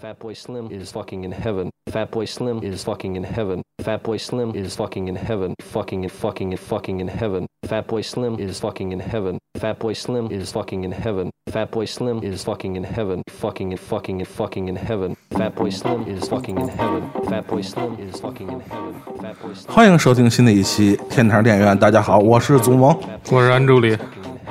[0.00, 1.70] Fatboy Slim is fucking in heaven.
[1.90, 3.62] Fatboy Slim is fucking in heaven.
[3.82, 5.54] Fatboy Slim is fucking in heaven.
[5.62, 7.46] Fucking and fucking and fucking in heaven.
[7.66, 9.38] Fatboy Slim is fucking in heaven.
[9.58, 11.30] Fatboy Slim is fucking in heaven.
[11.50, 13.22] Fatboy Slim is fucking in heaven.
[13.30, 15.16] Fucking and fucking and fucking in heaven.
[15.30, 17.10] Fatboy Slim is fucking in heaven.
[17.24, 18.94] Fatboy Slim is fucking in heaven.
[19.16, 21.78] Fatboy Slim 欢迎收听新的一期天堂电影院。
[21.78, 22.94] 大家好，我是祖萌。
[23.30, 23.96] 我是安助理，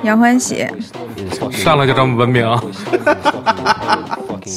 [0.02, 0.56] 杨欢喜，
[1.16, 2.60] is fucking 上来就这么文明啊！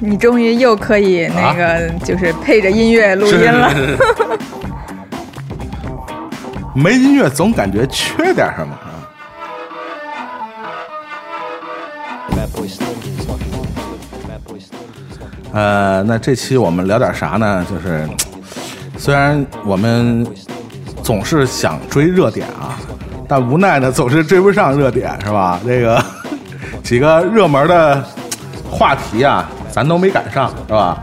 [0.00, 3.72] 你终于又可以那个就是配着音乐录音了。
[6.74, 8.88] 没音乐总感觉缺点什么啊。
[15.52, 17.64] 呃那这期我们聊点啥呢？
[17.70, 18.08] 就是
[18.98, 20.26] 虽然我们
[21.02, 22.78] 总是想追热点啊，
[23.28, 25.58] 但无奈呢总是追不上热点，是吧？
[25.66, 26.02] 这个
[26.82, 28.04] 几个热门的
[28.70, 31.02] 话题啊，咱都没赶上，是吧？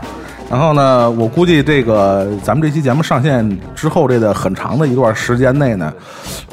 [0.50, 5.92] 然后呢，我估计这个咱们这期节目上线之后，这个很长的一段时间内呢，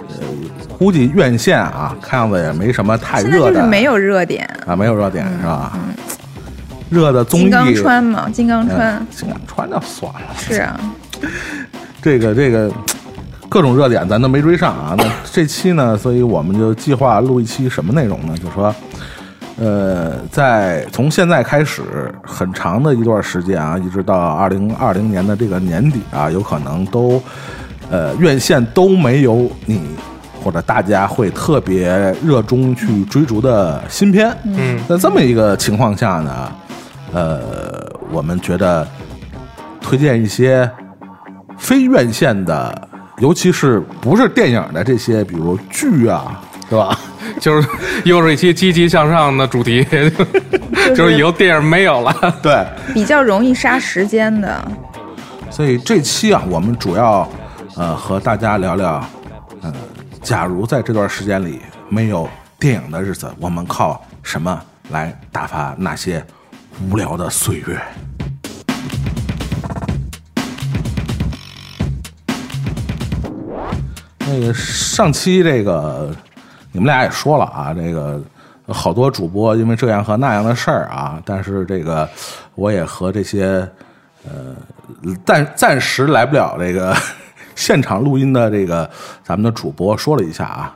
[0.10, 0.16] 呃，
[0.78, 5.74] 估计院线啊，看样子也没什么太热的就是没有热点，啊，没有热点是吧？
[6.90, 10.80] 热的综艺，金刚川嘛，金刚川嗯，金刚川就算了，是啊，
[12.02, 12.72] 这个这个
[13.50, 14.96] 各种热点咱都没追上啊。
[14.98, 18.36] 那这期呢，所以我们就计划录一期什么内容呢？
[18.38, 18.74] 就说，
[19.60, 21.82] 呃，在从现在开始
[22.24, 27.22] 很长的一段时间啊，一直到二零二零年的这个年底啊，有可能都
[27.90, 29.82] 呃院线都没有你
[30.44, 31.90] 或者大家会特别
[32.24, 34.36] 热衷去追逐的新片。
[34.44, 36.52] 嗯，在这么一个情况下呢，
[37.14, 38.88] 呃，我们觉得
[39.82, 40.70] 推荐一些
[41.58, 42.87] 非院线的，
[43.20, 46.98] 尤其是不是电影的这些，比如剧啊，对吧？
[47.42, 47.68] 就是
[48.06, 49.86] 又是一期积极向上的主题，
[50.96, 52.40] 就是以后电影没有了。
[52.42, 54.72] 对，比较容易杀时间的。
[55.50, 57.28] 所以这期啊，我们主要
[57.76, 59.04] 呃和大家聊聊，
[59.62, 59.74] 呃，
[60.22, 62.30] 假如在这段时间里没有
[62.60, 66.24] 电影的日子，我们靠什么来打发那些
[66.90, 67.82] 无聊的岁月？
[74.28, 76.14] 那个上期这个
[76.72, 78.22] 你们俩也说了啊，这个
[78.68, 82.08] 好多主播因为这样和那样的事儿啊，但是这个
[82.56, 83.68] 我也和这些
[84.26, 84.56] 呃
[85.26, 86.96] 暂暂时来不了这个
[87.56, 88.90] 现场录音的这个
[89.24, 90.76] 咱们的主播说了一下啊，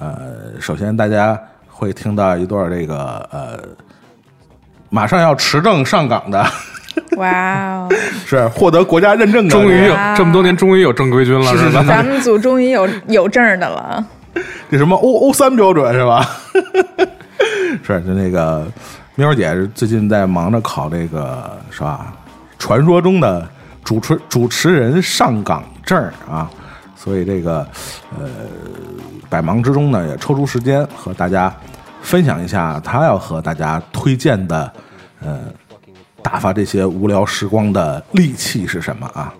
[0.00, 3.60] 呃，首先大家会听到一段这个呃
[4.88, 6.44] 马上要持证上岗的，
[7.16, 7.88] 哇哦，
[8.26, 11.84] 是获得国家认证的，终于这么多年，终于有正规军了，是吧？
[11.86, 14.04] 咱们组终于有有证的了。
[14.70, 16.28] 这什么 O O 三标准是吧？
[17.82, 18.66] 是，就那个
[19.14, 22.12] 喵姐最近在忙着考这个是吧？
[22.58, 23.46] 传说中的
[23.84, 26.50] 主持主持人上岗证啊，
[26.96, 27.66] 所以这个
[28.18, 28.28] 呃
[29.28, 31.54] 百忙之中呢，也抽出时间和大家
[32.02, 34.72] 分享一下她要和大家推荐的
[35.20, 35.38] 呃
[36.26, 39.32] 打发这些无聊时光的利器是什么啊？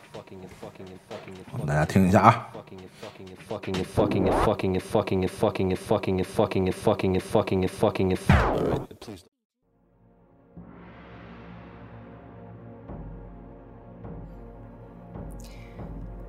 [1.51, 2.47] 我们大家听一下啊。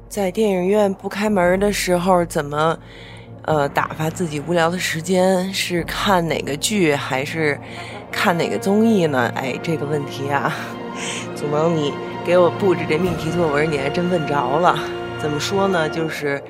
[0.09, 2.75] 在电影院不开门的时候，怎么
[3.47, 5.51] 呃打发自己无聊的时间？
[5.53, 7.57] 是看哪个剧，还是
[8.11, 9.31] 看哪个综艺呢？
[9.35, 10.53] 哎，这个问题啊，
[11.33, 11.93] 祖萌，你
[12.25, 14.77] 给我布置这命题作文，你还真问着了。
[15.17, 15.87] 怎么说呢？
[15.87, 16.43] 就是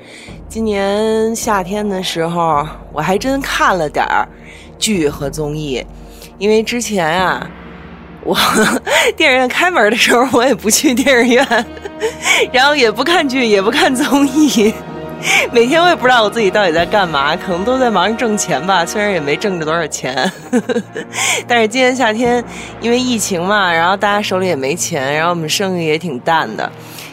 [0.48, 4.28] 今年夏天的时候，我还真看了点儿
[4.76, 5.86] 剧和综艺，
[6.36, 7.48] 因为之前啊，
[8.24, 8.36] 我
[9.16, 11.66] 电影院开门的时候，我也不去电影院，
[12.52, 14.74] 然后也不看剧，也不看综艺。
[15.52, 20.30] 每天我也不知道我自己到底在干嘛，可能都在忙着挣钱吧，虽然也没挣着多少钱。
[21.46, 22.42] 但是今年夏天
[22.80, 26.70] 因为疫情嘛，然后大家手里也没钱，然后我们生意也挺淡的，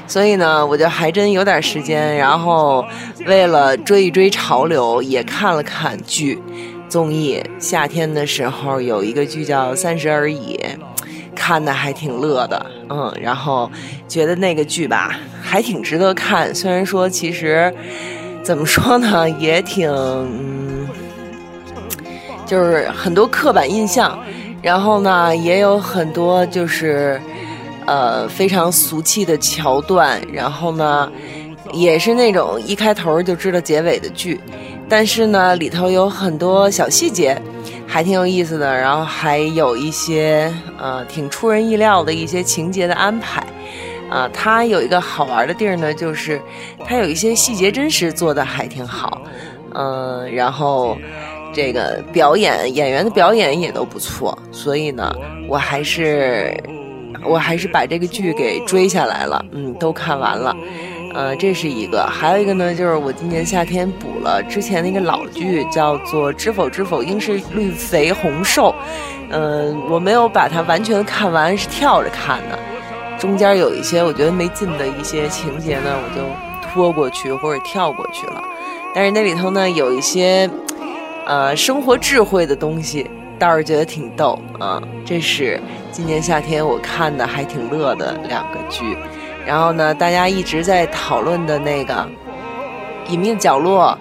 [0.07, 2.85] 所以呢，我就还真有点时间，然后
[3.25, 6.41] 为了追一追潮流，也看了看剧、
[6.87, 7.43] 综艺。
[7.59, 10.59] 夏天的时候有一个剧叫《三十而已》。
[11.35, 13.69] 看的还挺乐的，嗯，然后
[14.07, 16.55] 觉得那个剧吧还挺值得看。
[16.55, 17.71] 虽然说其实
[18.41, 20.87] 怎么说呢，也挺，嗯，
[22.45, 24.17] 就是很多刻板印象，
[24.61, 27.21] 然后呢也有很多就是
[27.85, 31.11] 呃非常俗气的桥段，然后呢
[31.73, 34.39] 也是那种一开头就知道结尾的剧，
[34.87, 37.39] 但是呢，里头有很多小细节，
[37.87, 38.73] 还挺有意思的。
[38.75, 43.43] 然后还有一些呃挺出人意料的一些情节的安排。
[44.07, 46.39] 啊，它有一个好玩的地儿呢，就是
[46.85, 49.19] 它有一些细节真实做的还挺好。
[49.73, 50.95] 嗯，然后
[51.51, 55.11] 这个表演演员的表演也都不错，所以呢，
[55.49, 56.55] 我还是
[57.25, 59.43] 我还是把这个剧给追下来了。
[59.51, 60.55] 嗯，都看完了。
[61.15, 68.69] 呃，这是一个，还有一个呢，就是我今年夏天补了之前那个老剧，叫做《知否知否，应是绿肥红瘦》。
[69.29, 72.59] 嗯，我没有把它完全看完，是跳着看的。
[73.17, 76.21] 中间有一些我觉得没劲的一些情节呢，我就
[76.67, 78.43] 拖过去或者跳过去了。
[78.93, 80.49] 但是那里头呢，有一些
[81.25, 83.09] 呃生活智慧的东西，
[83.39, 84.83] 倒是觉得挺逗啊。
[85.05, 85.61] 这是
[85.93, 88.97] 今年夏天我看的还挺乐的两个剧。
[89.45, 91.93] 然后呢，大家一直在讨论的那个
[93.11, 93.97] 《隐秘角落》，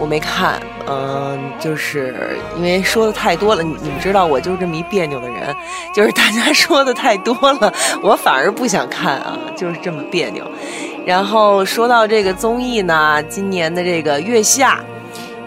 [0.00, 3.62] 我没看，嗯，就是因为说的太多了。
[3.62, 5.54] 你们知道，我就是这么一别扭的人，
[5.94, 7.72] 就是大家说的太多了，
[8.02, 10.44] 我反而不想看啊，就是这么别扭。
[11.06, 14.80] 然后说到这个综艺呢，今年的这个《月下》，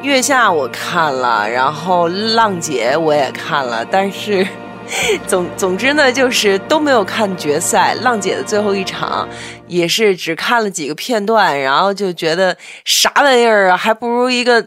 [0.05, 4.47] 《月下》我看了，然后《浪姐》我也看了，但是。
[5.27, 9.27] 总总之呢，就是都没有看决赛，浪姐的最后一场，
[9.67, 14.65] 也是只看了几个片段，然后就觉得啥玩意儿啊，还不如一个。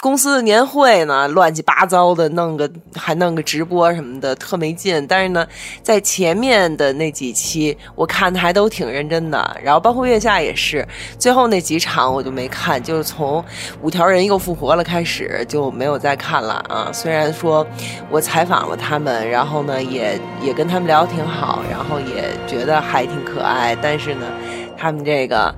[0.00, 5.04] 公司的年会呢，乱七八糟的，弄个还弄个直播什么的，特没劲。
[5.08, 5.44] 但是呢，
[5.82, 9.56] 在前面的那几期，我看的还都挺认真的。
[9.60, 10.86] 然后包括月下也是，
[11.18, 13.44] 最后那几场我就没看，就是从
[13.82, 16.90] 五条人又复活了开始就没有再看了啊。
[16.92, 17.66] 虽然说
[18.08, 24.26] 我采访了他们，然后呢也也跟他们聊挺好，然后也觉得还挺可爱，但是呢，
[24.76, 25.52] 他们这个。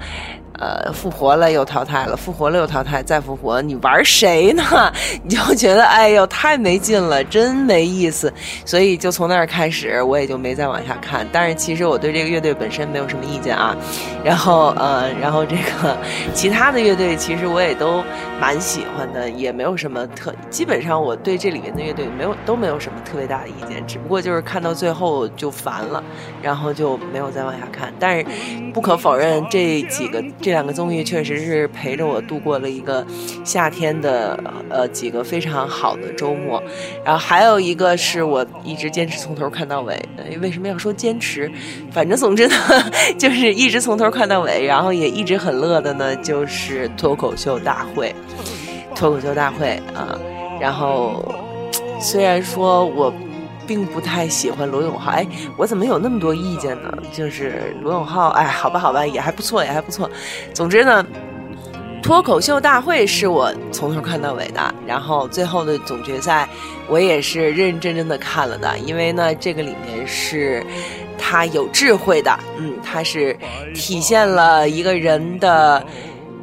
[0.58, 4.62] 呃，复活了又淘汰了，复活了又淘汰，再复活，你玩谁呢？
[5.24, 8.32] 你就觉得哎呦太没劲了，真没意思。
[8.66, 11.26] 所以就从那儿开始，我也就没再往下看。
[11.32, 13.74] 但是其实我对这个乐队本身没有什么意见啊。
[14.22, 15.96] 然后呃，然后这个
[16.34, 18.04] 其他的乐队其实我也都
[18.40, 20.32] 蛮喜欢的，也没有什么特。
[20.48, 26.02] 基本上我对这里面的乐队没有都没有什么特别大的意见，只不过就是看到最后就烦了，
[26.42, 27.92] 然后就没有再往下看。
[27.98, 28.24] 但是
[28.72, 30.50] 不可否认这几个这。
[30.50, 33.06] 两个综艺确实是陪着我度过了一个
[33.44, 34.36] 夏天的
[34.68, 36.60] 呃几个非常好的周末，
[37.04, 39.96] 然后还有一个是我一直坚持从头看到尾。
[40.42, 41.48] 为什么要说坚持？
[41.92, 42.54] 反正总之呢，
[43.16, 48.12] 就是一直从头看到尾，然后也一直很乐的呢，就是脱口秀大会。
[48.94, 50.18] 脱口秀大会啊，
[50.60, 51.24] 然后
[52.00, 53.12] 虽然说我。
[53.66, 55.24] 并不太喜欢罗永浩，哎，
[55.56, 56.92] 我怎么有那么多意见呢？
[57.12, 60.10] 就是罗永浩，哎，好吧，好吧，也还不错，也还不错。
[60.52, 61.06] 总之呢，
[62.02, 66.48] 脱口秀大会是我从头看到尾的，然后最后的总决赛
[66.88, 70.66] 我也是认认真真的看了的，因为呢，这个里面是
[71.16, 73.38] 他有智慧的，嗯，他是
[73.72, 75.86] 体现了一个人的。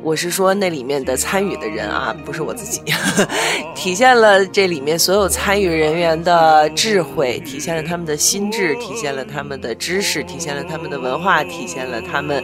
[0.04, 2.82] 我是说，那里面的参与的人啊，不是我自己，
[3.76, 12.44] 体现了这里面所有参与人员的智慧，体现了他们的心智，体现了他们的知识，体现了他们的文化，体现了他们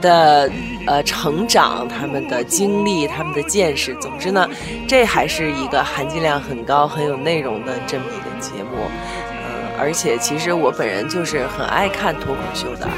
[0.00, 0.50] 的
[0.86, 3.94] 呃成长，他们的经历，他们的见识。
[4.00, 4.48] 总之呢，
[4.88, 8.88] 这还是一个含金量很高、很有内容的这么一个节目。
[9.78, 12.88] 而且，其实我本人就是很爱看脱口秀的，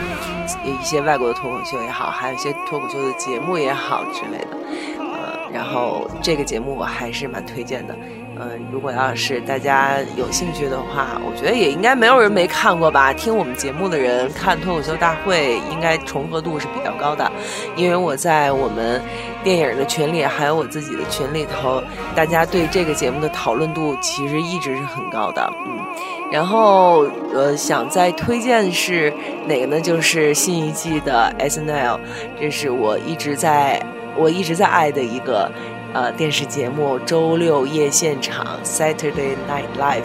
[0.64, 4.56] 一些外国的脱口秀也好，还有一些脱口秀的节目也好之类的。
[4.99, 7.97] 呃，然后这个节目我还是蛮推荐的。
[8.38, 13.12] 嗯，如果要是大家有兴趣的话，我觉得也应该没有人没看过吧。
[13.12, 17.31] 听我们节目的人看脱口秀大会，应该重合度是比较高的，
[17.76, 19.00] 因为我在我们
[19.43, 21.83] 电影的群里，还有我自己的群里头，
[22.14, 25.50] 大家对这个节目的讨论度其实一直是很高的。
[25.66, 25.76] 嗯。
[26.31, 29.12] 然后，呃，想再推荐是
[29.47, 29.81] 哪个呢？
[29.81, 32.00] 就是新一季的 S N L，
[32.38, 33.81] 这是我一直在
[34.16, 35.50] 我一直在爱的一个
[35.97, 40.03] 呃电视节目，周六夜现场 Saturday Night Live，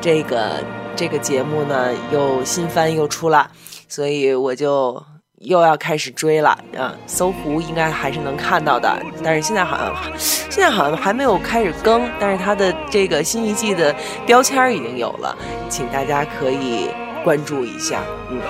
[0.00, 0.64] 这个
[0.96, 3.48] 这个节目呢又新番又出了，
[3.88, 5.00] 所以我就。
[5.42, 6.92] 又要开始追了啊！
[7.06, 13.94] 搜狐应该还是能看到的，但是现在好像现在好像还没有开始更，但是它的这个新一季的
[14.26, 16.88] 标签已经有了，请大家可以
[17.22, 18.00] 关注一下。
[18.30, 18.40] 嗯，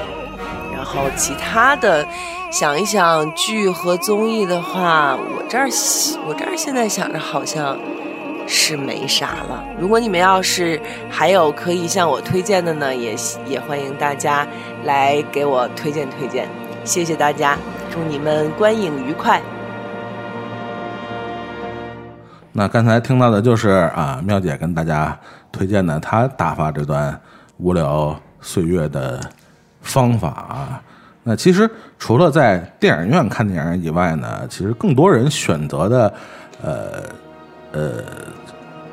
[0.75, 2.09] 然后其他的
[2.51, 5.69] 想一想剧和综艺的话，我这儿
[6.27, 7.79] 我这儿现在想着好像
[8.47, 9.63] 是没啥了。
[9.79, 13.15] 如果你们要是还有可以向我推荐的呢，也
[13.47, 14.47] 也欢迎大家
[14.85, 16.49] 来给我推荐推荐。
[16.85, 17.59] 谢谢大家，
[17.91, 19.43] 祝你们观影愉快。
[22.53, 25.17] 那刚才听到的就是啊，妙姐跟大家
[25.53, 27.21] 推荐的她打发这段
[27.59, 29.21] 无聊岁月的
[29.83, 30.83] 方法啊。
[31.29, 31.69] 那其实
[31.99, 36.11] 除了在电影院看电影以外呢，其实更多人选择的，
[36.63, 37.03] 呃
[37.73, 38.03] 呃，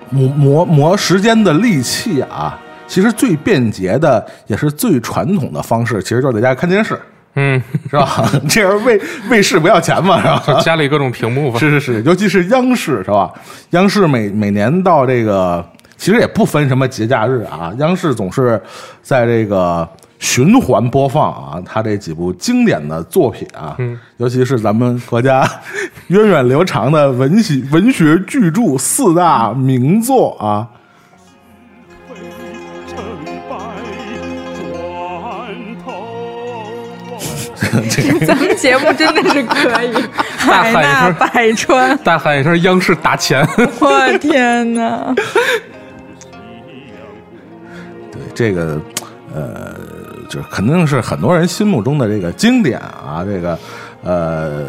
[0.10, 7.00] 磨磨磨时间的利器啊，其实最便捷的也是最传统的方式，其实就是在家看电视，
[7.36, 8.30] 嗯，是吧？
[8.50, 10.60] 这样卫卫视不要钱嘛，是吧？
[10.62, 11.58] 家里各种屏幕吧。
[11.58, 13.32] 是是是，尤其是央视是吧？
[13.70, 15.65] 央视每每年到这个，
[15.96, 18.62] 其实也不分什么节假日啊，央视总是
[19.01, 19.88] 在这个
[20.19, 25.48] 循环播放啊，他这几部经典的作品啊，嗯尤其是咱们国家
[26.07, 30.67] 源远流长的文学文学巨著四大名作啊。
[32.88, 32.98] 成
[33.50, 33.55] 败
[34.55, 34.65] 转
[35.84, 35.91] 头
[38.25, 39.93] 咱们节目真的是可以，
[40.48, 41.98] 大海纳喊一声百川。
[42.03, 43.45] 大喊一声：“央视打钱
[43.79, 45.13] 我天哪！
[48.12, 48.79] 对这个，
[49.34, 49.75] 呃，
[50.29, 53.58] 就是肯定是很多人心目中的这个经典啊，这个，
[54.03, 54.65] 呃，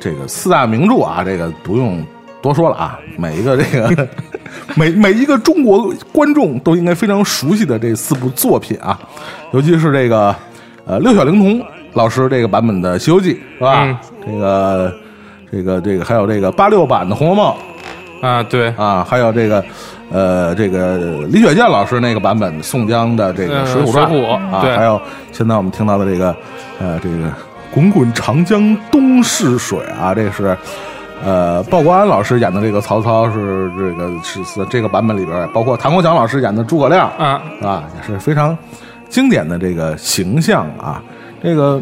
[0.00, 2.04] 这个四大名著啊，这个不用
[2.40, 4.08] 多说了啊，每一个这个
[4.76, 8.98] 每每一个中国观众都应该非常熟悉的这四部作品啊，
[9.52, 10.34] 尤其是这个
[10.84, 13.84] 呃六小龄童老师这个版本的《西游记》是吧？
[13.84, 14.94] 嗯这个
[15.50, 17.54] 这个这个还有这个八六版的《红楼梦》。！”
[18.24, 19.64] 啊，对，啊，还有这个，
[20.12, 25.00] 呃，这个李雪健老师那个版本宋江的这个呃《水浒传》水浒啊，还有
[25.32, 26.36] 现在我们听到的这个，
[26.78, 27.32] 呃，这个
[27.72, 30.56] “滚滚长江东逝水”啊，这是
[31.24, 38.56] 呃鲍国安老师演的这个曹操是这个是是这个版本里边，包括唐国强老师演的诸葛亮啊，啊，也是非常
[39.08, 41.02] 经典的这个形象啊，
[41.42, 41.80] 这个。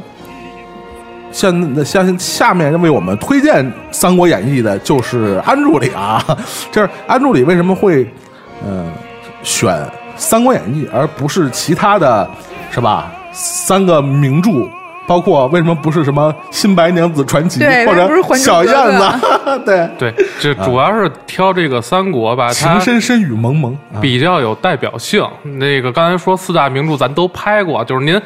[1.32, 6.24] 现下下面为我们推荐《三国演义》的就是安助理啊，
[6.72, 8.02] 就是安助理为什么会
[8.66, 8.92] 嗯、呃
[9.42, 9.74] 选
[10.16, 12.28] 《三国演义》而不是其他的，
[12.70, 13.10] 是吧？
[13.32, 14.50] 三个名著，
[15.06, 19.08] 包括为什么不是什么《新白娘子传奇》或者小燕子？
[19.64, 25.24] 对，对，这主要是挑这个三国吧，它情深深雨蒙蒙啊，比较有代表性。
[25.42, 28.20] 那个刚才说四大名著，咱都拍过，就是您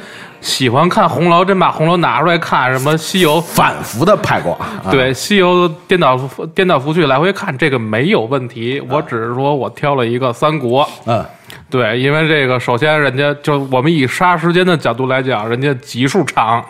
[0.45, 3.41] 喜欢看红楼，真把红楼拿出来看，什么西游。
[3.41, 6.17] 反复的拍过，啊、对《西游》颠倒
[6.55, 8.79] 颠倒覆去来回看，这个没有问题。
[8.91, 11.25] 我只是说我挑了一个三国，嗯，
[11.71, 16.63] 对，因为这个首先人家就我们以杀时间的角度来讲，人家集数长，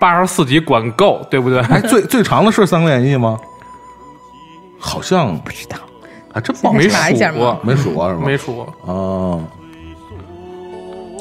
[0.00, 1.60] 八十四集管够，对不对？
[1.60, 3.38] 哎，最最长的是《三国演义》吗？
[4.80, 5.76] 好像不知道，
[6.34, 8.22] 还真没数过，没数过是吗？
[8.26, 8.74] 没数过。
[8.82, 9.44] 哦。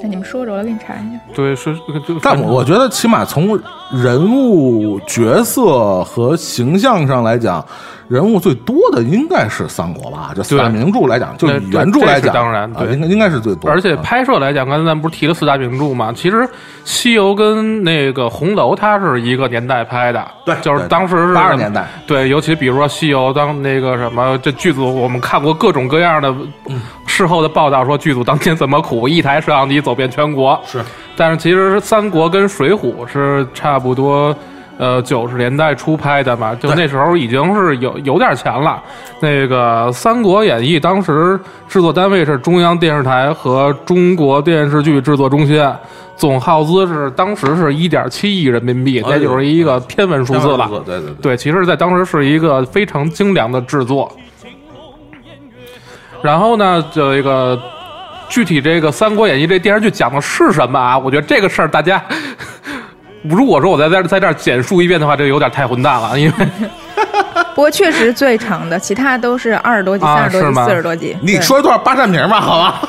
[0.05, 1.19] 那你们说着，我来给你查一下。
[1.33, 1.75] 对，是
[2.07, 3.59] 就但我我觉得，起码从
[3.91, 7.65] 人物角色和形象上来讲，
[8.07, 10.31] 人物最多的应该是三国吧？
[10.35, 13.69] 就四大名著来讲，就以原著来讲，当然对啊应该应该是最多。
[13.69, 16.13] 而且啊拍摄来讲，刚才咱不是提了四大名著嘛？
[16.15, 16.37] 其实
[16.83, 26.33] 《西游》跟那个《红楼》它是一个年代拍的，对就是当时是80年代，对，尤其比如说《西游》，当那个什么这剧组，我们看过各种各样的
[27.07, 30.59] 事后的报道，说剧组当年怎么苦，一台摄像机走遍全国。
[30.65, 30.79] 是，
[31.15, 34.35] 但是其实《三国》跟《水浒》是差不多。
[34.77, 38.81] 呃，九十年代初拍的嘛，就那时候已经是有有点钱了。
[39.21, 41.39] 那个《三国演义》当时
[41.69, 45.65] 制作单位是中央电视台和中国电视剧制作中心，
[46.17, 50.69] 总耗资是当时是一点七亿人民币，那就是一个天文数字了。
[50.85, 51.13] 对对对。
[51.21, 54.11] 对，其实，在当时是一个非常精良的制作。
[56.21, 57.57] 然后呢，这个
[58.27, 60.97] 具体这个《三国演义》这电视剧讲的是什么啊？
[60.97, 62.03] 我觉得这个事儿大家，
[63.29, 66.47] 如果说我在在在这儿简述一遍的话，这有点太混蛋了，因为
[67.55, 71.15] 不过确实最长的，其他都是二十多集、啊三十多集、四十多集。
[71.21, 72.81] 你说一段八扇屏吧，好吧？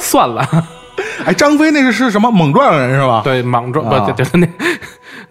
[0.00, 0.46] 算了。
[1.24, 3.22] 哎，张飞那个是什么猛撞人是吧？
[3.24, 4.48] 对，莽撞啊不，就就那，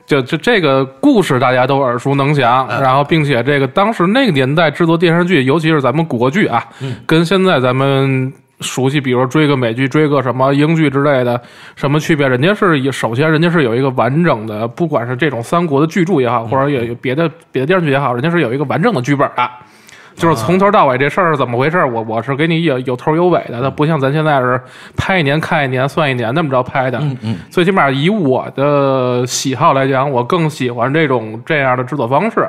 [0.05, 6.63] 就就这个故事大家都耳熟能详，然后并且这个当时那个年代制作电视剧，尤其是咱们国剧啊，
[7.05, 8.31] 跟现在咱们
[8.61, 11.41] 熟悉，比如追个美剧、追个什么英剧之类的，
[11.75, 12.27] 什么区别？
[12.27, 19.49] 人家是以首先人家是有一个完整的，不管是这种三国的巨著也好，或者有有别的别的电视剧也好，人家是有一个完整的剧本的。
[20.13, 24.61] 就是从头到尾这事儿是怎么回事，我我是给你有有头有尾的，它不像咱现在是
[24.97, 26.99] 拍一年看一年算一年那么着拍的。
[26.99, 32.45] 嗯嗯，最起码以我的喜好来讲，我更喜欢这种这样的制作方式。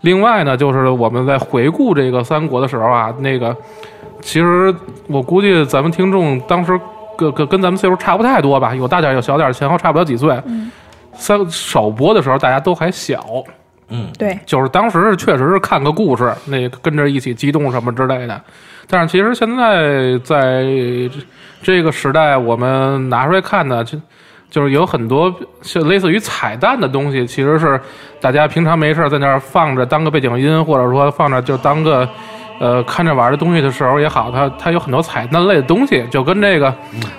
[0.00, 3.56] 另外呢，就是我们在回顾这个三国的时候啊，那个
[4.20, 4.74] 其实
[5.06, 6.78] 我估计咱们听众当时
[7.16, 10.40] 跟跟跟咱们岁数差不太多吧，有大点儿有小点儿，前后差不了几岁。
[11.14, 13.42] 三首播的时候大家都还小，
[13.88, 18.40] 嗯对，就是当时确实是看个故事，那跟着一起激动什么之类的。
[18.86, 20.64] 但是其实现在在
[21.60, 23.98] 这个时代，我们拿出来看呢，就
[24.48, 27.80] 就是有很多像类似于彩蛋的东西，其实是
[28.20, 32.08] 大家平常没事儿在那儿放着当个背景音，或者说放着就当个
[32.60, 36.74] 呃看着玩的东西的时候也好，它它有很多彩蛋类的东西，就跟这个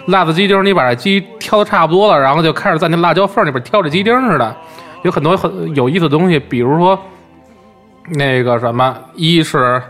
[0.07, 4.55] 辣子鸡丁，你把这鸡挑的差不多了，然后就开始在那辣椒缝里边挑着鸡丁似的，
[5.03, 6.99] 有很多很有意思的东西，比如说
[8.15, 9.81] 那个什么，一是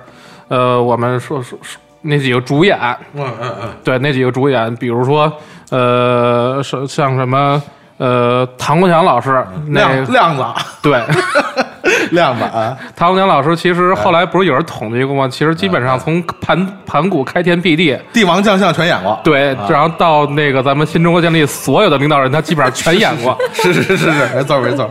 [0.50, 2.78] 呃我们说说说那几个主演，
[3.14, 5.32] 嗯嗯嗯，对那几个主演，比如说
[5.72, 7.62] 呃是像什么
[7.98, 10.44] 呃唐国强老师，那亮亮子，
[10.82, 11.02] 对。
[12.16, 15.28] 亮子啊，唐国强老师其实后来不是有人统计过吗？
[15.30, 23.38] 其实基本上从盘盘古开天辟地，帝王将相全演过，对，然后到那个咱们新中国建立，所有的领导人他基本上全演过。
[23.54, 24.90] 是是是是，没错没错，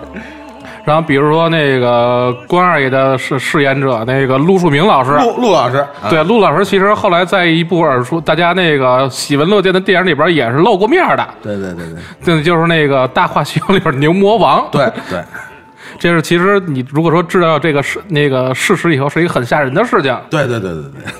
[0.84, 11.94] 然后比如说那个关二爷的饰饰演者那个陆树铭老师，陆陆老师，啊对，陆老师其实后来在一部耳熟大家那个喜闻乐见的电影里边也是露过面的，对对对对
[12.24, 14.66] 对就是那个《大话西游》里边牛魔王。
[14.70, 15.22] 对对，
[15.98, 20.16] 这是其实你如果说知道这个事那个事实以后，是一个很吓人的事情。
[20.30, 21.12] 对对对对对，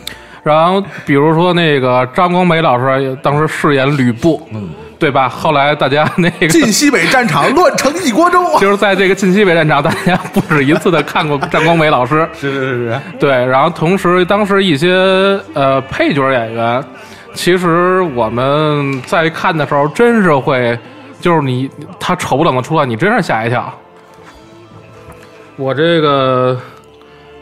[0.43, 4.69] 然后比如说那个张光美老师当时饰演吕布，嗯，
[4.99, 5.29] 对吧？
[5.29, 13.31] 后来大家那个晋西北战场乱成一锅粥， 就是在这个晋西北战场，大家不止一次的看过张光美老师， 是是是是，对。
[13.31, 14.93] 然后同时，当时一些
[15.55, 16.83] 呃配角演员，
[17.35, 20.79] 其实我们在看的时候，真是会，
[21.21, 21.69] 就是你
[21.99, 23.73] 他丑不冷的出来，你真是吓一跳。
[25.59, 26.57] 我这个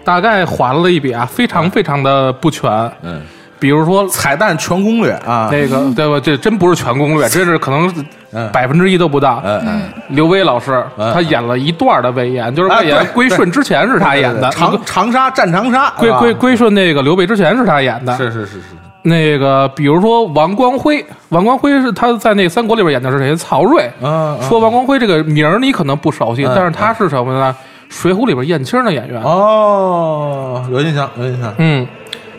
[0.03, 2.71] 大概还了一笔啊，非常非常的不全。
[3.03, 3.21] 嗯，
[3.59, 6.19] 比如说彩蛋全攻略啊，那个对吧？
[6.19, 9.43] 这真不是全攻略， 这是可能嗯百分之一都不到。
[9.45, 18.17] 嗯嗯，刘威老师嗯他演了一段的魏延，就是啊魏延归顺之前是他演的，长长沙战长沙，归归归顺那个刘备之前是他演的。
[18.17, 18.63] 是是是是，
[19.03, 23.37] 那个比如说王光辉，王光辉是他在那三国里边演的是谁？
[23.37, 23.83] 曹睿。
[24.01, 27.55] 嗯，嗯说王光辉这个名儿你可能不熟悉，嗯但是他是什么呢？
[27.89, 29.23] 水浒里边燕青的演员。
[29.23, 31.87] 哦，有印象有印象，嗯，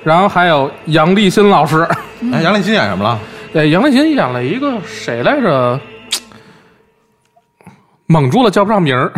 [0.04, 1.88] 然后还有杨立新老师，
[2.34, 3.20] 哎，杨立新演什么了？
[3.54, 5.80] 呃，杨立新演了一个谁来着？
[8.10, 9.12] 蒙住了叫不上名儿，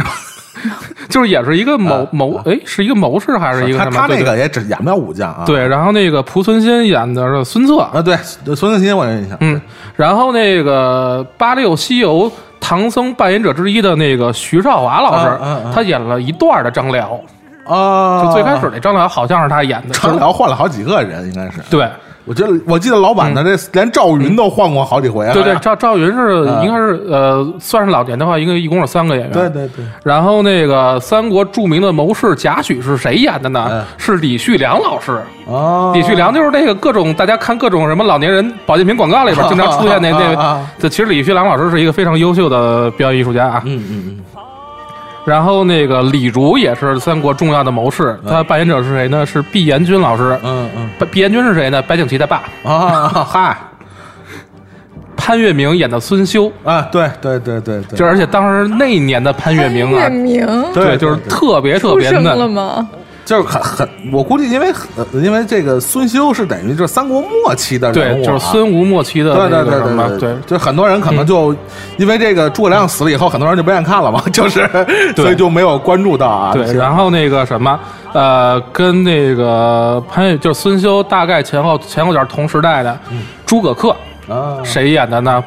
[1.10, 3.92] 就是也是一个谋啊谋，哎，是一个谋士还是一个什么？
[3.92, 8.18] 对他那个也只演不了武将啊，对，然后那个濮存昕演的是孙策，啊，对，
[8.56, 9.62] 孙子新我有印象，嗯，
[9.96, 12.30] 然后那个《八六西游》
[12.60, 15.40] 唐僧扮演者之一的那个徐少华老师，
[15.74, 17.20] 他演了一段的张辽，
[17.66, 21.90] 啊，就最开始那张辽好像是他演的，张辽换了好几个人，应该是，对
[22.26, 26.62] 我觉得我记得老版的这连赵云都换过好几回啊，嗯对对，赵赵云是啊。
[26.64, 33.68] 应该是呃，算是老年的话，应该一共是三个演员，对对对，然后那个三国著名的谋士贾诩是谁演的呢？
[33.72, 35.20] 嗯是李旭良老师。
[35.46, 43.64] 哦，李旭良就是那个各种大家看各种什么老年人保健品广告里边经常出现那那个，这其实李旭良老师是一个非常优秀的表演艺术家啊。
[43.66, 44.20] 嗯嗯嗯，
[45.30, 49.24] 然后那个李儒也是三国重要的谋士，他扮演者是谁呢？
[49.26, 50.38] 是毕彦君老师。
[50.44, 51.82] 嗯嗯毕毕延军是谁呢？
[51.84, 52.42] 白景琦的爸。
[52.64, 53.56] 啊，嗨
[55.16, 62.24] 潘粤明演的孙修，啊，对对对对对，就而且当时那一年的潘粤明啊潘，粤明对就是特别特别嫩。
[62.36, 62.90] 了吗？
[63.30, 71.56] 就是很很，我估计因为很因为这个孙修是等于就是三国末期的人物对，啊，就是孙吴末期的对对对对对对，就很多人可能就
[71.98, 74.68] 因为这个诸葛亮死了以后，很多人就不愿意看了嘛， 就是
[75.16, 76.54] 所以就没有关注到啊。
[76.54, 77.80] 对，然后那个什么，
[78.14, 82.98] 呃，跟那个潘就是孙修大概前后前后脚同时代的
[83.46, 83.92] 诸葛恪，
[84.28, 84.58] 啊。
[84.64, 85.44] 谁演的呢？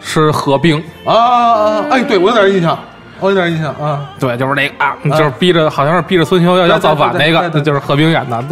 [0.00, 2.78] 是何冰，啊，哎，对我有点印象，
[3.20, 4.00] 我有点印象啊。
[4.18, 8.44] 对，就是那个啊，就是逼着好像是逼着孙修要要造反那个，对对对对对就是何冰演的。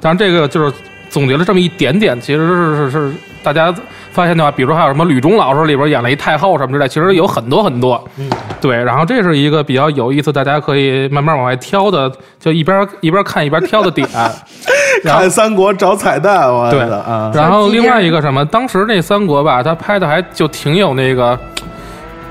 [0.00, 0.72] 但是，这个就是
[1.08, 3.72] 总结了这么一点点，其实是是是大家
[4.10, 8.02] 发现的话，比如说还有什么吕中老师里边演了一太后什么之类，其实有很多很多。
[8.18, 8.28] 嗯，
[8.60, 14.08] 对，然后这是一个比较有意思，大家可以慢慢往外挑的，就一边一边看一边挑的点。
[15.02, 21.38] 然后看三国找彩蛋，我对的啊，然后另外一个什么，当时那三国吧，他拍的还就挺有那个，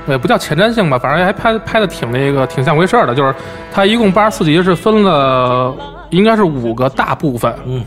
[0.06, 3.14] 也不叫前瞻性吧，反正还拍拍的挺那个挺像回事儿的。
[3.14, 3.34] 就是
[3.72, 5.74] 它一共八十四集是分了，
[6.10, 7.54] 应该是五个大部分。
[7.66, 7.84] 嗯。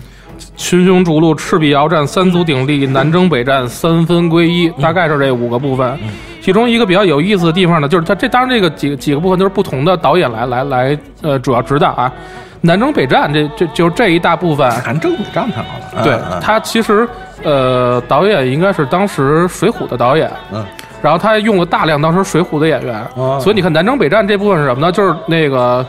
[0.58, 5.98] 群雄逐鹿，赤壁鏖战，三足鼎立，南征北战，三分归一，大概是这五个部分。
[6.42, 12.12] 其中一个比较有意思的地方呢，就是它这当然这个几几个部分都是不同的导演来来来呃主要指导啊。
[12.62, 16.04] 南征北战这这就是这一大部分，南征北战太好了。
[16.04, 17.08] 对他其实
[17.44, 20.66] 呃，导演应该是当时《水浒》的导演，嗯，
[21.06, 24.92] 然后他还用了大量当时水浒的演员，哦所以你看南征北战这部分是什么呢？
[24.92, 25.86] 就是那个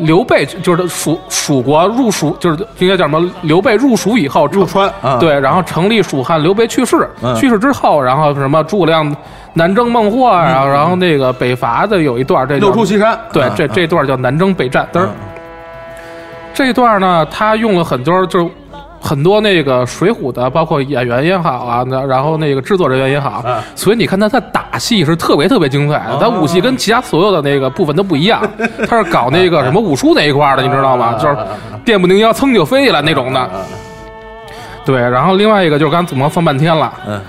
[0.00, 3.30] 刘备，就是蜀蜀国入蜀，就是应该叫什么？
[3.40, 9.16] 刘备入蜀以后入川啊，，对，然后成立蜀汉，刘备去世，嗯去世之后，然后什么诸葛亮
[9.54, 14.86] 南征孟获，然后然后那个北伐的有一段，这叫六出祁山，对啊，这这段叫南征北战。
[14.92, 15.14] 但是嗯
[16.52, 18.50] 这段呢，他用了很多就是。
[19.00, 23.62] 很多那个《水浒》的，包括演员也好啊，那然后那个制作人员也好，啊。
[23.74, 28.40] 所以你看他他打戏是特别特别精彩的，他武戏跟其他所有的那个部分都不一样，
[28.88, 31.14] 他是搞那个什么武术那一块儿的，你知道吗？
[31.14, 31.36] 就是
[31.84, 33.50] 电不灵腰噌就飞起来那种的。
[34.84, 37.20] 对，然后另外一个就是刚怎么放半天了，嗯，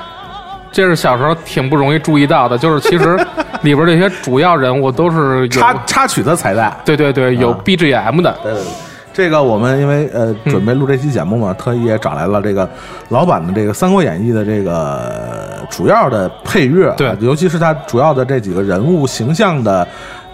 [0.71, 3.17] 这是小时候挺不容易注意到的，就是其实
[3.61, 8.71] 里边这些主要人物都是有插插曲的彩蛋，对对对，有 BGM 的，对对对。
[9.19, 12.67] 这个我们因为呃准备录这期节目嘛，特意也找来了这个
[13.09, 17.13] 老版的这个《三国演义》的这个呃主要的配乐啊，对。
[17.19, 19.85] 尤其是它主要的这几个人物形象的，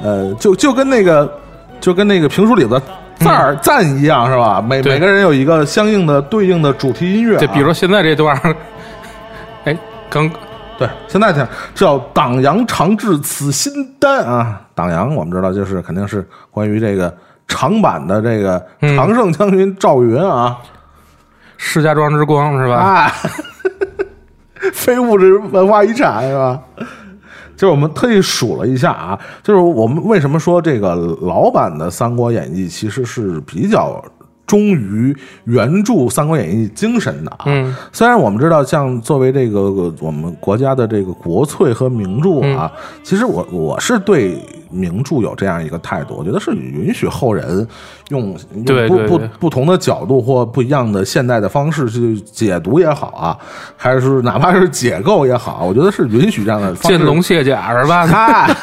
[0.04, 1.28] 呃，就就跟那个
[1.82, 2.80] 就跟那个评书里的
[3.16, 4.62] 赞儿、赞一样，是吧？
[4.62, 8.56] 每每个人有一个相应的对应的主题音乐、啊，对，比如说现在这段儿，
[9.64, 9.76] 哎，
[10.12, 10.30] 刚
[10.78, 17.12] 对，现在听叫“党阳长治此心丹”啊，党阳我们知道就是肯定是关于这个
[17.48, 20.58] 长版的这个嗯常胜将军赵云啊，
[21.58, 22.76] 石家庄之光是吧？
[22.76, 23.12] 啊，
[24.74, 26.60] 非物质文化遗产是吧？
[27.56, 34.04] 就是我们特意数了一下啊，就是我们为什么说这个老版的《三国演义》其实是比较
[34.46, 37.46] 忠于原著《三国演义》精神的啊。
[37.46, 42.70] 嗯，虽然我们知道，像作为这个我们国家的这个国粹和名著啊，
[43.04, 44.38] 其实我我是对
[44.70, 47.68] 名著有这样一个态度，我觉得是允许后人
[48.10, 53.38] 用用不不不同的角度或不一样的现代的方式去解读也好啊，
[53.78, 56.98] 还是哪怕是解构也好，我觉得是允许这样的方式。
[56.98, 58.06] 见龙卸甲是吧？
[58.08, 58.56] 嗨，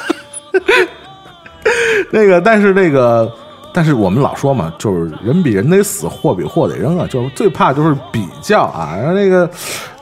[2.11, 3.33] 那个，但是那个，
[3.73, 8.95] 但是我们老说嘛，就是人比人得死，货比货得扔啊，就是最怕就是比较啊。
[8.97, 9.49] 然后那个，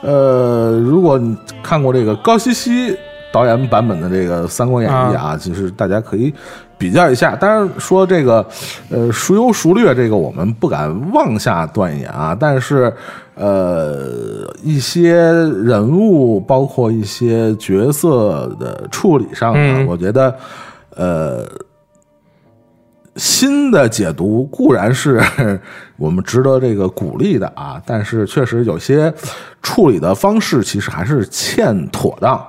[0.01, 2.97] 呃，如果你看过这个高希希
[3.31, 6.33] 导演版本的这个《三国演义》啊，其实大家可以
[6.77, 7.35] 比较一下。
[7.35, 8.45] 当然说这个，
[8.89, 12.35] 呃，孰优孰劣，这个我们不敢妄下断言啊。
[12.37, 12.93] 但是，
[13.35, 20.35] 呃，一些人物，包括一些角色的处理上呢，嗯我觉得，
[20.95, 21.45] 呃。
[23.17, 25.21] 新的解读固然是
[25.99, 29.13] 我们值得这个鼓励的啊，但是确实有些
[29.61, 32.41] 处理的方式其实还是欠妥当。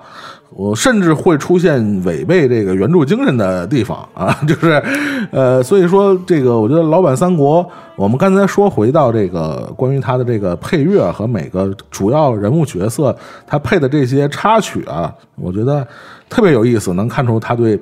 [0.54, 4.82] 我甚至会出现违背这个原著精神的地方啊， 就是，
[5.30, 15.86] 呃，所以说这个，我觉得老版三国，我们刚才说回到这个关于它的这个配乐和每个主要人物角色他配的这些插曲啊，我觉得
[16.28, 17.78] 特别有意思，能看出他对，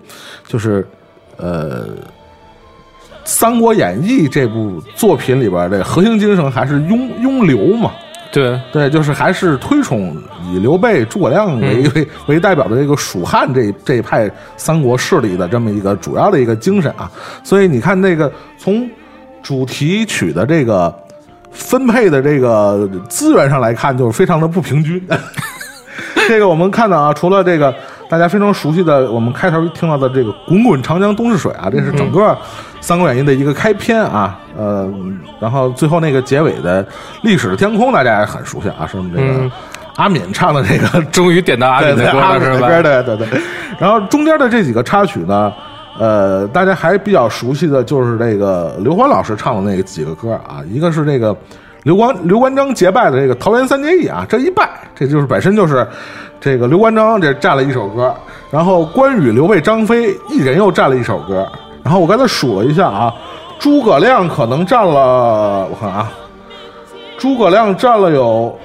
[0.46, 0.87] 就是，
[1.37, 1.87] 呃。
[3.33, 7.92] 《三国演义》这部作品里边的核心精神还是拥拥刘嘛，
[8.33, 10.16] 对，对，就是还是推崇
[10.53, 17.11] 以刘备、诸葛亮为、为为代表的这个蜀汉这这一派三国势力的这么一个主要的一个精神啊。
[17.43, 18.88] 所以你看，那个从
[19.43, 20.95] 主题曲的这个
[21.51, 25.05] 分配的这个资源上来看，就是非常的不平均。
[26.29, 27.75] 这个我们看到啊，除了这个
[28.09, 32.21] 大家非常熟悉的，我们开头听到的这个“滚滚长江东逝水”啊，这是整个
[32.81, 34.90] 《三国演义》的一个开篇啊，呃，
[35.38, 36.85] 然后最后那个结尾的
[37.23, 39.51] “历史的天空”，大家也很熟悉啊，是我们这个嗯
[39.97, 42.69] 阿敏唱的这个终于点到阿敏的歌了是吧？
[42.83, 43.29] 对对对。
[43.79, 45.53] 然后中间的这几个插曲呢，
[45.99, 51.37] 呃，大家还比较熟悉的就是这个刘欢老师唱的那几个歌啊，一个是这个
[51.83, 55.87] 刘关刘关张结拜的这个桃园三结义啊，这一拜，这就是本身就是
[56.40, 58.14] 这个刘关张这占了一首歌，
[58.51, 61.47] 然后关羽、刘备、张飞一人又占了一首歌，
[61.83, 63.14] 然后我刚才数了一下啊，
[63.59, 66.12] 诸葛亮可能占了，我看啊，
[67.19, 68.59] 诸葛亮占了有。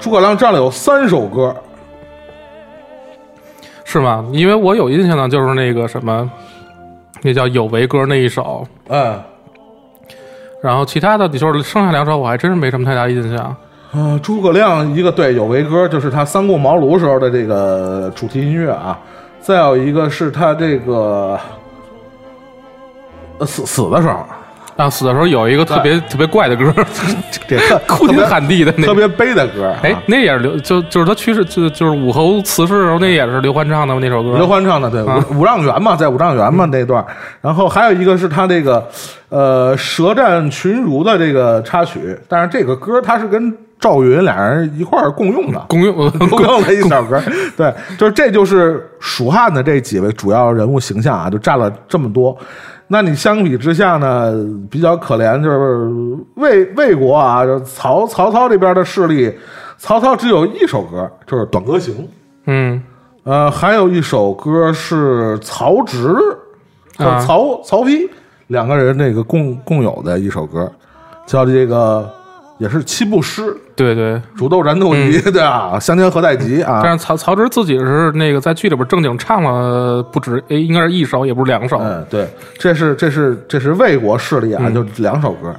[0.00, 1.52] 诸葛亮占了有三首歌，
[3.84, 4.24] 是吗？
[4.30, 6.30] 因为我有印象的，就是那个什么，
[7.22, 9.20] 那叫有为歌那一首，嗯，
[10.62, 13.56] 然后其他的你说剩下两首，我还真是没什么太大印象。
[13.90, 18.96] 呃，诸葛亮一个对有为歌，就是他三顾茅庐时候的这个主题音乐啊，
[19.48, 21.40] 再有一个是他这个
[23.38, 24.22] 呃死死的时候，
[24.76, 26.70] 啊，死的时候有一个特别特别怪的歌，
[27.88, 28.88] 哭天喊地的那个。
[28.88, 29.78] 特别悲的歌、啊。
[29.82, 34.36] 哎，那也是刘，就就是他去世，就就是武侯辞世的时候，那也是刘欢唱的吗那首歌。
[34.36, 37.06] 刘欢唱的，对，啊五五丈原嘛，在五丈原嘛那段儿，
[37.40, 38.86] 然后还有一个是他这个
[39.30, 47.22] 呃舌战群儒的这个插曲，但是这个歌它是跟赵云俩人一块儿共用的，共用 共用了一首歌。
[47.56, 52.36] 对，就是这就是蜀汉的这几位主要人物形象啊，就占了这么多。
[52.88, 54.32] 那你相比之下呢，
[54.70, 55.90] 比较可怜就是
[56.36, 59.30] 魏魏国啊，就曹曹操这边的势力，
[59.76, 61.94] 曹操只有一首歌，就是《短歌行》。
[62.46, 62.82] 嗯
[63.24, 66.14] 呃，还有一首歌是曹植
[66.96, 68.08] 和啊曹、曹丕
[68.46, 70.72] 两个人那个共共有的一首歌，
[71.26, 72.10] 叫这个
[72.58, 74.20] 也是七步诗，对对。
[74.36, 81.78] 煮豆燃豆萁，对啊，相煎何太急啊，但是曹曹植自己是那个在剧里边正经唱了不止，哎应该是一首，也不是两首。
[81.78, 85.54] 嗯，对，这是这是这是魏国势力啊，就两首歌。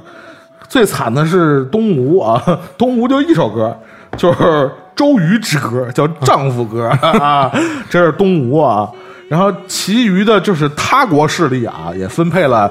[0.68, 2.40] 最惨的是东吴啊，
[2.78, 3.76] 东吴就一首歌，
[4.16, 6.86] 就是周瑜之歌，叫丈夫歌
[7.18, 7.50] 啊，
[7.90, 8.88] 这是东吴啊。
[9.28, 12.70] 然后其余的就是他国势力啊，也分配了，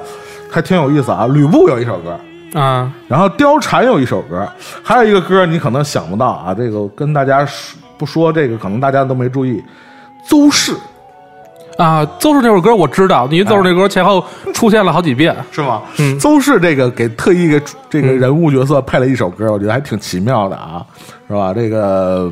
[0.50, 1.26] 还挺有意思啊。
[1.28, 2.18] 吕布有一首歌，
[2.54, 4.48] 啊，然后貂蝉有一首歌，
[4.84, 9.64] 还有一个歌你可能想不到啊，这个跟大家说不说这个，可能大家都没注意。
[10.28, 10.74] 邹氏
[11.78, 15.36] 啊，邹氏这首歌我知道，因为邹氏这歌前后出现了好几遍。
[15.52, 15.82] 是吗？
[16.00, 20.86] 嗯邹氏这个给特意给这个人物角色配了一首歌，我觉得还挺奇妙的啊，
[21.28, 21.54] 是吧？
[21.54, 22.32] 这个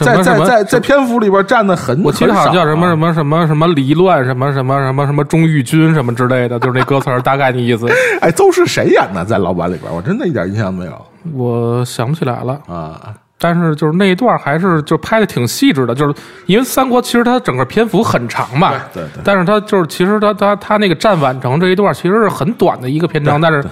[0.00, 3.12] 在在在在篇幅里边占的很，我记得好像叫什么什么。
[3.14, 7.86] 什么什么离乱什么什么什么什么钟玉军什么之类的，就是那歌词儿 大概那意思。
[8.20, 9.24] 哎，邹是谁演的？
[9.24, 13.14] 在老版里边，我真的一点印象没有我想不起来了，啊。
[13.38, 16.14] 但是就是那一段还是就拍的挺细致的，就是
[16.46, 23.62] 因为三国其实它整个篇幅很长嘛，对对但是它就是其实它它它那个战宛城这一段其实是很短的一个篇章，但是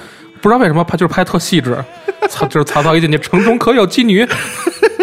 [0.40, 1.76] 不知道为什么拍就是拍特细致，
[2.28, 4.26] 曹就是曹操一进去城中可有妓女，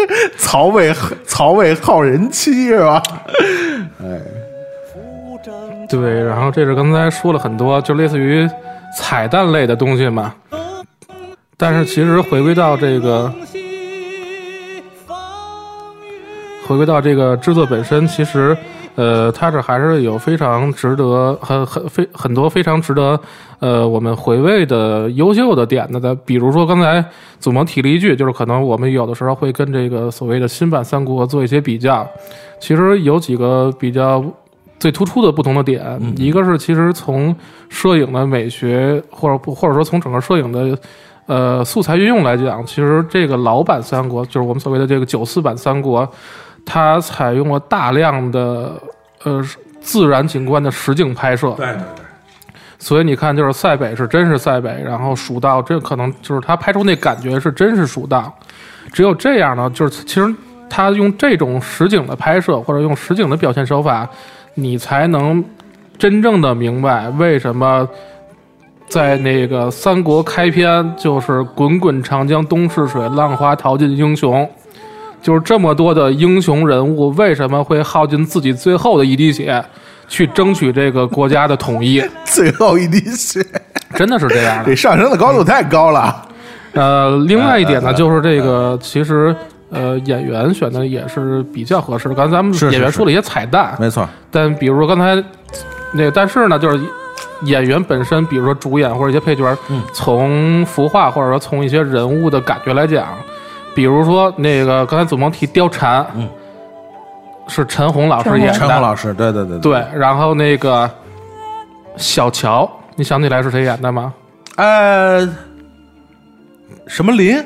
[0.37, 0.93] 曹魏
[1.25, 3.01] 曹魏好人妻是吧？
[4.01, 4.19] 哎
[5.87, 8.47] 对，然后这是刚才说了很多，就类似于
[8.95, 10.33] 彩蛋类的东西嘛。
[11.57, 13.33] 但是其实回归到这个，
[16.67, 18.55] 回归到这个制作本身，其实
[18.99, 23.17] 呃，它这还是有非常值得很很非很多非常值得
[23.59, 26.13] 呃我们回味的优秀的点的。
[26.25, 27.01] 比如说刚才
[27.39, 32.05] 祖萌提了一句，就是可能我们有的时候会跟这个所谓的新版三国做一些比较，
[32.59, 34.21] 其实有几个比较
[34.77, 35.81] 最突出的不同的点，
[36.17, 37.33] 一个是其实从
[37.69, 40.77] 摄影的美学，或者不或者说从整个摄影的
[41.25, 46.05] 呃素材运用来讲，其实这个老版三国，就是我们所谓的这个九四版三国，
[46.71, 48.79] 它采用了大量的
[49.23, 49.43] 呃
[49.81, 52.05] 自然景观的实景拍摄，对对对，
[52.77, 58.31] 所以你看，就是塞北是真是塞北，然后蜀道这可能就是他拍出那感觉是真是蜀道。
[58.93, 60.31] 只有这样呢，就是其实
[60.69, 64.07] 他用这种实景的拍摄或者用实景的表现手法，
[64.53, 65.43] 你才能
[65.97, 67.89] 真正的明白为什么
[68.87, 74.47] 在那个三国开篇就是滚滚长江东逝水，浪花淘尽英雄。
[75.21, 79.63] 就是这么多的英雄人物，为什么会耗尽自己最后的一滴血，
[80.07, 82.01] 去争取这个国家的统一？
[82.25, 83.45] 最后一滴血，
[83.95, 84.75] 真的是这样的这。
[84.75, 86.25] 上升的高度太高了。
[86.73, 89.35] 呃，另外一点呢，就是这个其实
[89.71, 92.13] 呃演员选的也是比较合适的。
[92.15, 95.15] 刚才咱们演员说了一些彩蛋，没错，但比如说刚才
[95.93, 96.79] 那个，但是呢，就是
[97.43, 103.07] 演员本身，比如说主演或者一些配角，嗯从服化或者说从一些人物的感觉来讲，
[103.75, 106.27] 比如说那个刚才祖萌提貂蝉，嗯，
[107.47, 110.89] 是陈红老师演的，陈红老师，对对对对，然后那个
[111.95, 114.13] 小乔，你想起来是谁演的吗？
[114.57, 115.27] 呃，
[116.87, 117.41] 什么林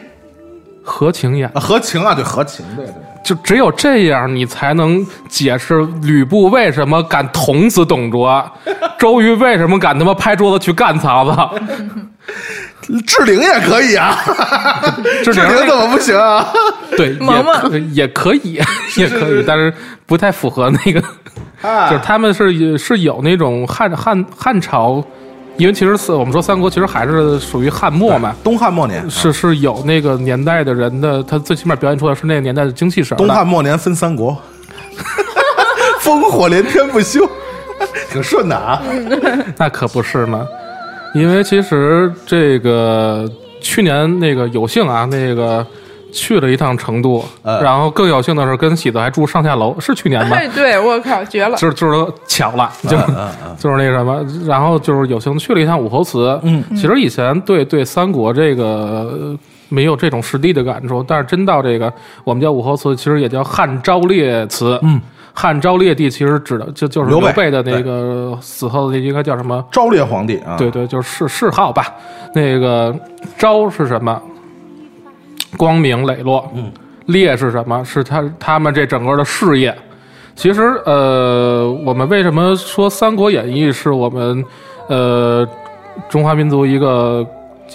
[0.83, 1.47] 何晴演。
[1.53, 1.59] 啊？
[1.59, 2.93] 何晴啊，对何晴，对对。
[3.23, 8.51] 就只有这样，你才能解释吕布为什么敢捅死董卓，
[8.99, 11.55] 周瑜为什么敢他妈拍桌子去干曹操。
[13.05, 14.17] 志玲也可以啊，
[15.23, 16.47] 志玲怎么不行啊？
[16.97, 18.61] 对， 萌萌也可以，
[18.97, 19.73] 也可以，但是
[20.05, 21.01] 不太符合那个，
[21.61, 21.89] 啊。
[21.91, 25.03] 就是他们是是有那种汉汉汉朝，
[25.57, 33.17] 因为其实是我们说三国其实还是属于汉末嘛，东汉末年，是是有那个年代的人的，他最起码表现出来是那个年代的精气神。
[33.17, 34.35] 东汉末年分三国，
[36.01, 37.27] 烽火连天不休，
[38.11, 38.81] 挺顺的啊。
[39.57, 40.45] 那可不是嘛，
[41.19, 43.29] 因为其实这个
[43.61, 45.65] 去年那个有幸啊，那个
[46.11, 50.35] 去了一趟成都，呃然后更有幸的是跟喜子还住上下楼，是去年吧？
[50.35, 51.57] 哎，对我靠，绝了！
[51.57, 52.97] 就是就是巧了， 就、
[53.57, 56.39] 就是那什么，然后就是有幸去了一趟武侯祠。
[56.43, 59.37] 嗯，其实以前对对三国这个呃
[59.69, 61.91] 没有这种实地的感触，但是真到这个
[62.23, 64.79] 我们叫武侯祠，其实也叫汉昭烈祠。
[64.83, 65.01] 嗯，
[65.33, 69.65] 汉昭烈帝其实指的就就是刘备的那个死后的应该叫什么？
[69.71, 71.93] 昭烈皇帝啊，对对，就是谥谥号吧。
[72.35, 72.95] 那个
[73.37, 74.21] 昭是什么？
[75.57, 76.49] 光明磊落。
[76.53, 76.71] 嗯，
[77.07, 77.83] 烈是什么？
[77.83, 79.75] 是他他们这整个的事业。
[80.35, 84.43] 其实，呃，我们为什么说《三国演义》是我们
[84.87, 85.47] 呃
[86.09, 87.23] 中华民族一个，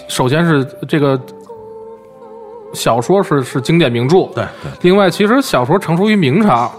[0.09, 1.17] 首先是这个
[2.73, 6.69] 小说是是经典名著，对对，另外，其实小说成熟于明朝，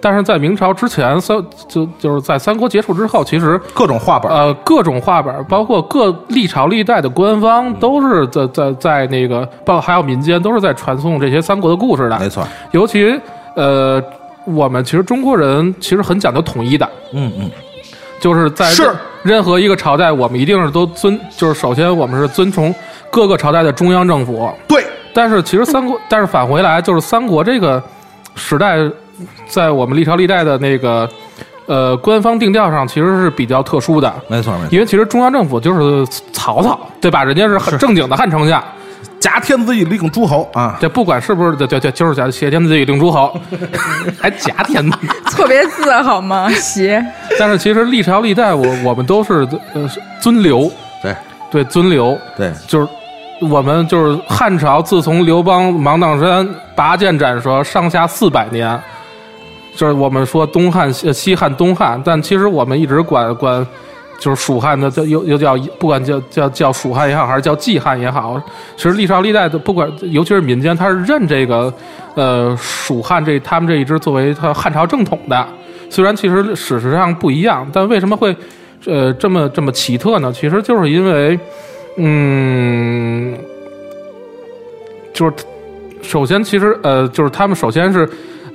[0.00, 1.36] 但是在明朝之前，三
[1.68, 12.18] 就就是在三国结束之后，其实各种画本，呃各种画本，包括各历朝历代的官方，都是在在在那个，包括还有民间，都是在传颂这些三国的故事的。
[12.18, 13.18] 没错，尤其
[13.54, 14.02] 呃，
[14.44, 17.50] 我们其实中国人其实很讲究统一的，嗯嗯，
[18.20, 18.82] 就是在是。
[18.82, 22.72] 任任何一个朝代，我们一定是都尊，就是首先我们是遵从
[23.10, 27.82] 各个朝代的中央政府，对，但是其实三国，但是返回来就是三国这个
[28.36, 28.88] 时代，
[29.46, 31.08] 在我们历朝历代的那个
[31.66, 34.12] 呃官方定调上，其实是比较特殊的。
[34.28, 37.24] 没错没错，因为其实中央政府就是曹操，对吧？
[37.24, 38.62] 人家是很正经的汉丞相，
[39.20, 43.34] 挟天子以令诸侯啊，这不管是不是对对对，就是假挟天子以令诸侯，
[44.20, 44.98] 还挟天子。
[45.30, 46.50] 错别字好吗？
[46.50, 47.04] 邪，
[47.38, 49.88] 但是其实历朝历代，我我们都是呃
[50.20, 50.70] 尊刘，
[51.02, 51.14] 对。
[51.48, 52.88] 对尊刘，对，就是
[53.40, 58.78] 我们就是汉朝，自从刘邦芒砀山拔剑斩蛇，上下四百年，
[59.76, 63.64] 就是我们说东汉、西汉、东汉，但其实我们一直管管
[64.18, 68.42] 就是蜀汉的，叫又又叫不管叫叫叫蜀汉也好，还是叫季汉也好，
[68.76, 71.72] 其实历朝历代的不管，尤其是民间，他是认这个
[72.14, 75.46] 呃蜀汉这他们这一支作为他汉朝正统的。
[75.90, 78.34] 虽然其实史实上不一样，但为什么会
[78.86, 80.32] 呃这么这么奇特呢？
[80.32, 81.38] 其实就是因为。
[81.98, 83.34] 嗯，
[85.14, 85.32] 就是
[86.02, 88.06] 首先，其实呃，就是他们首先是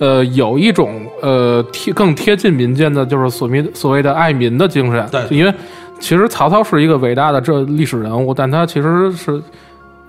[0.01, 5.07] 呃有一种呃贴更贴近民间的，就是所民所谓的爱民的精神。
[5.11, 5.23] 对。
[5.29, 5.53] 因为
[5.99, 9.39] 其实曹操是一个伟大的这历史人物，但他其实是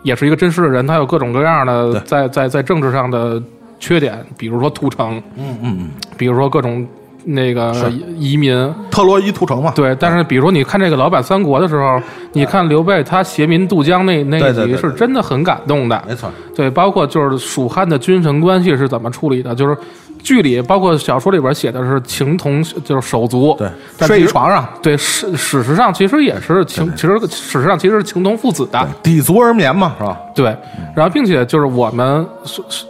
[0.02, 3.40] 也是一个真实的人，他有各种各样的在在在政治上的
[3.78, 6.86] 缺点，比如说屠城，嗯嗯嗯，比如说各种
[7.24, 7.72] 那个
[8.16, 8.52] 移民。
[8.90, 12.00] 特洛伊屠城嘛，对，但是比如你看这个老版三国的时候，
[12.32, 16.02] 你看刘备他携民渡江那那一集是真的很感动的。
[16.06, 19.76] 没错，对，包括就是蜀汉的君臣关系是怎么处理的，就是
[20.22, 23.56] 剧里包括小说里边写的是情同，就是手足。
[23.58, 28.86] 对，睡一床上，对史史实上其实也是情，其实史实上其实是情同父子的。
[29.02, 30.18] 抵足而眠嘛，是吧？
[30.34, 30.54] 对，
[30.94, 32.84] 然后并且就是我们是是，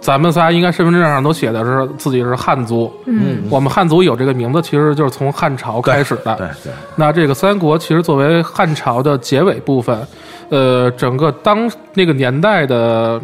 [0.00, 2.92] 咱们仨应该身份证上都写的是自己是汉族。
[3.06, 6.34] 嗯，我们汉族有这个名字，其实就是从汉朝开始的。
[6.36, 10.06] 对对，那这个三国其实作为汉朝的结尾部分，
[10.48, 13.20] 呃，整个当那个年代的，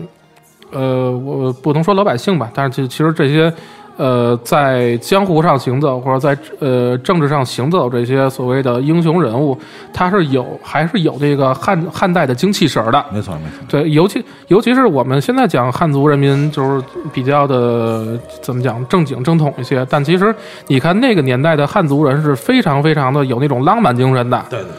[0.72, 3.52] 呃，我不能说老百姓吧，但是其其实这些，
[3.96, 9.57] 呃，在江湖上行走或者在呃政治上行走这些所谓的英雄人物，
[9.92, 13.05] 他是有还是有这个汉汉代的精气神儿的。
[13.12, 19.87] 没错没错，对，尤其尤其是我们现在讲汉族人民，就是比较的怎么讲正经正统一些。
[19.90, 20.35] 但其实
[20.66, 24.42] 你看那个年代的汉族人是非常非常的有那种浪漫精神的。
[24.48, 24.70] 对对对，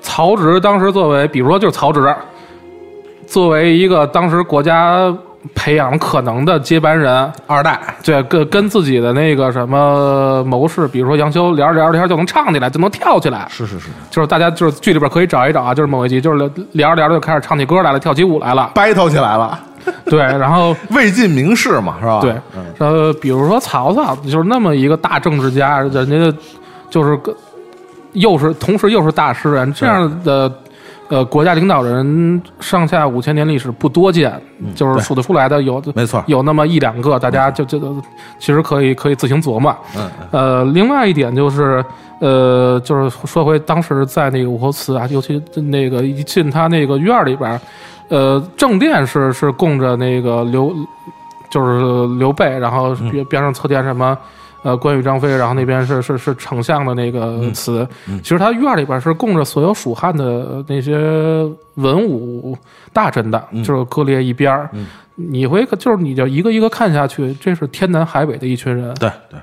[0.00, 2.14] 曹植当时作为，比如说就是曹植，
[3.26, 5.14] 作为一个当时国家
[5.54, 13.46] 培养可能的接班人，二代，对，跟跟自己的那个什么谋士，比如说杨修，聊着聊着天就能唱起来，就能跳起来。
[13.48, 18.72] 是是是就是大家就是剧里边可以找一找啊，就是某一集，就是聊着聊着就开始唱起歌来了，跳起舞来了。
[18.74, 19.58] ，battle 起来了，
[20.06, 22.20] 对，然后 魏晋名士嘛，是吧？
[22.20, 26.38] 对嗯，呃，比如说曹操，就是那么一个大政治家，人家
[26.90, 27.34] 就是个
[28.12, 30.50] 又是同时又是大诗人，这样的
[31.08, 34.40] 呃国家领导人上下五千年历史不多见，
[34.74, 37.78] 就是数得出来的有没错，有那么一两个，大家就就
[38.38, 39.74] 其实可以可以自行琢磨。
[39.96, 41.84] 嗯呃，另外一点就是，
[42.20, 47.60] 呃，就是说回当时在那个武侯祠啊，尤其那个一进他那个院儿里边儿，
[48.08, 50.74] 呃，正殿是是供着那个刘，
[51.50, 54.16] 就是刘备，然后嗯边边上侧殿什么。
[54.62, 57.86] 呃，关羽、张飞，然后那边是是是丞相的那个祠。
[58.08, 60.96] 嗯其实他院里边是供着所有蜀汉的那些
[61.76, 62.56] 文武
[62.92, 64.68] 大臣的，嗯就是各列一边儿。
[65.14, 68.94] 你会就是你就一个一个看下去，这是天南海北的一群人。
[68.94, 69.38] 对对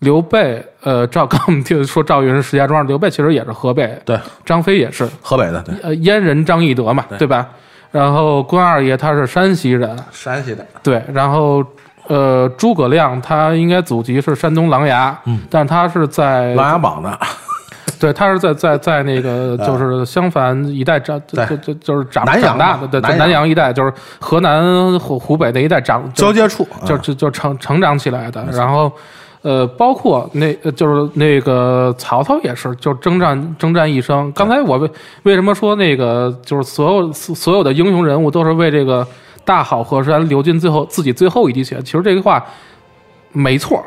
[0.00, 7.48] 刘备，呃，赵刚我们听说赵云是石家庄，刘备其实也是河北，对，张飞也是，河北的，对，呃，燕人张翼德嘛，对吧？
[7.90, 11.64] 然后关二爷他是山西人，山西的，对，然后
[12.08, 17.18] 呃，诸葛亮他应该祖籍是山东琅琊，嗯，但他是在琅琊榜的，
[17.98, 21.56] 对，他是在在在那个就是襄樊一带长，就对。
[21.58, 23.48] 就就是长长大的，对，南阳。
[23.48, 28.44] 一带，就是河南湖湖北那一带长交接处，就就就成成长起来的。
[28.52, 28.92] 然后，
[29.42, 34.30] 呃，包括那呃就是那个曹操也是，就征战征战一生。
[34.32, 34.90] 刚才我为
[35.22, 39.06] 为什么说那个就是所有所有的英雄人物都是为这个
[39.46, 41.80] 大好河山流尽最后自己最后一滴血。
[41.82, 42.44] 其实这句话
[43.32, 43.82] 没错，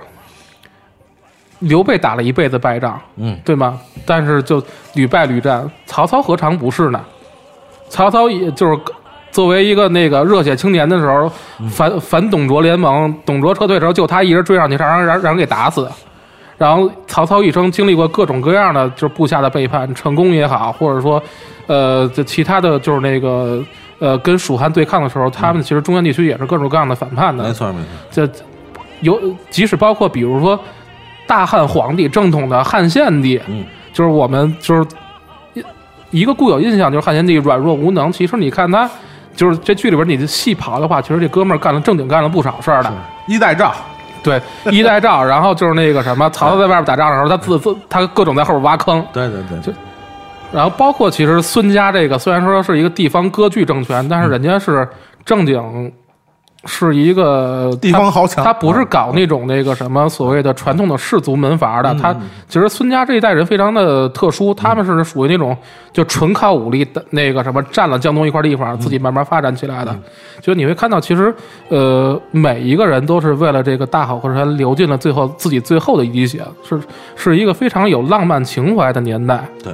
[1.60, 3.80] 刘备打了一辈子败仗，嗯，对吗？
[4.06, 7.00] 但是就屡败屡战，曹操何尝不是呢？
[7.90, 8.80] 曹操也就是
[9.32, 11.30] 作为一个那个热血青年的时候，
[11.70, 15.90] 反反董卓联盟，董卓撤退的时候，就他一人追上去，让让让让人给打死。
[16.60, 21.20] 然后曹操一生经历过各种各样的就是部下的背叛，成功也好，或者说，
[21.66, 23.64] 呃，这其他的就是那个
[23.98, 27.46] 呃跟蜀汉对抗的时候，他们其实中原地区也是各种各样的反叛的。
[27.46, 27.80] 没错没
[28.12, 28.32] 错，这
[29.00, 30.60] 有即使包括比如说
[31.26, 34.86] 大汉皇帝正统的汉献帝，嗯，就是我们就是
[35.54, 35.64] 一
[36.22, 38.88] 一个固有印象就是汉献帝软弱无能，其实你看他。
[39.36, 42.92] 就是这剧里边，你细刨的话，其实这哥们儿干了正经干了不少事儿的。
[43.26, 43.74] 一代赵，
[44.24, 44.42] 对，
[44.72, 49.72] 一代赵，然后就是那个什么，曹操在外面打仗的时候，他自自他各种在后边挖坑，对对对，就
[50.52, 54.88] 然后包括其实孙家这个，虽然说是一个地方割据政权，但是人家是
[55.24, 55.92] 正经
[56.66, 62.14] 是一个地方豪强他不是搞那种那个什么所谓的传统的氏族门阀的，他
[62.50, 65.56] 其实孙家这一代人非常的特殊，他们是属于那种
[65.94, 69.98] 就纯靠武力的那个什么占了江东一块地方，自己慢慢发展起来的。
[70.42, 71.34] 就你会看到，其实
[71.70, 76.82] 呃每一个人都是为了这个大好河山流尽了最后自己最后的一滴血，是
[77.16, 79.48] 是一个非常有浪漫情怀的年代。
[79.64, 79.74] 对。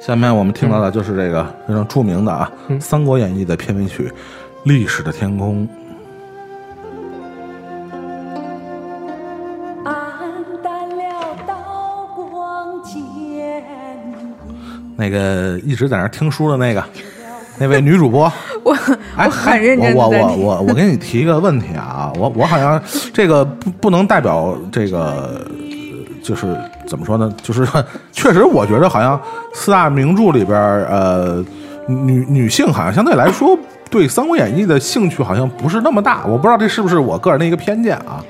[0.00, 4.04] 下面我们听到的就是这个非常著名的啊，嗯三国演义》的片尾曲
[4.62, 5.68] 《历史的天空》。
[15.00, 16.84] 那个一直在那儿听书的那个
[17.58, 18.30] 那位女主播，
[18.62, 18.72] 我
[19.16, 22.80] 哎，我很认真我我我我我给你提一个问题啊，我我好像
[23.12, 25.40] 这个不不能代表这个，呃
[26.22, 26.54] 就是
[26.86, 27.32] 怎么说呢？
[27.42, 27.66] 就是
[28.12, 29.18] 确实，我觉得好像
[29.54, 31.42] 四大名著里边，呃，
[31.86, 36.24] 女女性好像相对来说对《三国演义》的兴趣好像不是那么大。
[36.26, 38.22] 我不知道这是不是我个人的一个偏见啊，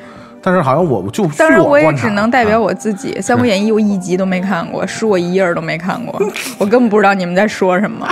[0.43, 6.21] 但是好像我就当然，我也只能代表啊我自己，《三国演义》我一集都没看过，书我一页儿都没看过，
[6.59, 8.07] 我根本不知道你们在说什么。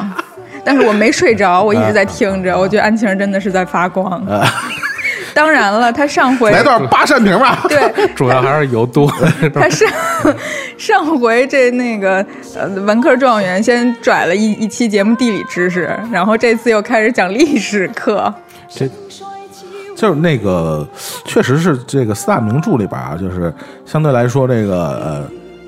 [0.65, 4.23] 但是我没睡着，我一直在听着，我觉得安晴真的是在发光。
[5.33, 7.65] 当然了，他上回来段八扇屏吧。
[7.69, 9.11] 对 主要还是油多。
[9.55, 9.89] 他 上
[10.77, 12.25] 上回这那个
[12.57, 18.33] 呃文科状元先拽了一一期节目地理知识，然后这次又开始讲历史课。
[18.69, 18.87] 这
[19.99, 20.87] 就是那个，
[21.25, 23.53] 确实是这个四大名著里边啊，就是
[23.85, 25.25] 相对来说，这个呃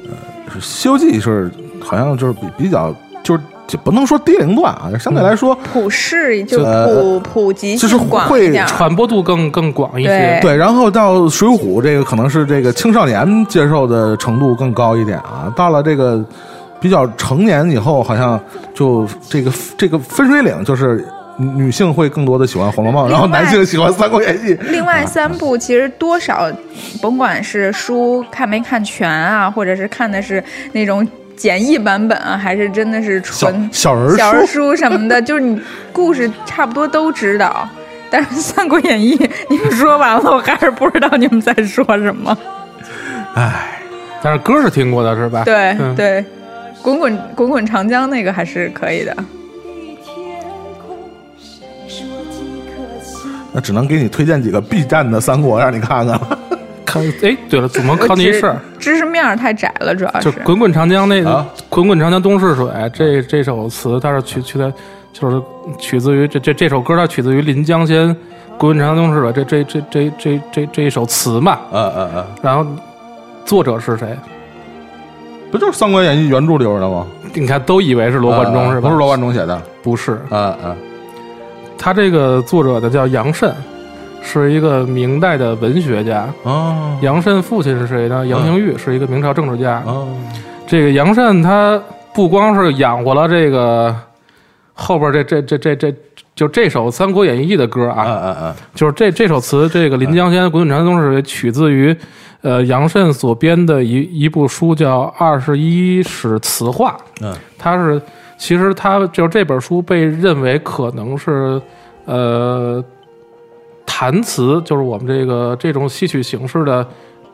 [0.07, 1.51] 呃，《西游记》是
[1.81, 10.51] 好像就是比比较就是就不能说低龄段啊，相对来说，普世就呃普普及就是性广会一点，传播度更更广一些对。
[10.53, 16.25] 对，然后到《水浒》这个可能是这个青少年接受的程度更高一点啊，到了这个
[16.79, 18.39] 比较成年以后，好像
[18.73, 21.05] 就这个这个分水岭就是。
[21.57, 24.55] 女性会更多的喜欢《红楼梦》，然后男性喜欢《三国演义》。
[24.71, 26.51] 另外三部其实多少，
[27.01, 35.61] 甭管是书看没看全啊，或者是看的是那种简易版本啊，还是真的是纯小小人书小人书什么的， 就是你
[35.93, 37.67] 故事差不多都知道。
[38.11, 39.17] 但是《三国演义》
[39.49, 42.37] 你们说完了，我还是不知道你们在说什么。
[43.35, 43.81] 唉，
[44.21, 45.45] 但是歌是听过的是吧？
[45.45, 46.25] 对、嗯、对，
[46.83, 49.17] 滚滚滚滚长江那个还是可以的。
[53.53, 56.39] 那只能给你推荐几个 B 站的三国让你看看了。
[56.85, 64.73] 看，哎，对了，祖蒙我只考你一事儿，知识面儿太窄了，主要就是“滚滚长江”那个啊“滚滚长江东逝水”这这首词，它是取取的，
[65.13, 65.41] 就是
[65.79, 68.09] 取自于这这这首歌，它取自于临江仙
[68.59, 71.61] “滚滚长江东逝水”这这这这这这这一首词嘛。
[71.73, 72.67] 嗯嗯嗯，然后
[73.45, 74.09] 作者是谁？
[75.53, 77.07] 不就是《三国演义》原著里边的吗？
[77.35, 78.89] 你看都以为是罗贯中是吧？
[78.89, 79.63] 啊不是罗贯中写的。
[79.81, 80.77] 不是，嗯嗯
[81.83, 83.51] 他这个作者呢叫杨慎，
[84.21, 86.29] 是一个明代的文学家。
[86.43, 88.27] 哦杨慎父亲是谁呢？
[88.27, 89.83] 杨廷玉是一个明朝政治家。
[89.87, 90.15] 哦
[90.67, 91.81] 这个杨慎他
[92.15, 93.97] 不光是养活了这个
[94.75, 95.95] 后边这这这这这
[96.37, 101.97] 就这首《三国演义》的歌啊，嗯嗯嗯就是这这首词，这个《临江仙·滚滚长江东逝水》取自于
[102.43, 106.97] 呃杨慎所编的一一部书，叫《二十一史词话》。
[107.25, 108.01] 嗯它是
[108.41, 111.61] 其实他就这本书被认为可能是
[112.07, 112.83] 呃
[113.85, 116.85] 弹词，就是我们这个这种戏曲形式的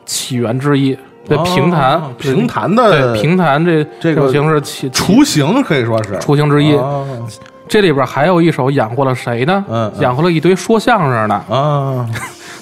[0.05, 0.95] 起源之一。
[1.25, 6.73] 对哦评弹，评弹的对评弹这这个种形式起雏形可以说是雏形之一。
[6.75, 7.07] 哦
[7.69, 9.65] 这里边还有一首养活了谁呢？
[9.69, 11.35] 嗯嗯养活了一堆说相声的。
[11.35, 12.05] 啊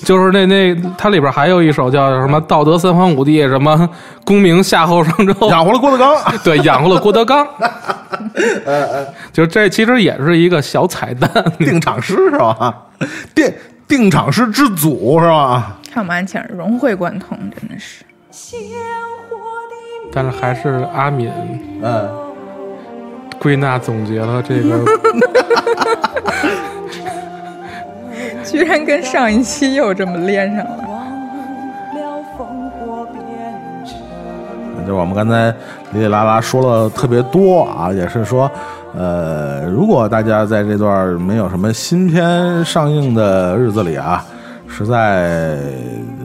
[0.06, 3.90] 就是那那它里边还有一首叫什么“道德三皇五帝”，什么
[4.24, 6.16] “功名夏后商周”，养活了郭德纲。
[6.46, 7.46] 对，养活了郭德纲。
[9.34, 11.30] 就这其实也是一个小彩蛋。
[11.58, 12.74] 定场诗是吧？
[13.34, 13.52] 定
[13.88, 15.78] 定场诗之祖是吧？
[15.92, 18.06] 看我们安庆融会贯通，真的是。
[18.30, 18.60] 鲜
[19.30, 21.32] 活的但是还是阿敏
[21.82, 22.10] 嗯，
[23.40, 24.78] 归纳总结了这个，
[28.46, 30.78] 居然跟上一期又这么连上了。
[30.88, 31.00] 忘
[31.94, 33.22] 了烽火边
[33.86, 34.88] 城。
[34.88, 35.50] 就我们刚才
[35.92, 38.50] 哩哩啦啦说了特别多啊，也是说，
[38.96, 44.24] 呃，如果大家在这段没有什么新片上映的日子里啊，
[44.68, 45.58] 实在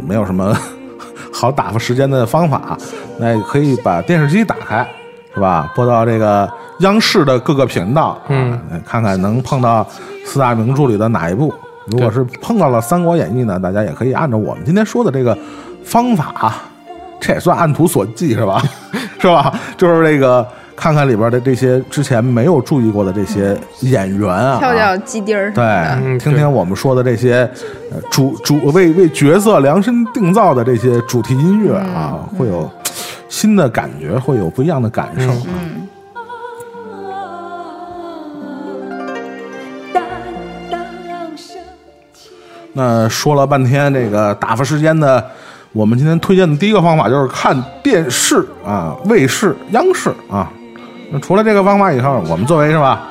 [0.06, 0.54] 没有什么
[1.32, 2.76] 好打发时间的方法，
[3.18, 4.86] 那也可以把电视机打开，
[5.34, 5.72] 是吧？
[5.74, 6.46] 播到这个
[6.80, 9.86] 央视的各个频道，啊嗯，看看能碰到
[10.26, 11.54] 四大名著里的哪一部。
[11.86, 15.36] 如果是碰到了《三国演义》呢，大家也可以按照我们今天说的这个
[15.84, 16.54] 方法，
[17.20, 18.62] 这也算按图索骥是吧？
[19.18, 19.52] 是吧？
[19.76, 27.48] 就是这个看看里边的这些之前没有注意过的这些演员啊，跳跳鸡丁儿什对么的，，嗯听听我们说的这些
[27.90, 32.70] 呃主主为为角色量身定造的这些主题音乐啊，嗯会有
[33.28, 35.48] 新的感觉，会有不一样的感受啊。
[42.72, 45.24] 那说了半天这个打发时间的，
[45.72, 50.50] 我们今天推荐的第一个方法就是看电视啊，卫视、央视啊。
[51.12, 53.02] 那除了这个方法以后，我们作为是吧，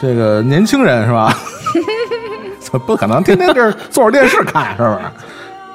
[0.00, 1.34] 这个年轻人是吧，
[2.86, 4.98] 不可能天天这儿坐着电视看，是不是？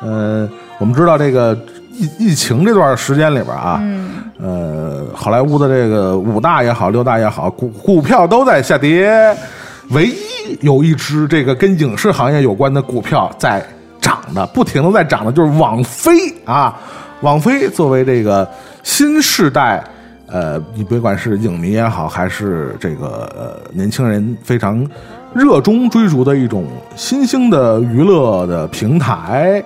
[0.01, 1.57] 呃，我们知道这个
[1.91, 3.81] 疫疫情这段时间里边啊，
[4.39, 9.35] 呃，好莱坞的这个五大也好，六大也好，股股票都在下跌，
[9.91, 13.65] 唯一有一只这个跟影视行业有关的股票在
[14.01, 16.11] 涨的，不停的在涨的，就是网飞
[16.45, 16.75] 啊。
[17.21, 18.47] 网飞作为这个
[18.83, 19.83] 新时代，
[20.27, 24.85] 呃，你别管是影迷也好，还是这个呃年轻人非常
[25.33, 26.65] 热衷追逐的一种
[26.95, 29.63] 新兴的娱乐的平台，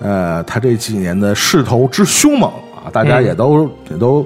[0.00, 4.24] 呃，它这几年的势头之凶猛啊，大家也都、也都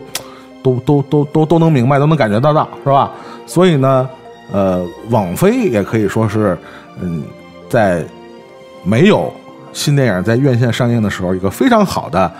[0.62, 3.10] 都都都都都能明白，都能感觉得到，是吧？
[3.46, 4.08] 所以呢，
[4.52, 6.56] 呃，网飞也可以说是，
[7.00, 7.22] 嗯，
[7.68, 8.04] 在
[8.84, 9.32] 没有
[9.72, 12.32] 新电影在院线上映的时候，一个非常好的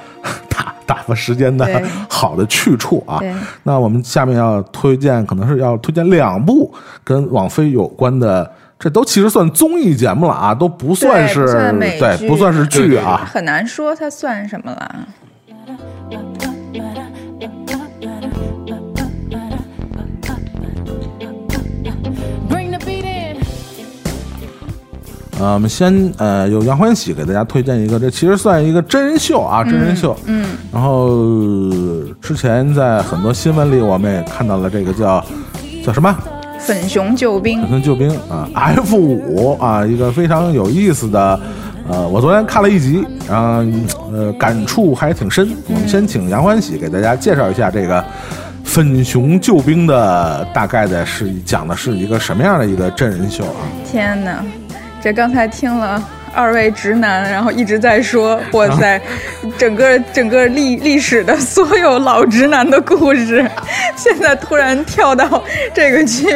[0.48, 1.66] 打打发时间的
[2.08, 3.20] 好的去处啊。
[3.64, 11.78] 那我们下面要推荐，可能是要推荐两部跟网飞有关的，这都其实算综艺节目了啊，都不算是对不算
[12.18, 13.28] 对，不算是剧啊。
[13.30, 14.96] 很难说它算什么了。
[25.38, 30.16] 呃，我们先呃由杨欢喜给大家推荐一个，这其实算一个真人秀啊，真人秀。
[30.24, 30.46] 嗯。
[30.72, 35.24] 然后呃之前在很多新闻里，我们也看到了这个叫
[35.84, 36.16] 叫什么
[36.58, 41.38] 粉熊救兵《粉熊，救兵》啊，F 五啊，一个非常有意思的。
[41.88, 43.64] 呃，我昨天看了一集，然后
[44.12, 45.48] 呃感触还挺深。
[45.68, 48.00] 我们先请杨欢喜给大家介绍一下这个
[48.64, 53.62] 《粉熊救兵》的大概的是讲的是一个什么样的一个真人秀啊？
[53.88, 54.42] 天哪！
[55.02, 56.02] 这刚才听了
[56.34, 59.00] 二位直男，然后一直在说，哇塞，
[59.56, 63.48] 整个整个历历史的所有老直男的故事，
[63.96, 65.42] 现在突然跳到
[65.72, 66.26] 这个剧，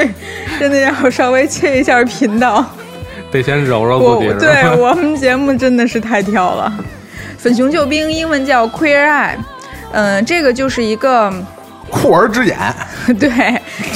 [0.58, 2.64] 真的要稍微切一下频道。
[3.32, 6.72] 得先揉揉我自己，对我们节目真的是太跳了。
[7.38, 9.36] 粉熊救兵英文叫 Queer Eye，
[9.92, 11.32] 嗯、这个就是一个
[11.90, 12.56] 酷儿之眼，
[13.18, 13.30] 对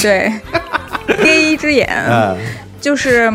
[0.01, 0.33] 对
[1.23, 2.37] gay 之眼，嗯、
[2.81, 3.33] 就是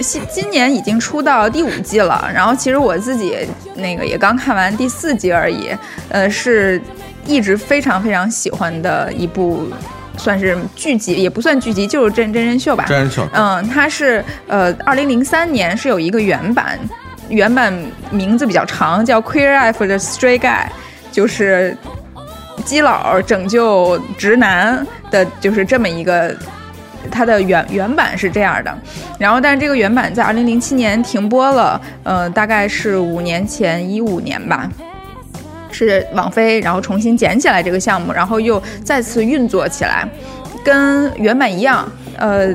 [0.00, 3.36] 今今年已经出到第五季了，然后其实我自己
[3.74, 5.70] 那个也刚看完第四季而已，
[6.08, 6.80] 呃，是
[7.26, 9.68] 一直非常非常喜欢的一部，
[10.16, 12.84] 算是剧集，也不算剧集，就是真真人秀吧。
[12.88, 13.28] 真人秀。
[13.32, 16.78] 嗯，它是呃，二零零三年是有一个原版，
[17.28, 17.72] 原版
[18.10, 20.64] 名字比较长，叫《Queer Eye for the Stray Guy》，
[21.12, 21.76] 就是
[22.64, 26.34] 基佬拯救直男的，就是这么一个。
[27.10, 28.78] 它的原原版是这样的，
[29.18, 34.70] 然后但是这个原版在二零零七年停播了，呃，大概是五年前，一五年吧。
[35.72, 40.06] 是网飞，然后重新捡起来这个项目，然后又再次运作起来，
[40.64, 41.88] 跟原版一样。
[42.18, 42.52] 呃，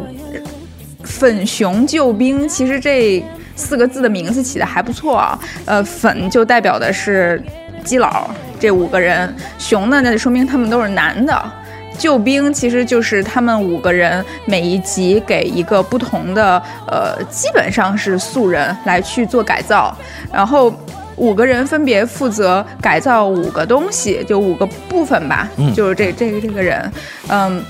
[1.02, 3.24] 粉熊救兵，其实这
[3.56, 5.40] 四个字的名字起的还不错啊。
[5.64, 7.42] 呃，粉就代表的是
[7.86, 8.30] 基佬
[8.60, 11.52] 这五个人，熊呢，那就说明他们都是男的。
[11.98, 19.96] 救兵其实就是他们五个人，每一集给一个不同的呃，基本上是素人来去做改造，
[20.32, 20.74] 然后
[21.16, 26.92] 五个人分别负责改造五个东西，就五个部分吧，就是这这个这个人，
[27.30, 27.64] 嗯。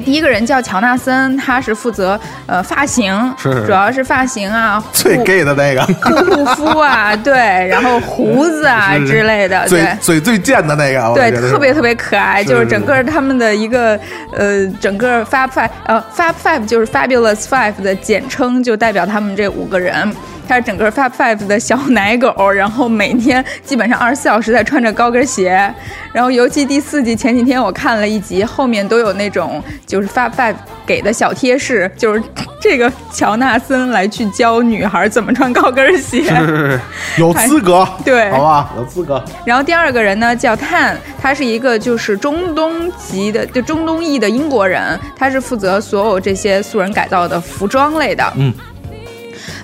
[0.00, 7.34] 第一个人叫乔纳森，他是负责呃发型，是主要是发型啊， 最 gay 的那个，护肤啊，对，
[7.68, 9.96] 然后胡子啊之类的， 嘴对。
[10.00, 13.98] 嘴最贱的那个，我对，特别特别可爱，是就是是整个他们的一个
[14.32, 20.12] 呃，整个 Fab Five 呃 Fab Five 就是 Fabulous Five 的简称，就代表他们这五个人。
[20.48, 25.72] 他是整个 Fab Five 的小奶狗，然后每天基本上二十四小时在穿着高跟鞋。
[26.12, 30.54] 然后尤其第四季前几天我看了一集，后面都有那种就是 Fab Five
[30.86, 32.22] 给的小贴士，就是
[32.60, 36.22] 这个乔纳森来去教女孩怎么穿高跟鞋。
[36.22, 36.80] 是是是
[37.18, 48.32] 有资格，对好吧，有资格，然后第二个人呢叫 Tan，他是一个就是中东籍的，就中东裔的英国人，他是负责所有这些素人改造的服装类的。
[48.36, 48.54] 嗯。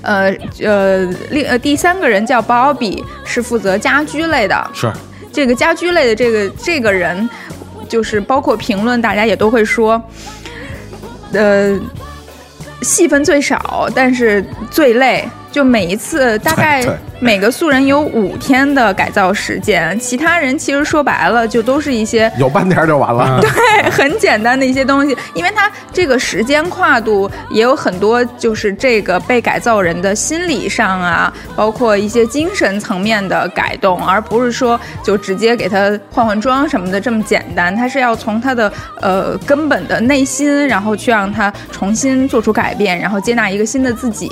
[0.02, 4.70] 呃呃，另呃第三个人叫 Bobby，是负责家居类的。
[4.72, 4.92] 是
[5.32, 7.28] 这个家居类的这个这个人，
[7.88, 10.02] 就是包括评论，大家也都会说，
[11.32, 11.78] 呃，
[12.82, 15.28] 戏份最少，但是最累。
[15.56, 16.84] 就每一次大概
[17.18, 37.74] 每个素人有五天的改造时间，其他人其实说白了就都是一些有半天就完了， 对，很简单的一些东西，因为他这个时间跨度也有很多，就是这个被改造人的心理上啊，包括一些精神层面的改动，而不是说就直接给他换换装什么的这么简单。
[37.74, 44.30] 他是要从他的呃根本的内心，然后去让他重新做出改变，然后接纳一个新的自己。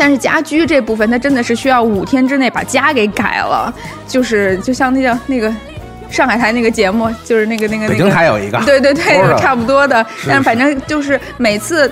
[0.00, 3.74] 但是家居这部分，它真的是需要五天之内把家给改了，
[4.06, 5.52] 就是就像那叫那个
[6.08, 10.06] 上海台那个节目，就是那个那个那个北京台有一个， 对对对， 差不多的。
[10.16, 11.90] 是但反正就是每次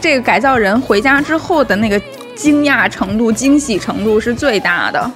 [0.00, 2.00] 这个改造人回家之后的那个
[2.36, 5.10] 惊讶程度、惊喜程度是最大的。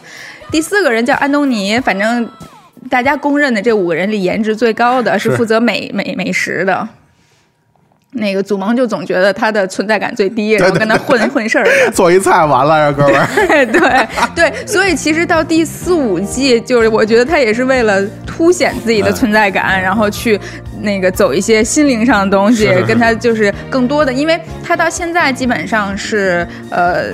[0.51, 2.29] 第四个人叫安东尼，反正
[2.91, 6.89] 大家公认的这五个人里颜值最高的是是负责美美美食的。
[8.15, 11.67] 那个祖萌就总觉得他的存在感最低，然后跟他混混事儿。
[11.93, 20.39] 做一菜完了呀，哥们儿， 对对对，所以其实到第四五季，就是我觉得他也是为了凸显自己的存在感，然后去
[20.81, 27.13] 那个走一些心灵上的东西，是是是跟他就是更多的，因为他到现在基本上是呃。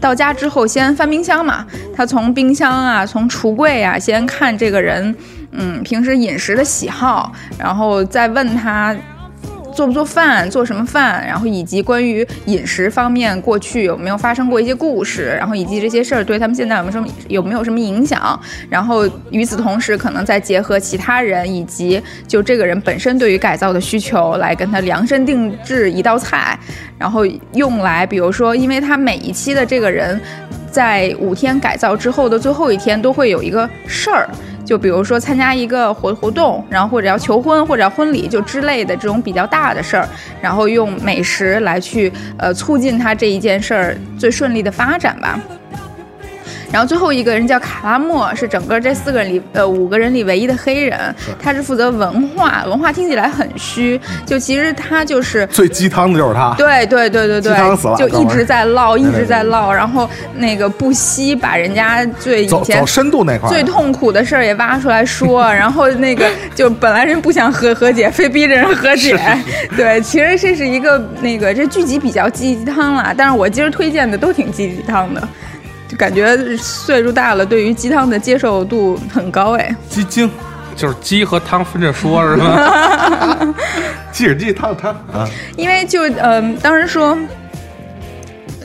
[0.00, 1.64] 到家之后，先翻冰箱嘛。
[1.94, 5.14] 他从冰箱啊，从橱柜啊，先看这个人，
[5.52, 8.96] 嗯，平时饮食的喜好，然后再问他
[9.72, 26.58] 做不做饭，做什么饭，然后以及关于饮食方面过去有没有发生过一些故事，然后以及这些事儿对他们现在有没有什么有没有什么影响，然后与此同时，可能再结合其他人以及就这个人本身对于改造的需求，来跟他量身定制一道菜，
[26.98, 30.20] 然后用来比如说，因为他每一期的这个人。
[30.70, 34.26] 在五天改造之后的最后一天，都会有一个事儿，
[34.64, 40.08] 就比如说参加一个活活动，然后或者要求婚或者婚礼就之类的这种比较大的事儿，
[40.40, 45.38] 然后用美食来去呃促进他这一件事儿最顺利的发展吧。
[46.72, 69.18] 然后最后一个人叫卡拉莫，是整个这四个人里呃五个人里唯一的黑人，他是负责文化，文化听起来很虚，就其实他就是最鸡汤的就是他，对对对对对鸡汤死了，就一直在唠，一直在唠，然后那个不惜把人家最以前走走深度那块，最痛苦的事儿也挖出来说， 然后那个就本来人不想和和解，非逼着人和解。
[69.76, 75.28] 对，其实这是一个那个这剧集比较鸡汤了，但是我今儿推荐的都挺鸡汤的，
[75.92, 79.76] 就感觉岁数大了，对于鸡汤的接受度很高哎。
[79.90, 80.30] 鸡精，
[80.74, 83.54] 就是鸡和汤分着说，是吗？
[84.10, 87.14] 鸡是鸡，汤是汤啊，因为就嗯、当时说，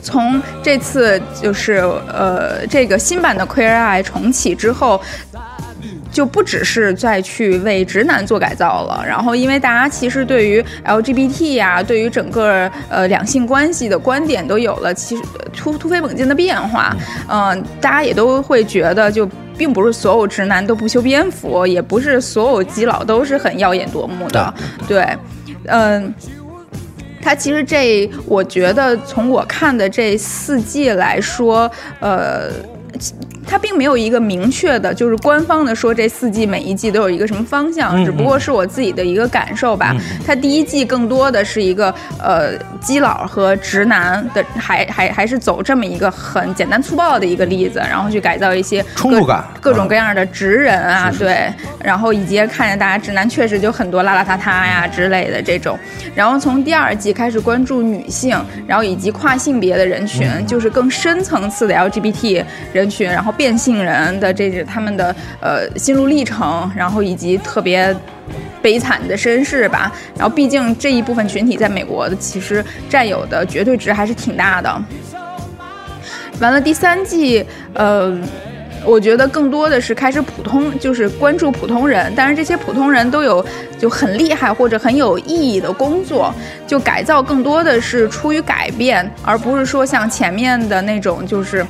[0.02, 1.74] 从这次就是
[2.08, 4.98] 呃这个新版的 Queer Eye 重启之后。
[6.10, 16.96] 就不只是再去为直男做改造了，然后因为大家其实对于 LGBT 呀、对于整个呃两性关系的观点都有了其实突突飞猛进的变化，
[17.28, 24.54] 嗯、大家也都会觉得就并不是所有直男都不修边幅，也不是所有基佬都是很耀眼夺目的，
[24.86, 25.06] 对，
[25.66, 26.14] 嗯。
[27.20, 32.48] 它其实这，我觉得从我看的这四季来说，呃，
[33.48, 39.96] 它并没有一个明确的，就是官方的说这四季每一季都有一个什么方向，嗯只不过是我自己的一个感受吧。
[40.26, 41.92] 它第一季更多的是一个
[42.22, 51.50] 呃基佬和直男的，还还还是走这么一个很简单粗暴的一个例子，然后去改造一些各冲突感各种啊各样的直人啊，对，
[51.82, 55.78] 然后以及看见大家直男确实就很多邋邋遢遢呀之类的这种，
[56.14, 60.44] 然后从第二季开始关注女性，然后以及跨性别的人群，嗯。
[60.48, 62.42] 就是更深层次的 LGBT
[62.72, 67.96] 人群，然后变性人的这是他们的呃心路历程，然后以及特别。
[68.60, 74.84] 悲惨的身世吧，然后毕竟这一部分群体在美国的其实占有的绝对值还是挺大的。
[76.40, 78.12] 完了第三季，呃，
[78.84, 83.46] 我觉得更多的是开始普通，就是关注普通人，但是这些普通人都有
[83.78, 86.34] 就很厉害或者很有意义的工作，
[86.66, 91.64] 就改造更多的是出于改变，而不是说像前面的那种就是。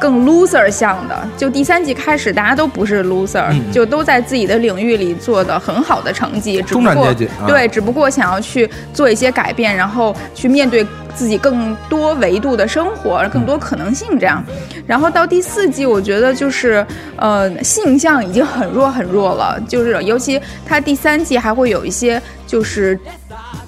[0.00, 14.42] 更 loser 向的，就第三季开始，大家都不是 loser，、就都在自己的领域里做的很好的成绩，只不中产过阶级啊对，只不过想要去做一些改变，然后去面对自己更多维度的生活，更多可能性这样。
[14.86, 16.84] 然后到第四季，我觉得就是
[17.16, 22.98] 呃性向已经很弱很弱了，就是尤其他第三季还会有一些就是。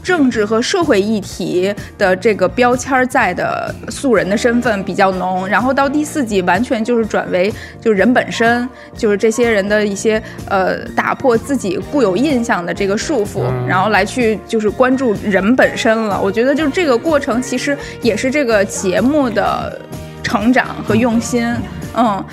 [0.03, 16.21] 政治和社会议题的这个标签在的素人的身份比较浓，然后到第四季完全就是转为就是人本身，就是这些人的一些呃打破自己固有印象的这个束缚，然后来去就是关注人本身了。
[16.21, 19.81] 我觉得就是这个过程其实也是这个节目的
[20.23, 21.47] 成长和用心。
[21.95, 22.25] 嗯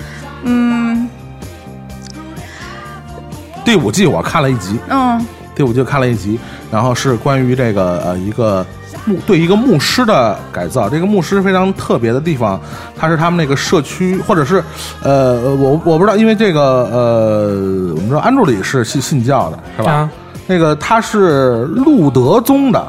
[0.42, 1.08] 嗯
[3.64, 5.24] 第五季我看了一集，嗯
[5.60, 6.40] 第五季看了一集，
[6.72, 8.64] 然后是关于这个呃一个
[9.04, 10.88] 牧对一个牧师的改造。
[10.88, 12.58] 这个牧师非常特别的地方，
[12.96, 14.64] 他是他们那个社区，或者是
[15.02, 17.48] 呃我我不知道，因为这个呃
[17.94, 19.92] 我们知道安助理是信信教的，是吧？
[19.92, 20.10] 啊
[20.46, 22.82] 那个他是路德宗的。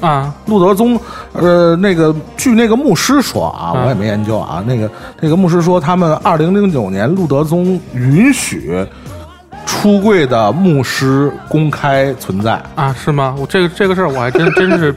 [0.00, 0.98] 啊路德宗，
[1.32, 4.62] 呃，那个据那个牧师说啊，嗯我也没研究啊。
[4.64, 4.88] 那个
[5.20, 8.86] 那个牧师说，他们二零零九年路德宗允许
[9.70, 13.34] 出柜的牧师公开存在，啊，是吗？
[13.38, 14.92] 我这个这个事儿我还真 真是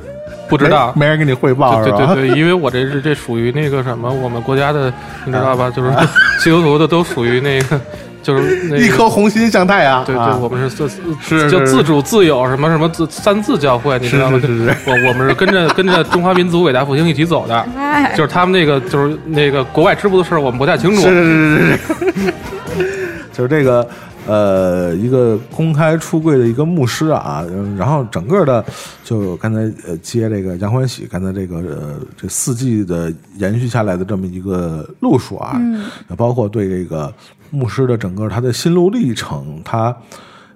[0.49, 0.91] 不知道。
[0.95, 1.97] 没没人给你汇报是吧？
[1.97, 4.91] 对对对，因为我这是这属于那个什么，我们国家的，
[5.25, 5.69] 你知道吧？
[5.69, 5.91] 就是
[6.43, 7.79] 基督徒的都属于那个，
[8.23, 8.89] 就是那一。
[8.89, 10.03] 颗红心向太阳。
[10.03, 10.89] 对对，啊我们是自
[11.21, 14.39] 是就自主自有什么什么自三自教会，你知道吗？
[14.41, 21.01] 是是是是我我们是跟着跟着中华民族伟大复兴一起走的，哎就是他们那个就是那个国外支部的事儿，我们不太清楚。
[21.01, 21.77] 是是是是
[22.25, 22.33] 是，
[23.31, 23.87] 就是这个
[24.25, 28.63] 呃，一个公开出柜的一个牧师啊，嗯然后整个的
[29.03, 35.83] 就刚才呃接这个杨欢喜刚才这个呃这四季的延续下来的这么一个路数啊，嗯，
[36.15, 37.13] 包括对这个
[37.49, 39.95] 牧师的整个他的心路历程，他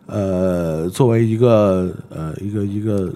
[0.06, 3.12] 呃作为一个呃一个一个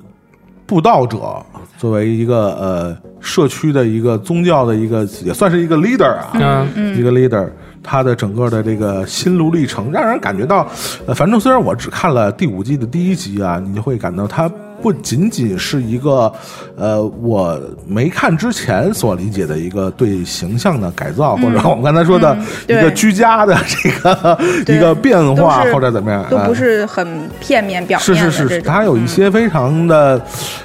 [0.66, 1.44] 布道者，
[1.78, 7.50] 作为一个呃社区的一个宗教的一个也算是一个 leader 啊，嗯一个 leader，
[7.84, 10.68] 他的整个的这个心路历程，让人感觉到，
[11.06, 14.52] 呃，反正虽然我只看了第五季的第一集啊，你就会感到他
[14.82, 16.32] 不仅仅是一个，
[16.76, 22.36] 呃，我没看之前所理解的一个对形象的改造，或者我们刚才说的
[22.68, 24.82] 一个居家的这个对。
[24.82, 26.48] 一个变化或者怎么样，都啊。
[26.48, 28.74] 不是很片面表是是是，面的这种。
[28.74, 30.20] 它有一些非常的，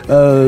[0.06, 0.46] 呃，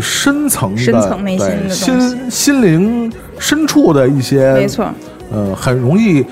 [0.00, 4.90] 深层的、深层内心对的心心灵深处的一些，没错，
[5.30, 6.24] 呃，很容易，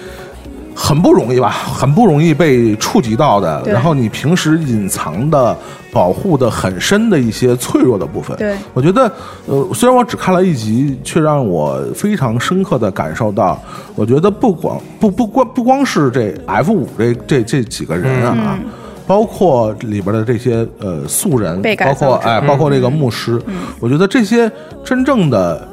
[0.74, 3.62] 很不容易吧，很不容易被触及到的。
[3.66, 5.56] 然后你平时隐藏的、
[5.92, 8.56] 保护的很深的一些脆弱的部分，对。
[8.72, 9.10] 我觉得，
[9.46, 13.60] 呃，虽然我只看了一集，却让我非常深刻的感受到，
[13.94, 18.58] 我觉得不光不不光不光是这 F 五这这这几个人啊。
[19.06, 23.38] 包括里边的这些呃素人包括哎，包括这个牧师，
[23.78, 24.50] 我觉得这些
[24.82, 25.68] 真正的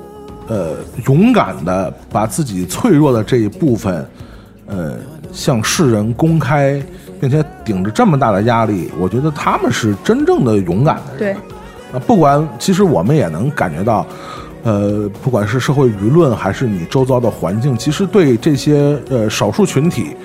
[0.51, 0.75] 呃
[1.07, 4.05] 勇敢的把自己脆弱的这一部分，
[4.65, 4.95] 呃
[5.31, 6.81] 向世人公开，
[7.21, 11.17] 并且顶着这么大的压力，我觉得他们是真正的勇敢的人。
[11.17, 11.31] 对，
[11.93, 14.05] 啊，不管其实我们也能感觉到，
[14.63, 20.17] 呃，不管是社会舆论还是你周遭的环境，其实对这些呃少数群体，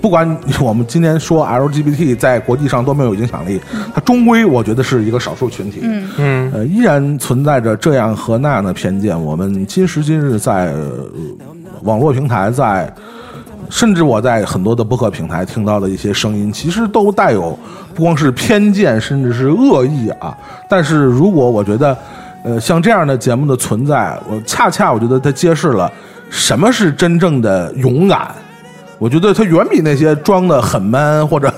[0.00, 3.60] 不管我们今天说 LGBT 在国际上多么有影响力，
[3.94, 5.80] 它终归我觉得是一个少数群体。
[5.82, 9.18] 嗯嗯呃，依然存在着这样和那样的偏见。
[9.18, 11.08] 我们今时今日在、呃
[11.82, 12.92] 网络平台，在
[13.70, 17.56] 甚至我在很多的播客平台听到的一些声音，其实都带有
[17.94, 20.36] 不光是偏见，甚至是恶意啊。
[20.68, 21.96] 但是如果我觉得，
[22.42, 25.88] 呃，像这样的节目的存在，我恰恰我觉得它揭示了
[26.28, 28.34] 什么是真正的勇敢。
[28.98, 31.52] 我觉得他远比那些装的很 man 或者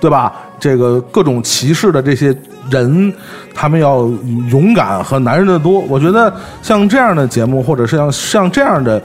[0.00, 2.34] 对吧，这个各种歧视的这些
[2.70, 3.12] 人，
[3.54, 4.08] 他们要
[4.50, 5.80] 勇敢和男人的多。
[5.80, 6.32] 我觉得
[6.62, 9.00] 像这样的节目，或者是像像这样的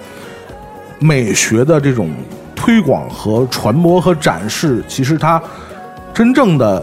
[0.99, 2.09] 美学的这种
[2.55, 5.41] 推广和传播和展示，其实它
[6.13, 6.81] 真正的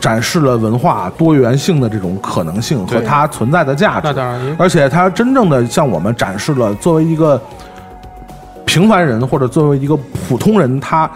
[0.00, 4.06] 展示了文化多元性的这种可能性和它存在的价值。
[4.08, 7.38] 那当然而且它真正的向我们展示了作为一个
[8.74, 9.96] 平凡人或者作为一个
[10.28, 11.08] 普通人，他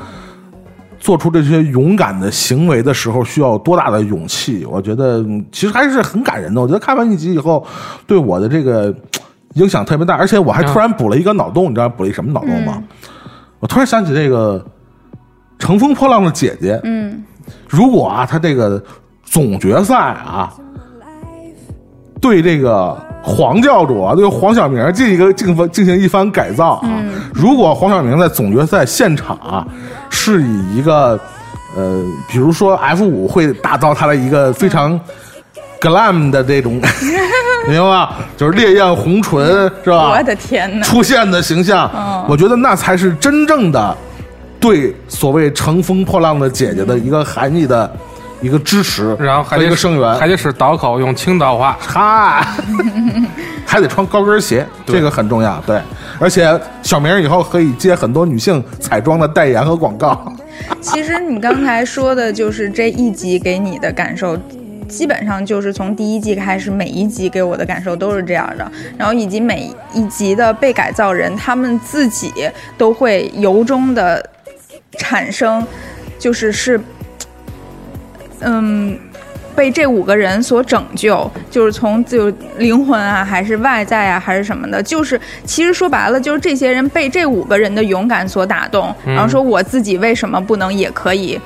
[1.01, 4.65] 做出这些勇敢的行为的时候，需要多大的勇气？
[4.65, 6.61] 我觉得嗯其实还是很感人的。
[6.63, 7.67] 我觉得看完一集以后，
[8.07, 8.95] 对我的这个
[9.55, 12.81] 影响特别大，而且我还突然补了一个脑洞，你知道补了一什么脑洞吗？
[13.59, 14.61] 我突然想起这个
[15.59, 17.25] 《乘风破浪的姐姐》，嗯，
[17.69, 18.81] 如果啊，他这个
[19.25, 20.55] 总决赛啊，
[22.21, 22.97] 对这个
[23.29, 26.89] 黄教主啊，对黄晓明进一个进进行一番改造啊，
[27.35, 29.67] 如果黄晓明在总决赛现场啊，
[30.09, 31.21] 是以一个
[31.77, 34.99] 呃，比如说 F 五会打造他的一个非常
[35.79, 36.81] glam 的这种，
[37.69, 38.17] 明白吧？
[38.37, 39.47] 就是烈焰红唇
[39.85, 40.17] 是吧？
[40.17, 40.87] 我的天哪！
[40.87, 43.97] 出现的形象，我觉得那才是真正的
[44.59, 47.89] 对所谓乘风破浪的姐姐的一个含义的
[48.41, 51.77] 一个支持，然后还得个声援，还得使岛口用青岛话。
[51.81, 52.47] 哈，
[53.67, 55.63] 还得穿高跟鞋，这个很重要。
[55.67, 55.81] 对，
[56.19, 60.33] 而且小明以后可以接很多女性彩妆的代言和广告。
[60.81, 64.37] 其实你刚才说的就是这一集给你的感受，
[64.89, 68.71] 基本上就是从第一季开始，每一集给我的感受都是这样的。
[68.97, 72.33] 然后以及每一集的被改造人，他们自己
[72.77, 74.25] 都会由衷的
[74.99, 75.65] 产生，
[76.19, 76.81] 就是是，
[78.41, 78.99] 嗯。
[79.57, 91.41] 被这五个人所拯救，就是从就灵魂啊，还是外在啊，还是什么的，就是其实说白了，就是这些人被这五个人的勇敢所打动，然后说我自己为什么不能也可以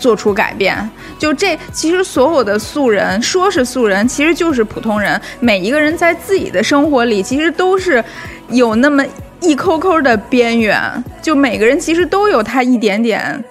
[0.00, 0.76] 做出改变？
[1.16, 8.04] 就这，其实所有的素人，说是素人，其实就是普通人，每一个人在自己的生活里，其实都是
[8.48, 9.04] 有那么
[9.40, 10.76] 一抠抠的边缘，
[11.22, 13.44] 就每个人其实都有他一点点。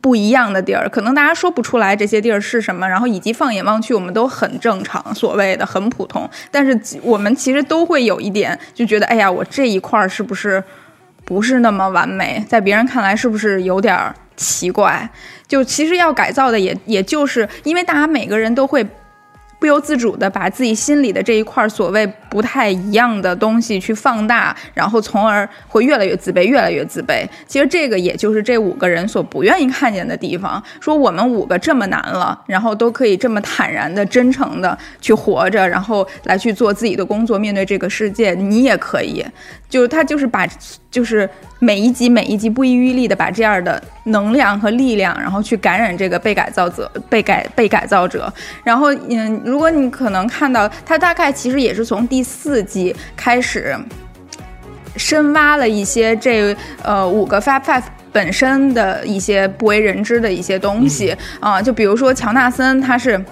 [0.00, 10.62] 不一样的地儿，可能大家说不出来这些地儿是什么，然后以及放眼望去，我们都很正常，所谓的很普通，但是我们其实都会有一点，就觉得，哎呀，我这一块是不是
[11.24, 15.08] 不是那么完美，在别人看来是不是有点奇怪？
[15.46, 18.86] 就其实要改造的也也就是因为大家每个人都会。
[19.58, 27.26] 不由自主的把自己心里的这一块所谓不太一样的东西去放大，然后从而会越来越自卑，越来越自卑。
[27.46, 30.62] 其实这个也就是这五个人所不愿意看见的地方。
[30.80, 39.24] 说我们五个这么难了，然后都可以这么坦然的、真诚的去活着，然后来去做自己的工作，面对这个世界，你也可以。
[39.68, 40.46] 就是他就是把
[40.90, 41.28] 就是
[41.58, 48.32] 每一集每一集不遗余力的把这样的能量和力量，然后去感染这个被改造者、被改被改造者。
[48.64, 53.76] 然后嗯，如果你可能看到他大概其实也是从第四季开始
[54.96, 63.22] 深挖了一些这呃五个 Fab Five 本身的一些不为人知的一些东西啊、就比如说乔纳森他是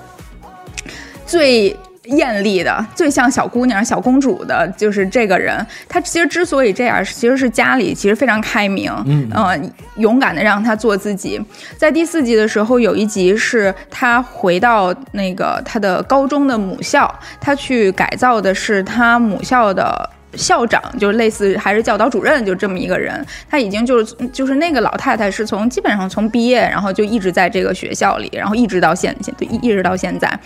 [1.25, 1.75] 最。
[2.07, 5.65] 艳丽的，最像小姑娘、小公主的，就是这个人。
[5.89, 9.59] 她其实之所以这样，其实是家里其实非常开明，嗯、呃，
[9.97, 11.41] 勇敢的让她做自己。
[11.77, 20.11] 在第四集的时候，有一集是她回到那个她的高中的母校，她去改造的是她母校的。
[20.37, 30.39] 校长就是类似还是教导主任，就这么一个人，他已经就是就是那个老太太是从基本上从毕业，然后就一直在这个学校里，然后一直到现现一直到现在，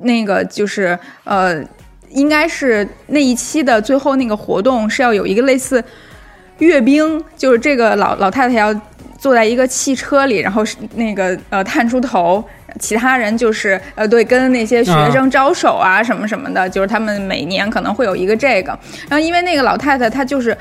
[0.00, 1.62] 那个就是呃，
[2.10, 5.82] 应该是那一期的最后那个活动是要有一个类似
[6.58, 8.72] 阅兵，就是这个老老太太要
[9.22, 12.44] 坐在一个汽车里，然后是那个呃探出头。
[12.80, 18.76] 其他人就是呃，对，跟那些学生招手啊，什么什么的，就是他们每年可能会有一个这个。
[19.08, 20.56] 然后因为那个老太太她就是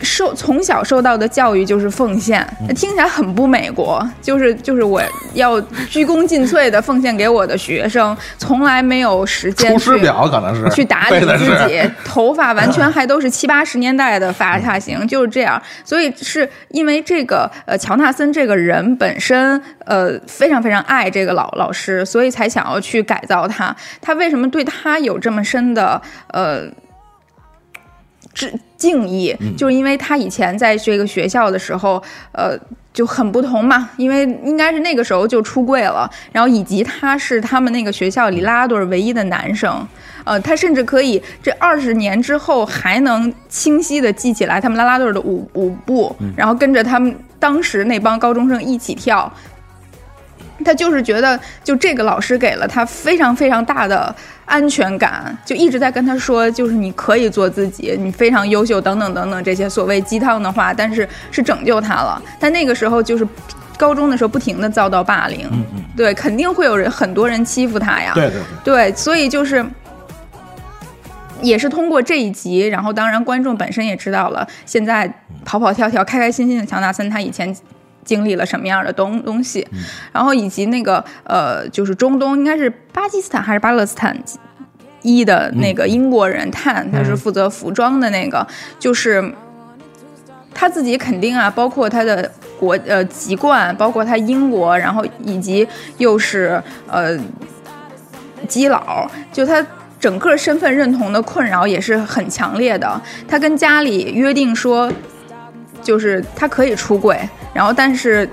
[0.00, 2.46] 受从小受到的教育就是奉献，
[2.76, 5.02] 听起来很不美国，就是就是我
[5.34, 15.60] 要鞠躬尽瘁的奉献给我的学生，从来没有时间出师去表可能是去打理自己， 头发完全还都是七八十年代的发发型，就是这样。
[15.84, 23.74] 所以是因为这个呃乔纳森这个人本身呃非常非常爱这个老老师，所以才想要去改造他。
[24.00, 26.62] 他为什么对他有这么深的呃？
[28.38, 32.56] 致敬意，就是因为他以前在这个学校的时候，呃，
[32.92, 39.84] 就很不同嘛，因为应该是那个时候就出柜了，然后以及他是他们那个学校里拉拉队唯一的男生，
[40.22, 49.32] 呃，他甚至可以这二十年之后还能清晰的记起来他们拉拉队的舞舞步，然后跟着他们当时那帮高中生一起跳。
[50.68, 54.14] 他就是觉得，就这个老师给了他非常非常大的
[54.44, 62.22] 安全感，就一直在跟他说，就是你可以做自己，你非常优秀，等等等等这些所谓鸡汤的话，但是是拯救他了。
[62.38, 63.26] 但那个时候就是
[63.78, 65.48] 高中的时候，不停的遭到霸凌，
[65.96, 69.64] 对，肯定会有人很多人欺负他呀，对对对，对，所以就是。
[71.40, 75.08] 也是通过这一集，然后当然观众本身也知道了，现在
[75.44, 77.56] 跑跑跳跳、开开心心的乔纳森他以前
[78.08, 79.68] 经历了什么样的东东西，
[80.10, 84.16] 然后以及那个呃，就是中东应该是巴基斯坦还是巴勒斯坦
[85.02, 88.46] 裔的那个英国人探，他是负责服装的那个，
[88.78, 89.22] 就是
[90.54, 97.14] 他自己肯定啊，包括他的国呃籍贯，包括他英国，然后以及又是呃
[98.48, 99.64] 基佬，就他。
[100.00, 103.02] 整个身份认同的困扰也是很强烈的。
[103.26, 104.88] 他跟家里约定说，
[105.82, 107.18] 就是他可以出柜，
[107.52, 108.28] 然后但是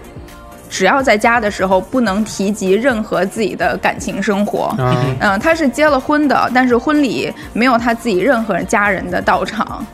[0.70, 4.76] 只要在家的时候不能提及任何自己的感情生活。
[5.20, 9.86] 嗯、他是结了婚的，但是婚礼没有他自己任何家人的到场，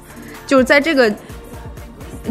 [0.45, 1.13] 就是在这个。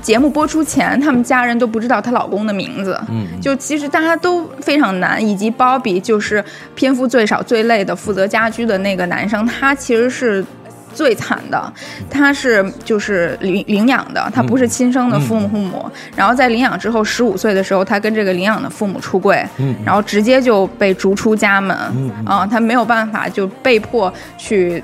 [0.01, 2.99] 节目播出前，他们家人都不知道她老公的名字。
[3.11, 6.43] 嗯，就其实大家都非常难，以及鲍比就是
[6.77, 10.45] 篇幅最少、最累的负责家居的那个男生，他其实是
[10.95, 11.73] 最惨的。
[12.09, 15.91] 他是就是领领养的，他不是亲生的父母父母。
[16.15, 19.45] 然后在领养之后，十五岁的时候，他跟这个领养的父母出柜，
[19.85, 21.77] 然后直接就被逐出家门。
[22.25, 24.83] 啊，他没有办法，就被迫去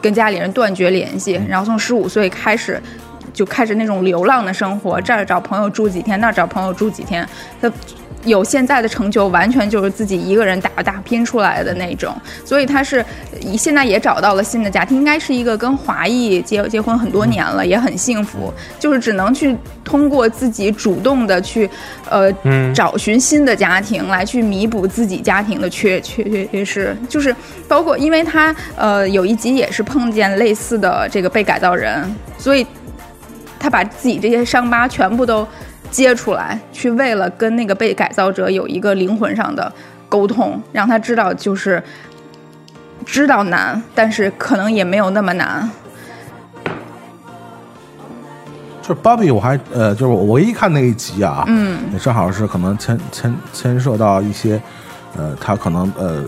[0.00, 1.40] 跟家里人断绝联系。
[1.48, 2.82] 然后从十五岁开始。
[3.30, 7.24] 就开始那种流浪的生活，这儿找朋友住几天，那儿找朋友住几天。
[7.60, 7.70] 他
[8.24, 12.14] 有现在的成就，完全就是自己一个人打打拼出来的那种。
[12.44, 13.04] 所以他是
[13.56, 18.52] 现在也找到了新的家庭，应该是一个跟华裔结结婚很多年了，也很幸福。
[18.78, 21.68] 就是只能去通过自己主动的去
[22.10, 22.32] 呃
[22.74, 26.96] 找寻新的家庭，来去弥补自己家庭的缺缺缺缺失。
[27.08, 27.34] 就是
[27.68, 32.04] 包括因为他呃有一集也是碰见类似的这个被改造人，
[32.36, 32.66] 所以。
[33.60, 35.44] 他把自己这些伤疤全部都
[35.90, 39.72] 揭出来，去为了跟那个被改造者有一个灵魂上的
[40.08, 41.82] 沟通，让他知道就是
[43.04, 45.68] 知道难，但是可能也没有那么难。
[48.82, 54.60] 就是芭比，我还呃，就是我唯一看那一集啊，嗯，也正好是可能牵牵牵涉到一些
[55.16, 56.24] 呃，他可能呃。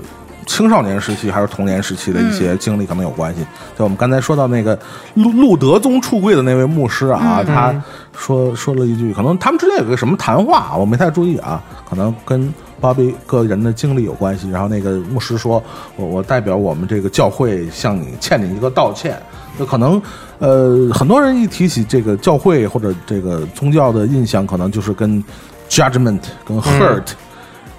[0.51, 3.47] 青少年时期还是童年时期的一些经历可能有关系。
[3.79, 4.77] 就我们刚才说到那个
[5.15, 7.73] 路路德宗出柜的那位牧师啊，他
[8.19, 14.51] 说说了一句，可能他们之间有个什么谈话，我没太注意啊，可能跟巴比个人的经历有关系。
[14.51, 15.63] 然后那个牧师说
[15.95, 19.17] ：“我我代表我们这个教会向你欠你一个道歉。”
[19.57, 20.03] 那可能
[20.41, 25.23] 呃，很多人一提起这个教会或者这个宗教的印象，可能就是跟
[25.69, 27.05] judgment 跟 hurt。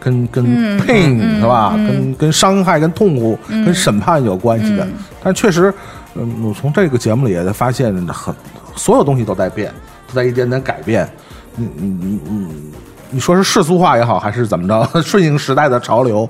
[0.02, 0.44] 跟跟
[0.80, 1.74] pain 是吧？
[1.78, 4.88] 跟跟伤害、跟痛苦、跟审判有关系的。
[5.24, 5.72] 但确实，
[6.16, 8.36] 嗯，我从这个节目里也发现，很
[8.76, 9.72] 所有东西都在变，
[10.08, 11.08] 都在一点点改变。
[11.58, 12.50] 嗯嗯嗯嗯，
[13.12, 16.28] 你说是世俗化也好，还是怎么着， 顺应时代的潮流，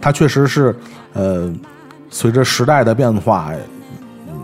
[0.00, 0.74] 它确实是
[1.12, 1.52] 呃，
[2.08, 3.52] 随着时代的变化，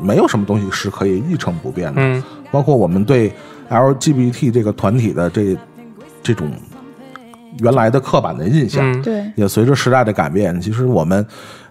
[0.03, 2.03] 没有什么东西是可以一成不变的。
[2.03, 3.33] 嗯，包括我们对
[3.71, 5.57] LGBT 这个团体的这
[6.23, 6.51] 这种。
[7.61, 11.27] 原来的刻板的印象，对，也随着时代的改变，其实我们，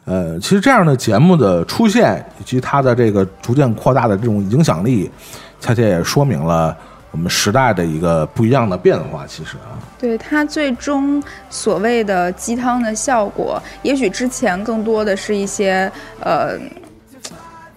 [0.05, 5.11] 呃，其实这样的节目的出现以及它的这个逐渐扩大的这种影响力，
[5.59, 6.75] 恰恰也说明了
[7.11, 9.25] 我们时代的一个不一样的变化。
[9.27, 16.57] 其实啊，对它最终所谓的鸡汤的效果，也许之前更多的是一些呃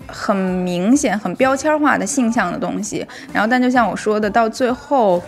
[0.07, 5.23] 很明显、很标签化的性向的东西，然后但就像我说的，到最后。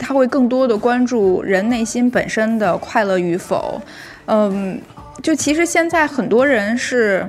[0.00, 3.80] 他会更多的关注人内心本身的快乐与否，
[4.24, 4.80] 嗯，
[5.22, 7.28] 就其实现在很多人是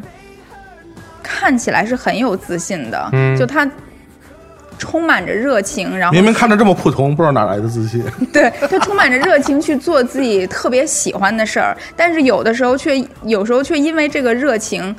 [1.21, 3.69] 看起来是很有自信的，嗯，就他
[4.79, 8.03] 充满着热情，然后明明看着这么普通，不知道哪来的自信。
[8.31, 14.95] 对他充满着热情去做自己特别喜欢的事儿，但是有的时候却有时候却因为这个热情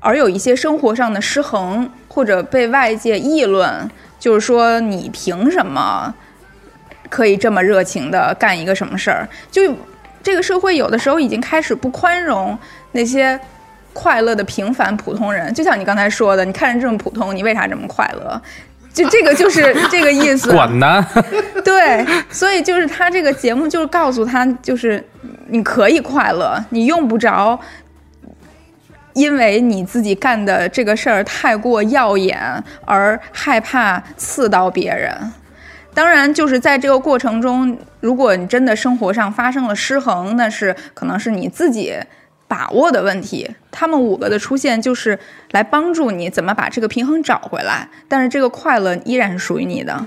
[0.00, 3.88] 而有一些生活上的失衡，或者被外界议论，
[4.18, 6.12] 就是说你凭什么？
[7.14, 9.28] 可以这么热情的干一个什么事儿？
[9.48, 9.72] 就
[10.20, 12.58] 这个社会有的时候已经开始不宽容
[12.90, 13.38] 那些
[13.92, 15.54] 快乐的平凡普通人。
[15.54, 18.42] 就像你刚才说的，你看着这么普通，你为啥这么快乐？
[18.92, 20.50] 就这个就是 这个意思。
[20.50, 21.06] 管呢，
[21.64, 25.00] 对，所以就是他这个节目就是告诉他，就是
[25.46, 27.56] 你可以快乐，你用不着
[29.12, 32.40] 因为你自己干的这个事儿太过耀眼
[32.84, 35.32] 而害怕刺到别人。
[35.94, 41.94] 当然，就是在这个过程中，如果你真的生活上发生了失衡，那是可能是你自己
[42.48, 43.48] 把握的问题。
[43.70, 45.18] 他们五个的出现就是
[45.52, 50.06] 来帮助你怎么把这个平衡找回来，但是这个快乐依然是属于你的。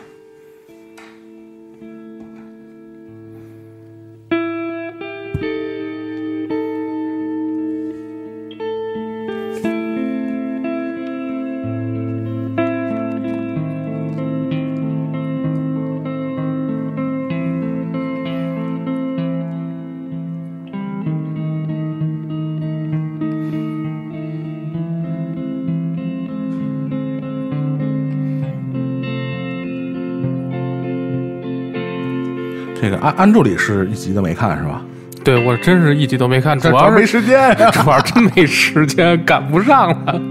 [33.07, 34.81] 安安助理是一集都没看是吧？
[35.23, 40.21] 对我真是一集都没看，主要是没时间呀、 主要真没时间，赶不上了。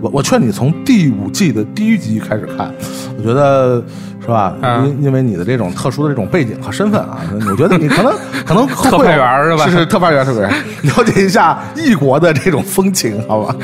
[0.00, 2.72] 我我劝你从第五季的第一集开始看，
[3.18, 3.82] 我觉得
[4.20, 4.54] 是吧？
[4.62, 7.18] 嗯因因为你的这种特殊的这种背景和身份啊，
[7.50, 8.12] 我觉得你可能
[8.46, 10.50] 可能会特派员是吧是是特派员，特派员，
[10.82, 13.54] 了解一下异国的这种风情，好吧？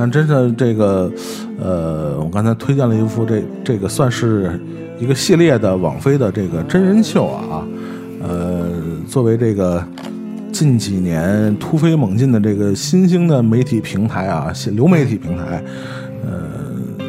[0.00, 1.12] 但真的这个，
[1.60, 4.58] 呃，我刚才推荐了一幅这这个算是
[4.98, 7.62] 一个系列的网飞的这个真人秀啊，
[8.22, 8.66] 呃，
[9.06, 9.84] 作为这个
[10.50, 15.62] 近几年突飞猛进的这个新兴的媒体平台啊，新流媒体平台，
[16.24, 17.04] 呃，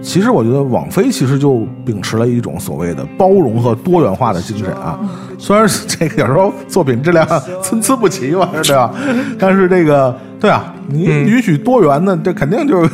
[0.00, 5.00] 其实我觉得网飞其实就秉持了一种所谓的包容和多元化的精神啊。
[5.48, 7.26] 虽然这个有时候作品质量
[7.62, 8.92] 参差不齐嘛，对吧？
[9.38, 12.90] 但是这个对啊，你允许多元的，这肯定就是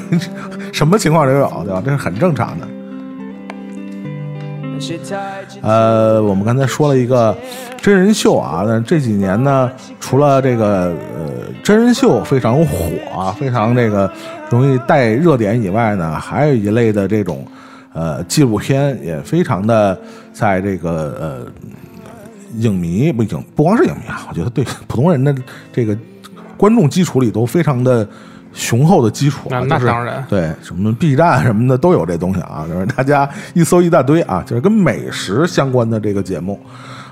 [0.72, 1.82] 什么情况都有，对吧？
[1.84, 2.68] 这是很正常的。
[5.62, 7.36] 呃，我们刚才说了一个
[7.82, 11.28] 真人秀啊，那这几年呢，除了这个呃
[11.60, 12.86] 真人秀非常火
[13.20, 14.08] 啊，非常这个
[14.48, 17.44] 容易带热点以外呢，还有一类的这种
[17.92, 19.98] 呃纪录片也非常的
[20.32, 21.40] 在这个呃
[22.58, 25.34] 影迷不影不光是影迷啊，我觉得对普通人的
[25.72, 25.96] 这个
[26.56, 28.06] 观众基础里都非常的
[28.52, 36.60] 雄厚的基础啊，那当然对，什么 B 站什么的都有这东西啊，就是大家一搜一大堆啊，就是跟美食相关的这个节目，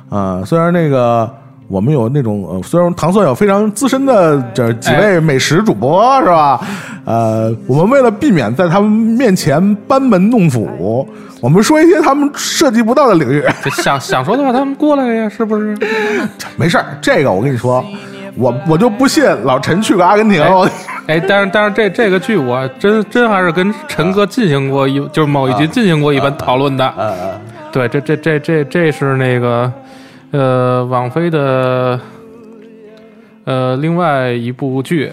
[0.09, 1.29] 啊、虽然那个
[1.67, 6.61] 我们有那种呃，虽然唐宋有非常资深的这几位美食主播、是吧？
[7.05, 11.09] 呃，我们为了避免在他们面前班门弄斧，
[11.43, 13.45] 我们说一些他们涉及不到的领域。
[13.83, 15.77] 想想说的话，他们过来呀，是不是？
[16.57, 17.85] 没事儿，这个我跟你说，
[18.37, 20.71] 我我就不信老陈去过阿根廷，我
[21.09, 26.87] 哎，但是但是这这个剧我真真还是跟陈哥进行过一就是某一集进行过一番讨论的。
[26.97, 27.13] 呃
[27.73, 29.73] 对，这这这这这是那个
[30.31, 31.99] 呃网飞的
[33.45, 35.11] 呃另外一部剧。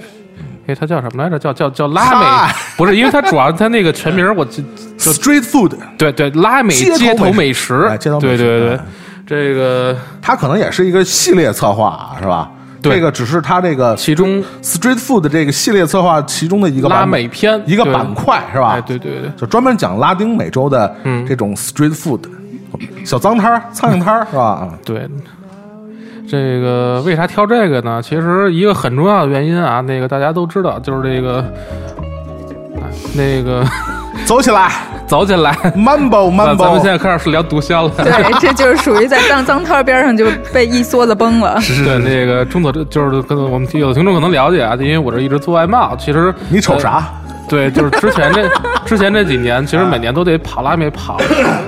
[0.70, 1.40] 哎，它叫什么来着？
[1.40, 4.64] 叫叫叫拉美，不是，因为它主要它那个全名我记
[4.98, 8.80] 就 street food，对对拉美街头美美食，哎街头美食对对对哎，
[9.26, 12.52] 这个它可能也是一个系列策划，是吧？
[12.82, 18.70] 对这个只是它这个其中 street food 这个系列策划其中的一个拉美篇一个板块是吧？
[18.78, 22.22] 哎，对对对，就专门讲拉丁美洲的嗯这种 street food，、
[23.04, 24.44] 小脏摊儿、苍蝇摊儿是吧？
[24.44, 25.10] 啊对，
[26.30, 28.00] 这个为啥挑这个呢？
[28.02, 31.44] 其实一个很重要的原因啊，那个大家都知道，就是这个，
[32.76, 32.84] 哎
[33.16, 33.66] 那个
[34.26, 34.70] 走起来
[35.08, 35.52] 走起来。
[35.76, 37.92] ，mambo 咱咱们现 mambo，在开始聊毒枭了。
[37.98, 41.60] 对，这就是属于在脏脏摊边上就被一梭子崩了。
[41.62, 47.06] 是对，那个中佐就是可能我们有的听众可能了解啊，因为我这一直做外贸，其实你瞅啥？
[47.50, 48.48] 对，就是之前这
[48.86, 51.18] 之前这几年，其实每年都得跑拉美跑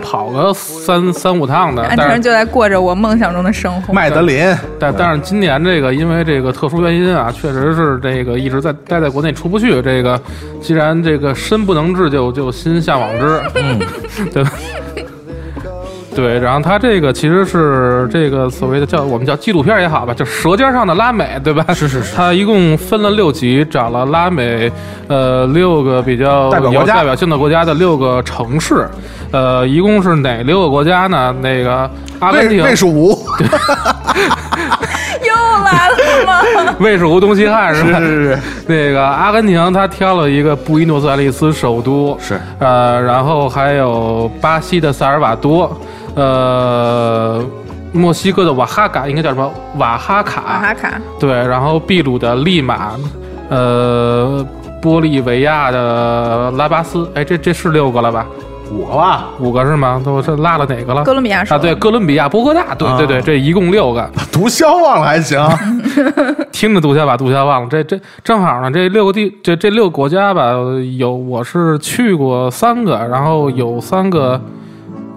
[0.02, 3.94] 跑个三三五趟的，但是就在过着我梦想中的生活。
[3.94, 9.82] 麦德林，但但是今年这个因为这个特殊原因啊，确实是这个一直在待在国内出不去。
[9.82, 10.22] 这个
[10.62, 13.80] 既然这个身不能至，就就心向往之，嗯，
[14.32, 14.52] 对吧？
[16.14, 21.66] 对，然后它这个其实是这个所谓的叫我们叫纪录片也好吧，就《舌尖上的拉美》，对吧？
[21.74, 22.16] 是是是。
[22.16, 24.72] 它一共分了六集，找了拉美
[25.08, 28.86] 呃六个比较有代表性的国家的六个城市，
[29.32, 31.34] 呃，一共是哪六个国家呢？
[31.42, 31.90] 那个
[32.20, 33.12] 阿根魏廷、魏蜀吴，
[35.24, 35.34] 又
[35.64, 36.42] 来了吗？
[36.80, 38.00] 魏蜀吴东西汉是吧？
[38.00, 45.80] 是是是，那个阿根廷，他挑了一个布宜诺斯艾利斯首都，是呃，然后还有巴西的萨尔瓦多，
[46.16, 47.44] 呃，
[47.94, 49.52] 墨西哥的瓦哈卡应该叫什么？
[49.78, 52.92] 瓦哈卡，瓦哈卡，对，然后秘鲁的利马，
[53.50, 54.46] 呃，
[54.82, 58.26] 玻利维亚的拉巴斯，哎，这这是六个了吧？
[58.72, 60.02] 五个吧，五个是吗？
[60.04, 61.04] 都是落了哪个了？
[61.04, 64.10] 哥伦比亚是啊，对，哥伦比亚、波哥大，对对对，这一共六个。
[64.32, 65.38] 毒枭忘了还行，
[66.54, 70.54] 听着毒枭把毒枭忘了，这这正好呢，这六个地这这六个国家吧，
[70.98, 74.40] 有我是去过三个，然后有三个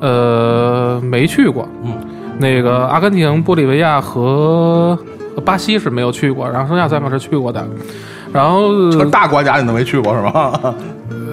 [0.01, 1.93] 呃没去过，嗯，
[2.39, 4.99] 那个阿根廷、玻利维亚和
[5.45, 7.67] 巴西是没有去过，然后剩下三个是去过的，
[8.33, 10.75] 然后这大国家你都没去过是吧？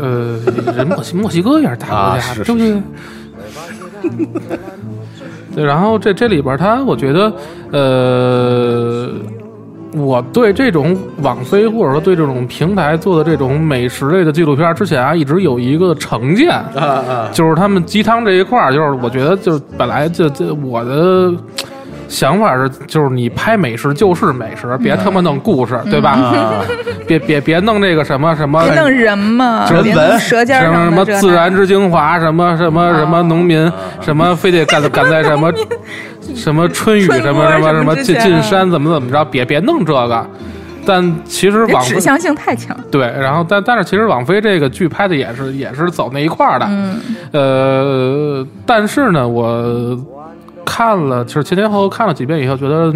[0.02, 0.40] 呃，
[0.76, 2.82] 人墨西墨西哥也是大国家，对不对？
[5.54, 7.34] 对，然后这这里边儿它，我觉得，
[7.72, 9.10] 呃，
[9.94, 21.34] 我对这种网飞或者说对这种平台做的这种美食类的纪录片儿，之前啊一直有一个成见，啊啊，就是他们鸡汤这一块儿，就是我觉得就是本来就就我的。
[22.12, 26.62] 想法是，就是你拍美食就是美食，别他妈弄故事，对吧？
[27.08, 33.72] 别别别弄这个什么什么别弄人嘛，人文舌尖什么什么自然之精华，什么什么什么农民，
[34.02, 35.52] 什么非得赶赶在什么
[36.36, 40.28] 什么春雨什么什什么什么进进山怎么怎么着，别别弄这个。
[40.84, 42.76] 但其实网指向性太强。
[42.92, 47.00] 对，然后但但是其实网飞这个剧拍的也是也是走那一块儿的，嗯，
[47.32, 49.96] 呃，但是呢，我
[50.82, 52.92] 看了就是前前后后看了几遍以后，觉得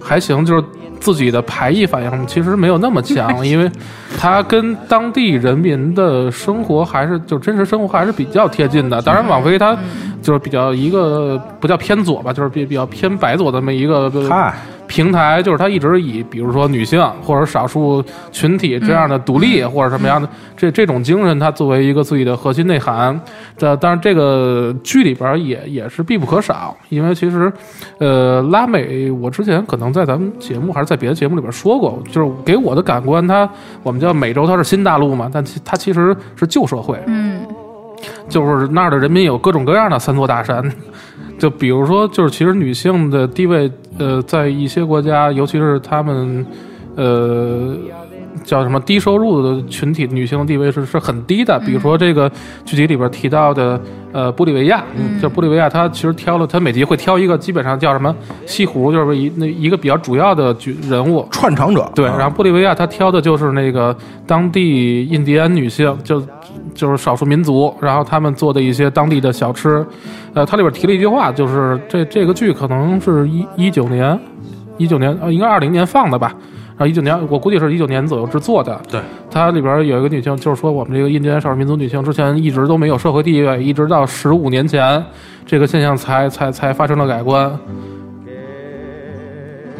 [0.00, 0.64] 还行，就是
[0.98, 3.70] 自己的排异反应其实没有那么强， 因为
[4.18, 9.02] 它跟当地人民的生活还是就真实生活还是比较贴近的。
[9.02, 9.76] 当然，网飞它
[10.22, 14.54] 就是比较一个不叫偏左吧，就是比比较偏白左的这么一个嗨，
[14.92, 23.18] 平台，就是它一直以比如说女性或者少数群体这样的独立或者什么样的这这种精神，它作为一个自己的核心内涵。
[23.56, 27.50] 但当然，这个剧里边也也是必不可少，因为其实，
[27.96, 33.48] 呃，拉美，我之前可能在咱们节目还是在别的节目里边说过，就是给我的感官，它
[33.82, 37.40] 我们叫美洲，它是新大陆嘛，但其它其实是旧社会，嗯，
[38.28, 40.62] 就是那儿的人民有各种各样的三座大山，
[41.42, 46.46] 就比如说，就是其实女性的地位，呃，在一些国家，尤其是他们，
[46.94, 47.74] 呃，
[48.44, 51.58] 叫什么低收入的群体，女性的地位是是很低的。
[51.66, 52.30] 比如说这个
[52.64, 53.80] 剧集里边提到的，
[54.12, 55.20] 呃，玻利维亚，嗯。
[55.20, 58.14] 就玻利维亚，它其实挑了，它每集会挑一个，基本上叫什么
[58.46, 63.96] 西湖，就是一那一个比较主要的剧人物，串场者，对，啊然后玻利维亚他挑的就是那个
[64.28, 66.22] 当地印第安女性，就
[66.74, 69.84] 就是少数民族，然后他们做的一些当地的小吃。
[70.34, 74.18] 呃，它里边提了一句话，就是这这个剧可能是一一九年，
[74.78, 76.34] 一九年呃，应该二零年放的吧。
[76.70, 78.80] 然后一九年，我估计是一九年左右制作的。
[78.90, 79.00] 对，
[79.30, 85.04] 它里边有一个女性，就是说我们这个印第安少数民族女性之前一直都没有社会地位，一直到十五年前，
[85.44, 87.52] 这个现象才才才发生了改观。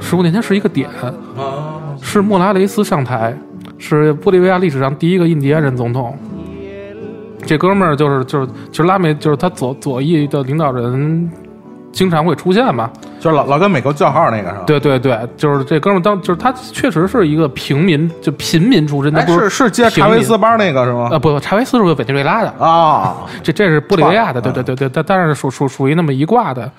[0.01, 0.89] 十五年前是一个点，
[2.01, 3.35] 是莫拉雷斯上台，
[3.79, 6.15] 是玻利维亚历史上第一个印第安人总统。
[7.45, 11.31] 这哥们儿就是就是其实拉美就是他左左翼的领导人
[11.93, 12.91] 经常会出现嘛，
[13.21, 14.63] 就是老老跟美国叫号那个是吧？
[14.67, 21.11] 对对对，就是这哥们儿当就是他确实是一个平民，就平民出身，他哎，不是是接查韦斯班那个是吗？
[21.13, 26.71] 啊不，查韦斯是委内瑞拉的，啊，这这是玻利维亚的，对对对对，但但是属属属于那么一挂的。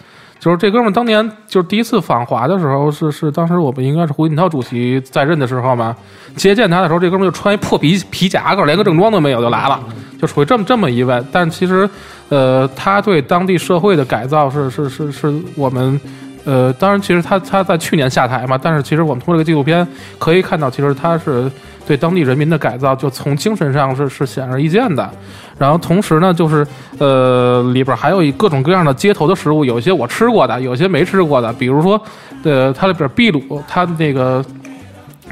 [0.43, 5.95] 就是这哥们当年就是第一次访华的时候，是是当时我们应该是胡锦涛主席在任的时候嘛，
[6.35, 9.79] 接见他的时候，这哥们就穿一破皮皮夹克，连个正装都没有就来了，
[10.19, 11.23] 就属于这么这么一位。
[11.31, 11.89] 但其实，
[12.27, 15.97] 呃，他对当地社会的改造是是是是我们。
[16.45, 19.87] 呃，当然，其实他他在去年下台嘛，但是其实我们通过这个纪录片
[20.19, 21.49] 可以看到，其实他是
[21.85, 25.09] 对当地人民的改造，就从精神上是是显而易见的。
[25.57, 26.65] 然后同时呢，就是
[26.97, 31.53] 呃里边还有一各种各样的街头的食物，有些我吃过的，有些没吃过的。
[31.53, 32.01] 比如说，
[32.43, 34.43] 呃，它里边秘鲁，它那个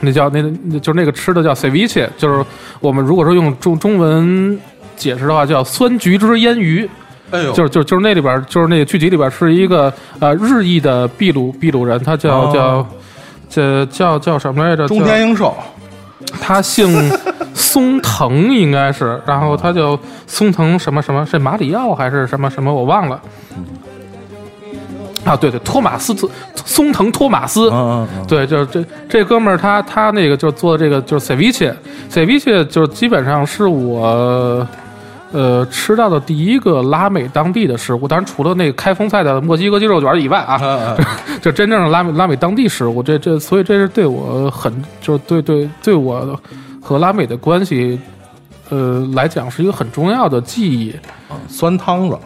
[0.01, 2.45] 那叫那那就是那个吃的叫 ceviche，就是
[2.79, 4.59] 我们如果说用中中文
[4.95, 6.87] 解释的话，叫酸橘汁腌鱼。
[7.31, 12.87] 哎呦，就是就是就是那里边就是那个剧集里边是一个呃日裔的秘鲁秘鲁人，他叫、哦叫
[13.49, 14.87] 这叫叫什么来着？
[14.87, 15.55] 中叫间英寿，
[16.39, 17.11] 他姓
[17.53, 23.21] 松藤应该是，然后他叫松藤什么什么，是马里奥还是什么什么我忘了。
[25.23, 26.27] 啊，对对，托马斯特
[26.65, 34.67] 松藤托马斯，嗯嗯嗯，对，就是这这哥们儿，他他那个就是做这个就是 ceviche，ceviche 就是基本上是我
[35.31, 41.05] 呃吃到的第一个拉美当地的食物，当然除了那个开封菜的墨西哥鸡肉卷以外啊，嗯
[41.41, 46.39] 就真正的拉美拉美当地食物，这这所以这是对我很就是对对对我
[46.81, 47.99] 和拉美的关系。
[48.69, 50.95] 呃，来讲是一个很重要的记忆。
[51.49, 52.17] 酸汤子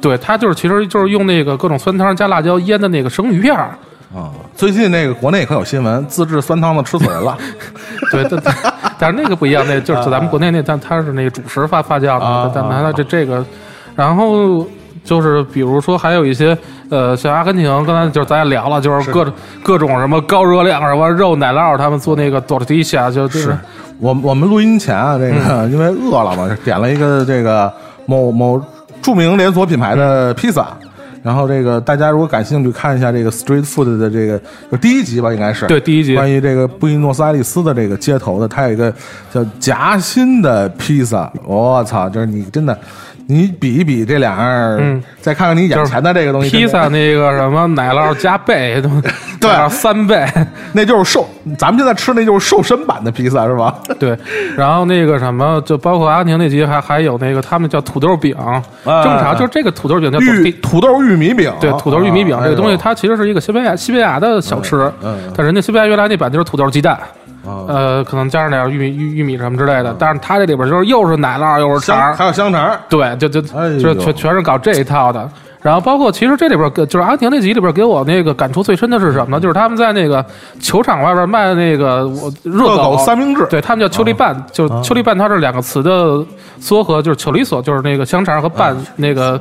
[0.00, 3.78] 对，它就是其实就是用那个各种酸汤加辣椒腌的那个生鱼片儿。
[4.14, 7.36] 啊，最近那个国内可有新闻，自制酸汤子吃死人了。
[8.12, 8.54] 对，但但
[8.96, 13.44] 但是那个不一样，那就是咱们国内那，但它是那个主食发发酵啊的，但但它这这个，
[13.96, 14.64] 然后
[15.02, 16.56] 就是比如说还有一些
[16.90, 19.34] 呃，像阿根廷，刚才就是咱也聊了，就是各种
[19.64, 23.58] 各种什么高热量什么肉奶酪，他们做那个 tortilla 就就是
[23.98, 27.72] 我我们录音前啊，这个因为饿了嘛，点了一个这个
[28.06, 28.64] 某某
[29.02, 30.68] 著名连锁品牌的披萨。
[31.24, 34.38] 然后这个大家如果感兴趣，看一下这个 Street Food 的这个
[34.70, 38.92] 就第一集吧，应该是对第一集关于这个布宜诺斯艾利斯的这个街头的，它有一个
[39.32, 41.32] 叫夹心的披萨。
[41.46, 42.78] 我操，就是你真的，
[43.26, 45.02] 你比一比这俩样，嗯。
[45.20, 48.90] 再看看你眼前的这个东西，披萨那个什么奶酪加倍，都
[49.40, 49.68] 对。
[49.70, 50.26] 三倍，
[50.72, 51.26] 那就是瘦，
[51.58, 53.74] 咱们现在吃那就是瘦身版的披萨是吧？
[53.98, 54.16] 对，
[54.56, 58.34] 然后那个什么，就包括阿根廷那集还还有那个他们叫土豆饼，
[58.84, 65.32] 正常就是这个土豆饼叫玉土豆玉米饼，对，土豆玉米饼啊这个东西，它其实是一个西班牙西班牙的小吃，嗯嗯。
[65.36, 66.98] 但人家西班牙原来那版就是土豆鸡蛋，
[67.44, 67.64] 啊。
[67.68, 73.80] 呃，可能加上点玉米玉玉米什么之类的，但是它这里边就是又是奶酪又是肠儿，还有香肠，对，就就哎呦。
[73.80, 75.28] 就是全全是搞这一套的。
[75.60, 79.40] 然后包括其实这里边给就是阿根廷那集里边给我那个感触最深的是什么呢？
[79.40, 80.22] 就是他们在那个
[80.60, 83.46] 球场外边卖的那个我热热狗三明治。
[83.46, 86.22] 对他们叫秋力拌，就秋梨拌它是两个词的
[86.60, 89.40] 缩合，就是秋梨索，就是那个香肠和拌那个。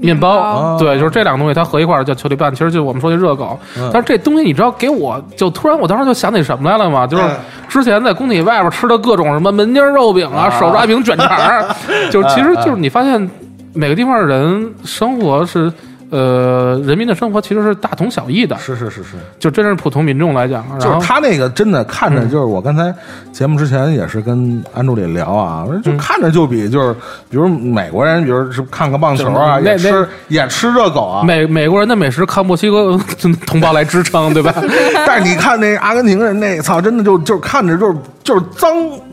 [0.00, 0.76] 面包，哦。
[0.78, 3.58] 对，就是这两个东西，它合一块儿叫球里拌，其实就是我们说的热狗。
[3.76, 3.90] 嗯。
[3.92, 7.06] 但是这东西你知道，给我就突然我当时就想起什么来了吗？
[7.06, 7.30] 就是嗯
[7.68, 11.64] 之前在工体外边吃的各种什么门钉肉饼啊、手抓饼、卷肠儿，
[12.10, 13.30] 就是其实就是你发现
[13.72, 15.72] 每个地方的人生活是。
[16.12, 22.94] 呃，人民的生活其实是大同小异的，是是是是，就真是普通民众来讲，就是他那个真的看着嗯就是我刚才
[23.32, 26.92] 节目之前也是跟安助理聊啊，嗯就看着就比就是
[27.30, 33.00] 比如美国人，比如是看个棒球啊，那也吃那也吃热狗啊，美美国人的美食靠墨西哥
[33.46, 34.54] 同胞来支撑，对吧？
[35.06, 38.70] 但是你看那阿根廷人那操，真的就就看着就是就是脏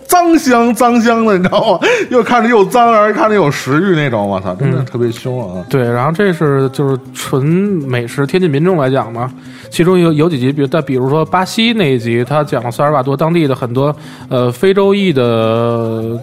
[0.10, 1.88] 脏香脏香的，你知道吗？
[2.10, 5.64] 又看着又脏，而且看着有食欲那种，我操，真的特别凶啊！
[5.70, 9.32] 对，然后这是就是纯美食贴近民众来讲嘛，
[9.70, 13.96] 其中有有几集，比如但比如说巴西那一集，他讲了萨尔瓦多当地的很多
[14.30, 16.20] 呃非洲裔的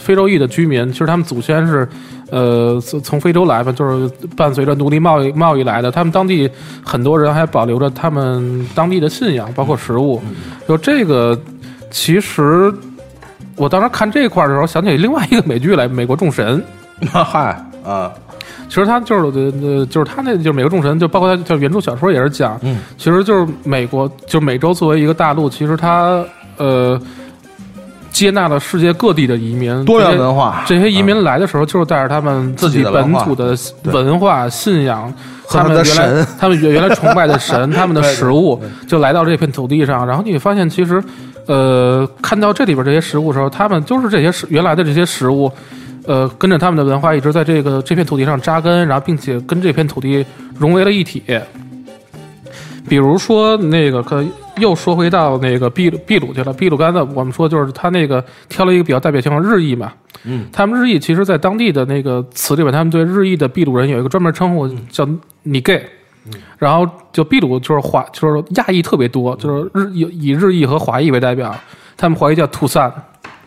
[0.00, 1.88] 非洲裔的居民，其实他们祖先是
[2.28, 6.50] 呃从从非洲来吧，就是伴随着奴隶贸易贸易来的，他们当地
[6.84, 10.20] 很多人还保留着他们当地的信仰，包括食物，
[10.66, 11.40] 就这个
[11.88, 12.74] 其实。
[13.62, 16.60] 我当时看这块的时候，想起另外一个美剧来，《美国众神》。
[17.24, 18.10] 嗨啊，
[18.68, 19.22] 其实他就是
[19.62, 26.24] 呃，就是他那就是美国众神，就包括他就原著小说也是讲，嗯，其实就是美国，就是美洲作为一个大陆，其实它
[26.56, 27.00] 呃
[28.10, 35.12] 接纳了世界各地的移民，多元文化这些移民来的时候，就是带着他们自己本土的文化信仰，
[35.48, 41.02] 他们原来神他们原原来崇拜的神， 他们的食物，就来到这片土地上，然后你会发现，其实
[41.46, 45.50] 呃，看到这里边这些食物的时候，他们就是这些食原来的这些食物。
[46.04, 50.26] 呃，跟着他们的文化一直在这个这片土地上扎根，然后并且跟这片土地
[50.58, 51.22] 融为了一体。
[52.88, 54.24] 比如说那个，可
[54.56, 56.52] 又说回到那个秘鲁秘鲁去了。
[56.54, 59.92] 秘鲁刚才我们说就是他那个挑了一个比较代表性的日裔嘛，
[60.24, 65.08] 嗯，他们日裔其实在当地的那个词里边，他们对日裔的秘鲁人有一个专门称呼叫
[65.44, 65.84] 你 gay。
[66.58, 71.54] 然后就秘鲁就是华就是亚裔特别多，就是日以以日裔和华裔为代表，
[71.96, 72.92] 他们华裔叫土散，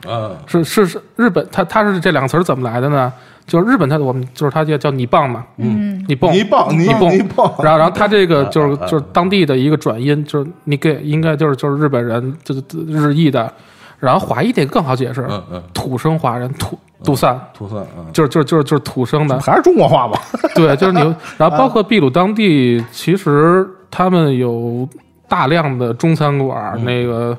[0.08, 3.12] 嗯是是是日本，它它是这两个词儿怎么来的呢？
[3.48, 7.54] 就是日本它我们就是它叫叫你棒嘛，嗯，泥棒泥棒泥棒泥棒。
[7.60, 13.54] 然后然后它这个就是就是当地的一个转音，就是你给应该就是就是日本人就是日裔的，
[14.00, 20.20] 然后华裔这个更好解释，嗯嗯，土生华人土杜散，涂蒜啊，就是就是就是就是土生的，还是中国话吧？
[20.56, 21.00] 对，就是你，
[21.38, 24.88] 然后包括秘鲁当地，其实他们有
[25.28, 27.38] 大量的中餐馆，那个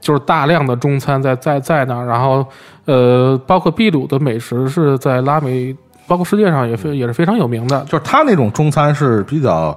[0.00, 2.46] 就是大量的中餐在在在那儿，然后
[2.84, 5.74] 呃，包括秘鲁的美食是在拉美，
[6.06, 7.80] 包括世界上也非也是非常有名的。
[7.84, 9.76] 就是他那种中餐是比较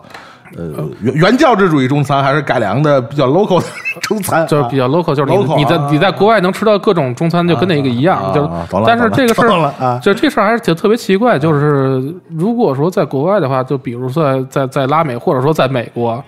[0.58, 3.66] 呃原原教旨主义中餐，还是改良的比较 local 的
[4.02, 4.46] 中餐？
[4.48, 9.98] 就是比较 local，就是你 local，啊你在你在国外能吃到各种中餐，就跟那个一样，就是啊啊懂了但是懂了这个事懂了啊。
[9.98, 16.24] 儿，就这事儿还是挺特别奇怪，就是如果说在国外的话，就比如说在在在拉美或者说在美国，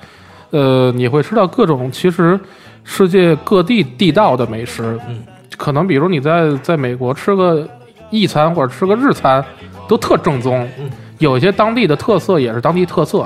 [0.52, 2.40] 呃，你会吃到各种其实
[2.84, 5.20] 世界各地地道的美食，嗯，
[5.58, 7.68] 可能比如你在在美国吃个
[8.10, 9.44] 意餐或者吃个日餐，
[9.88, 10.68] 都特正宗，
[11.20, 13.26] 有一些当地的特色也是当地特色。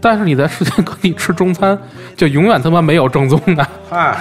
[0.00, 1.78] 但是你在世界各地吃中餐，
[2.16, 3.66] 就永远他妈没有正宗的。
[3.90, 4.16] 哎，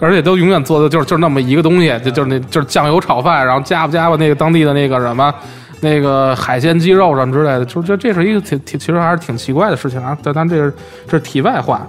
[0.00, 5.32] 而且都永远做的就是就是那么一个东西，就就是那就是酱油炒饭，然后加不加吧那个当地的那个什么
[5.80, 10.16] 那个海鲜鸡肉什么之类的，就这这是一个挺挺其实还是挺奇怪的事情啊。
[10.22, 10.74] 但但这是
[11.06, 11.86] 这是题外话。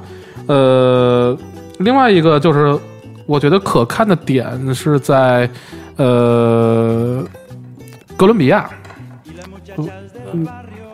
[0.47, 1.37] 呃，
[1.79, 2.77] 另外一个就是
[3.25, 5.49] 我觉得可看的点是在
[5.95, 7.23] 呃
[8.17, 8.69] 哥伦比亚，
[10.33, 10.45] 嗯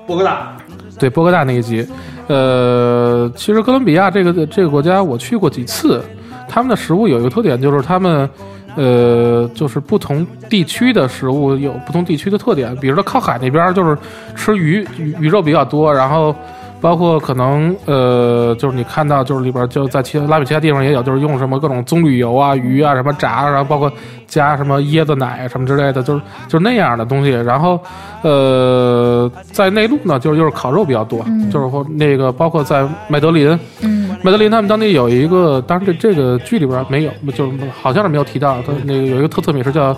[0.05, 0.55] 波哥大，
[0.99, 1.87] 对波哥大那一集，
[2.29, 6.01] 呃，其实哥伦比亚这个这个国家我去过几次，
[6.47, 8.29] 他们的食物有一个特点，就是他们
[8.75, 13.97] 呃，就是不同地区的食物有不同地区的特点，比如说靠海那边就是
[14.35, 16.33] 吃鱼鱼鱼肉比较多，然后。
[16.81, 23.91] 包括可能呃，就是你看到就是里边就在其他拉美其他地方也有，就是用什么各种棕榈油啊、鱼啊什么炸，然后包括
[24.27, 27.31] 加什么椰子奶什么之类的，就是就是那样的东西。
[27.31, 27.79] 然后
[28.21, 39.95] 呃，在内陆呢，就是就是烤肉比较多，就是或那个包括在麦德林，嗯麦德林他们当地有一个，当然这这个剧里边没有，就是好像是没有提到，它那个有一个特色美食叫。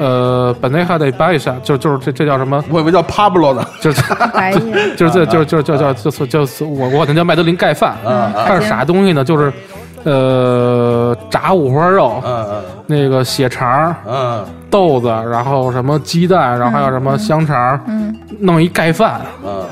[0.00, 2.64] 呃，本来还得掰一下，就就是这这叫什么？
[2.70, 3.62] 我以为叫 Pablo 呢。
[3.82, 4.02] 就是
[4.96, 9.22] 就是这就是就是叫叫就是就是我我管它叫麦德林盖饭，嗯它是啥东西呢？
[9.22, 9.52] 就是
[10.04, 19.64] 呃炸五花肉，嗯那个血肠、嗯豆子，然后什么鸡蛋，然后还有什么香肠，嗯，弄一盖饭，嗯，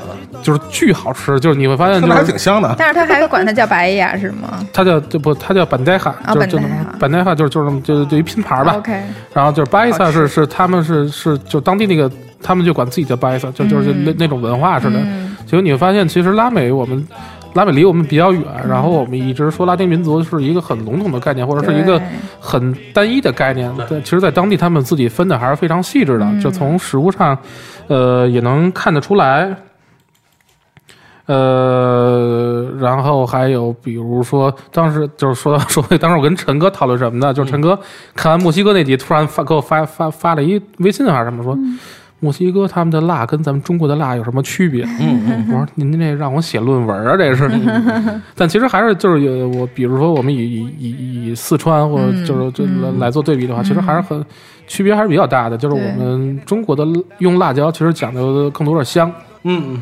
[0.43, 1.39] 就是巨好吃。
[1.39, 2.75] 就是你会发现，就是挺香的。
[2.77, 6.59] 但是他还管它叫白雅 是吗它叫就不它叫本代哈，啊就是就
[6.99, 8.75] 本代哈就是就是就就一拼盘吧。
[8.77, 9.01] ？OK，
[9.33, 12.11] 然后就是巴伊萨是是他们是是就当地那个
[12.43, 14.99] 他们就管自己叫巴伊萨，就就是那那种文化似的。
[14.99, 17.07] 嗯结果你会发现，其实拉美我们
[17.53, 22.01] 拉美离我们比较远，然后我们一直说拉丁民族是一个很笼统的概念，或者是一个
[22.39, 23.73] 很单一的概念。
[23.87, 27.37] 对，其实，在当地他们自己分的还是非常细致的，嗯就从食物上，
[27.87, 29.55] 呃，也能看得出来。
[31.25, 37.31] 呃，然后还有比如说，当时就是说到说， 当时我跟陈哥讨论什么呢？
[37.31, 37.79] 就是陈哥
[38.15, 41.55] 看完墨西哥那集，突然发给我发发发了一微信还是什么，说
[42.19, 44.83] 墨西哥他们的辣跟咱们中国的辣有什么区别？
[44.99, 47.49] 嗯嗯，我说您这让我写论文啊，这是。
[48.35, 54.23] 但其实还是就是有我，比如说我们以以以以四川或者就是就来来做对比的话，其实还是很
[54.67, 55.57] 区别还是比较大的。
[55.57, 56.85] 就是我们中国的
[57.19, 59.11] 用辣椒其实讲究的更多的香，
[59.43, 59.81] 嗯嗯，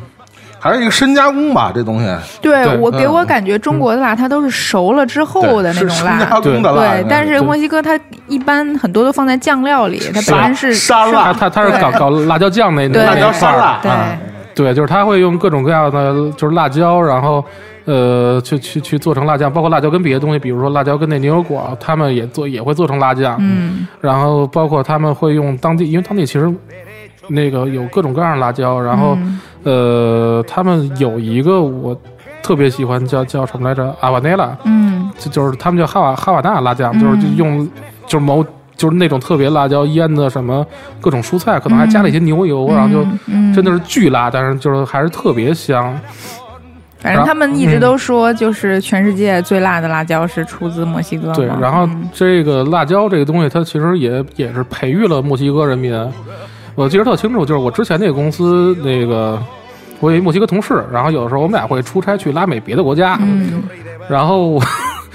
[0.60, 2.06] 还是一个深加工吧，这东西
[2.42, 6.94] 对对我给我嗯感觉中国的辣它都是熟了之后的那种是深加辣，工的辣。
[6.94, 13.80] 对，但是墨西哥它一般很多都放在酱料里，它本身是沙拉他他他是搞搞辣椒酱那对那辣椒沙拉，
[14.56, 17.44] 对，就是它会用各种各样的就是辣椒，然后
[17.86, 23.38] 呃去去去做成辣酱，包括辣椒跟别的东西，比如说辣椒跟那牛油果，他们也做也会做成辣酱。
[23.40, 26.52] 嗯然后包括他们会用当地，因为当地其实
[27.28, 31.99] 那个有各种各样的辣椒，然后、嗯呃，他们有一个我
[32.41, 37.70] 特别喜欢叫叫什么来着，阿瓦内拉，嗯就就是他们叫哈瓦哈瓦那辣酱，嗯就是就用
[38.06, 38.45] 就是某
[38.76, 40.66] 就是那种特别辣椒腌的什么
[41.02, 45.99] 各种蔬菜，可能还加了一些牛油，然后就嗯真的是巨辣，但是就是还是特别香。
[46.99, 51.32] 反正他们一直都说，就是全世界最辣的辣椒是出自墨西哥。
[51.34, 55.94] 对，然后嗯这个辣椒这个东西，它其实也也是培育了墨西哥人民。
[56.78, 59.41] 我记得特清楚，就是我之前那个公司那个，
[59.99, 63.64] 我有一墨西哥同事，然后有的时候我们俩会出差去拉美别的国家，嗯
[64.08, 64.62] 然后我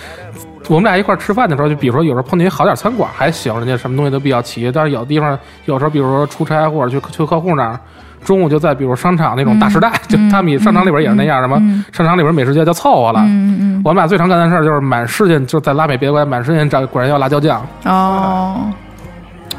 [0.68, 7.78] 我们俩一块儿吃饭的时候，就比如说有时候碰见一好点餐馆还行，人家什么东西都比较齐，但是有地方有时候比如说出差或者去去客户那儿。
[8.24, 13.18] 中午就在比如商场那种大时代，就他们商场里边也是那样，什么嗯商场里边美食街就凑合了。
[13.84, 18.56] 我们俩最常干的事儿就是满世界，就在拉美别的国家满世界找果然要辣椒酱，嗯哦，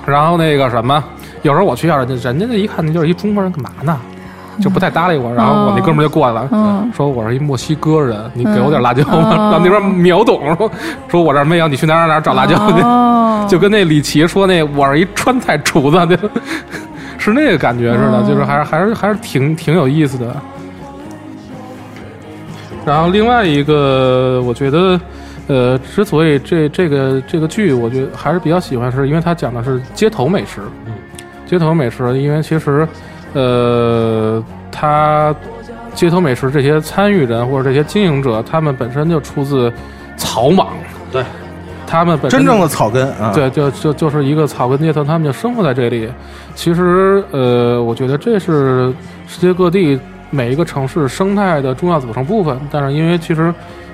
[0.06, 1.04] 然后那个什么，
[1.42, 3.98] 有时候我去要人家，人家那一看那就是一中国人，干嘛呢？
[4.62, 5.34] 就不太搭理我。
[5.34, 9.32] 然后我那哥们儿就过来了，嗯说我是一墨西哥人，你给我点辣椒吗？
[9.34, 10.72] 嗯 然后那边秒懂，说
[11.08, 12.82] 说我这儿没有，你去哪儿哪儿找辣椒去？
[12.84, 16.30] 哦 就跟那李琦说那我是一川菜厨子，就
[17.18, 20.36] 是那个感觉似的，哦就是还是还是还是挺挺有意思的。
[22.86, 25.00] 然后另外一个，我觉得，
[25.48, 30.62] 呃，之所以这这个这个剧，我觉得还是比较喜欢，是因为它讲的是街头美食。
[31.46, 32.88] 街头美食，因为其实，
[33.34, 35.36] 呃，它
[35.94, 39.72] 街头美食这些参与人或者这些经营者，他们本身就出自
[40.18, 40.70] 草莽，
[41.12, 41.24] 对，
[41.86, 46.10] 他们本身真正的草根啊，对，就就就是一个草根阶层，他们就生活在这里。
[46.56, 48.92] 其实，呃，我觉得这是
[49.28, 50.00] 世界各地
[50.32, 52.58] 每一个城市生态的重要组成部分。
[52.72, 53.54] 但是，因为其实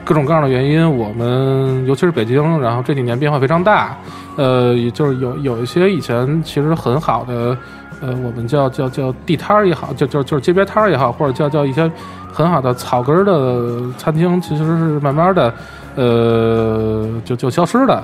[0.09, 3.95] 各种各样的原因，我们尤其是北京，然后这几年变化非常大。
[4.37, 7.55] 呃，也就是有有一些以前其实很好的，
[8.01, 11.87] 呃，我们叫叫叫地摊儿也好，就就就是街边摊儿也好，或者叫叫一些
[12.33, 15.53] 很好的草根儿的餐厅，其实是慢慢的，
[15.95, 18.03] 呃，就就消失的。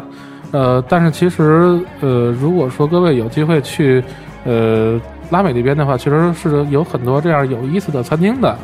[0.52, 4.04] 呃，但是其实，呃，如果说各位有机会去，
[4.44, 5.02] 呃，
[5.32, 8.56] 拉美那边的话，其实是有很多这样有意思的餐厅的。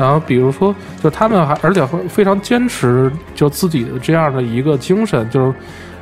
[0.00, 5.52] 然后比如说，就他们还而且会非常坚持就自己的这样的一个精神，就是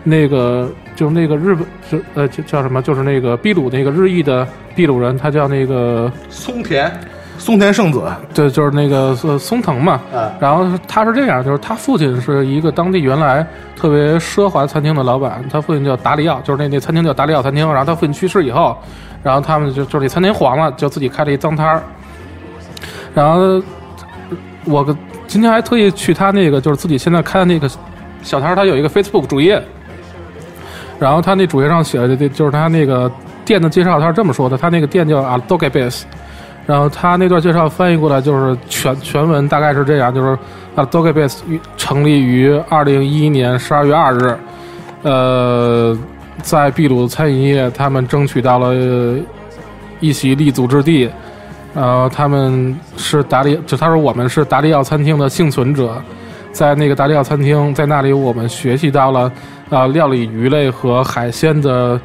[0.05, 4.47] 那个就是那个日本就呃就叫什么，就是那个秘鲁那个日裔的
[4.77, 6.89] 秘鲁人，他叫那个松田
[7.39, 10.01] 松田圣子，对，就是那个呃松藤嘛。
[10.15, 13.45] 啊然后他是这样，就是他父亲是一个当地原来
[13.75, 17.67] 特别奢华餐厅的老板，他父亲叫达里奥，就是那那餐厅叫达里奥餐厅。
[17.67, 18.77] 然后他父亲去世以后，
[19.25, 21.83] 然后他们就就是那餐厅黄了，就自己开了一脏摊儿。
[23.15, 23.61] 然后
[24.65, 27.69] 我今天还特意去他那个就是自己现在开的那个
[28.23, 29.63] 小摊儿，他有一个 Facebook 主页，
[30.99, 33.11] 然后他那主页上写的就是他那个
[33.45, 36.07] 店的介绍，他是这么说的：他那个店叫 a d o g e b a s
[36.67, 40.39] 然后他那段介绍翻译过来就是全全文大概是这样，就是
[40.75, 41.43] a d o g e b a s
[41.77, 44.37] 成立于二零一一年十二月二日，
[45.03, 45.99] 呃，
[46.43, 48.75] 在秘鲁餐饮业他们争取到了
[50.01, 51.09] 一席立足之地。
[51.79, 55.95] 呃，他们是达利，就他说我们是达利奥餐厅的幸存者，
[56.51, 59.31] 在那个达利奥餐厅，在那里我们学习到了
[59.71, 62.01] 呃、料理鱼类和海鲜的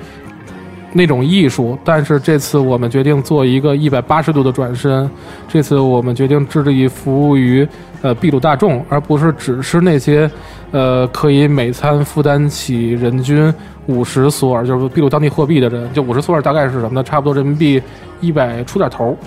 [0.94, 1.78] 那种艺术。
[1.84, 5.10] 但是这次我们决定做一个一百八十度的转身，
[5.48, 7.68] 这次我们决定致力于服务于
[8.02, 10.30] 呃秘鲁大众，而不是只是那些
[10.72, 13.54] 呃可以每餐负担起人均
[13.88, 17.04] 五十索尔，就是秘鲁当地货币的人，就五十索尔大概是什么呢？
[17.04, 17.82] 差不多人民币
[18.22, 19.18] 一百出点头，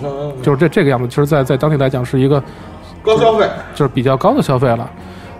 [0.41, 1.07] 就是这这个样子。
[1.07, 2.41] 其实在，在当地来讲是一个
[3.03, 4.89] 高消费，就是比较高的消费了。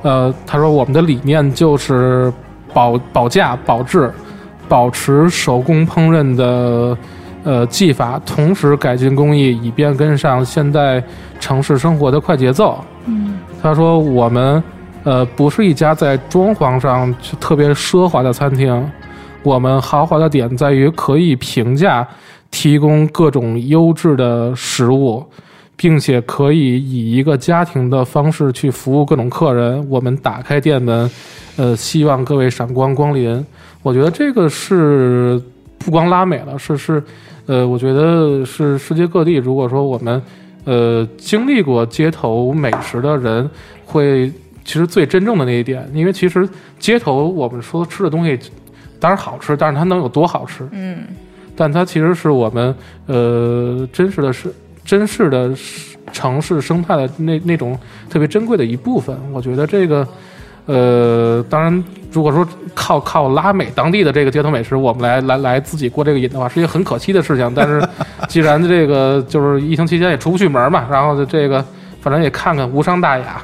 [0.03, 2.31] 呃，他说我们的理念就是
[2.73, 4.11] 保保价保质，
[4.67, 6.97] 保持手工烹饪的
[7.43, 11.01] 呃技法，同时改进工艺，以便跟上现代
[11.39, 12.83] 城市生活的快节奏。
[13.05, 14.61] 嗯，他说我们
[15.03, 18.91] 呃不是一家在装潢上特别奢华的餐厅，
[19.43, 22.05] 我们豪华的点在于可以平价
[22.51, 25.25] 提供各种优质的食物，
[25.77, 29.85] 并且可以以一个家庭的方式去服务各种客人。
[29.89, 31.09] 我们打开店门，
[31.55, 33.45] 呃，希望各位闪光光临。
[33.87, 35.41] 我觉得这个是
[35.77, 37.01] 不光拉美了，是是，
[37.45, 39.35] 呃，我觉得是世界各地。
[39.35, 40.21] 如果说我们
[40.65, 43.49] 呃经历过街头美食的人，
[43.85, 44.29] 会
[44.65, 46.45] 其实最真正的那一点，因为其实
[46.77, 48.37] 街头我们说吃的东西
[48.99, 50.67] 当然好吃，但是它能有多好吃？
[50.73, 50.97] 嗯，
[51.55, 54.53] 但它其实是我们呃真实的是
[54.83, 55.55] 真实的
[56.11, 59.17] 城市生态的那那种特别珍贵的一部分。
[59.31, 60.05] 我觉得这个
[60.67, 67.51] 呃，当然如果说靠靠拉美当地的这个街头美食，我们来来来自己过这个瘾的话，是一个很可惜的事情。
[67.55, 67.81] 但是
[68.29, 71.65] 既然这个就是疫情期间也出不去门嘛，然后就这个
[72.01, 73.41] 反正也看看无伤大雅。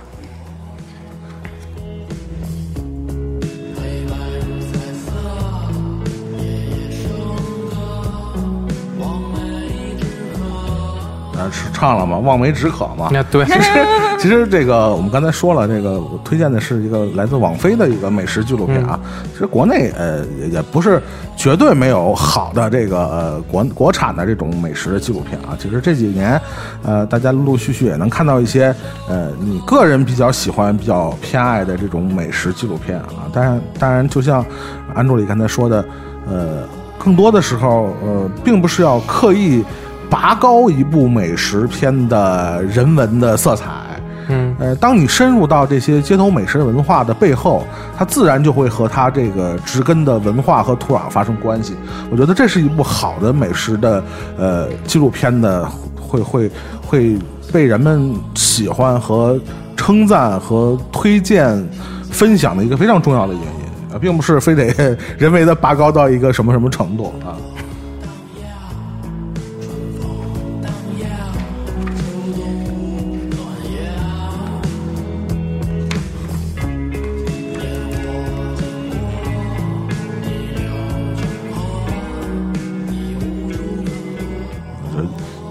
[11.73, 13.09] 唱了嘛，望梅止渴嘛。
[13.11, 13.45] 那对，
[14.19, 18.99] 其实这个我们刚才说了，这个我推荐的是一个来自网飞的一个美食纪录片啊。
[19.33, 21.01] 其实国内呃也也不是
[21.35, 25.57] 绝对没有好的这个呃国国产的这种美食的纪录片啊。
[25.59, 26.39] 其实这几年
[26.83, 28.73] 呃大家陆陆续续也能看到一些
[29.07, 33.27] 呃你个人比较喜欢、比较偏爱的这种美食纪录片啊。
[33.33, 34.45] 当然，当然就像
[34.93, 35.83] 安助理刚才说的，
[36.27, 36.63] 呃，
[36.97, 39.63] 更多的时候呃并不是要刻意。
[40.13, 43.71] 拔高一部美食片的人文的色彩，
[44.27, 47.65] 嗯，呃，当你深入到这些街头美食文化的背后，
[47.97, 51.73] 它自然就会和它这个植根的文化和土壤发生关系。
[52.11, 54.03] 我觉得这是一部好的美食的
[54.37, 55.67] 呃纪录片的，
[55.99, 56.51] 会会
[56.85, 57.17] 会
[57.51, 59.39] 被人们喜欢和
[59.75, 61.67] 称赞和推荐
[62.11, 67.33] 分享的一个非常重要的原因啊，并不是非得 人为的拔高到一个什么什么程度啊。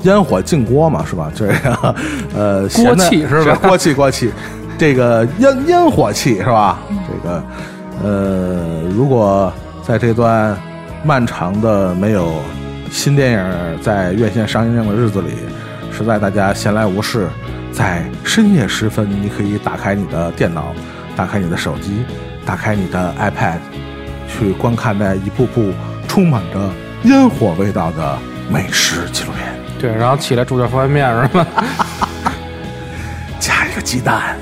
[0.02, 1.30] 烟火进锅嘛，是吧？
[1.34, 1.94] 这个
[2.34, 4.30] 呃， 锅气是吧锅气锅气，
[4.78, 6.78] 这个烟烟火气是吧？
[7.08, 7.42] 这个
[8.02, 9.52] 呃，如果
[9.86, 10.56] 在这段
[11.04, 12.34] 漫长的没有
[12.90, 15.28] 新电影在院线上映的日子里，
[15.92, 17.28] 实在大家闲来无事，
[17.72, 20.74] 在深夜时分，你可以打开你的电脑，
[21.14, 22.04] 打开你的手机，
[22.44, 23.58] 打开你的 iPad，
[24.28, 25.70] 去观看那一部部
[26.08, 26.58] 充满着
[27.04, 28.18] 烟火味道的
[28.50, 29.51] 美食纪录片。
[29.82, 31.44] 对，然后起来煮点方便面是吧？
[33.40, 34.36] 加一个鸡蛋。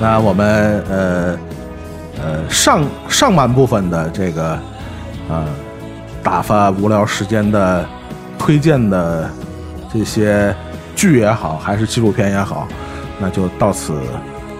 [0.00, 1.38] 那我们呃
[2.22, 4.56] 呃上上半部分的这个
[5.28, 5.44] 呃
[6.22, 7.84] 打发无聊时间的
[8.38, 9.28] 推荐的
[9.92, 10.54] 这些
[10.94, 12.68] 剧也好，还是纪录片也好，
[13.18, 14.00] 那就到此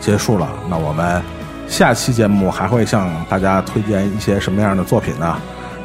[0.01, 0.49] 结束了。
[0.69, 1.23] 那我们
[1.77, 5.37] 下期节目还会向大家推荐一些什么样的作品呢？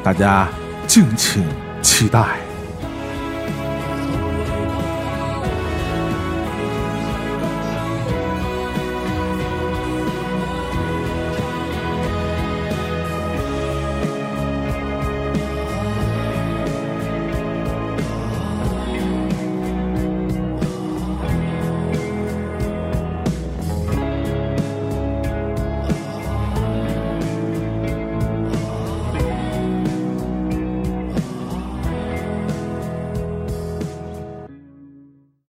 [0.04, 0.48] 大家
[0.86, 1.44] 敬请
[1.82, 2.49] 期待。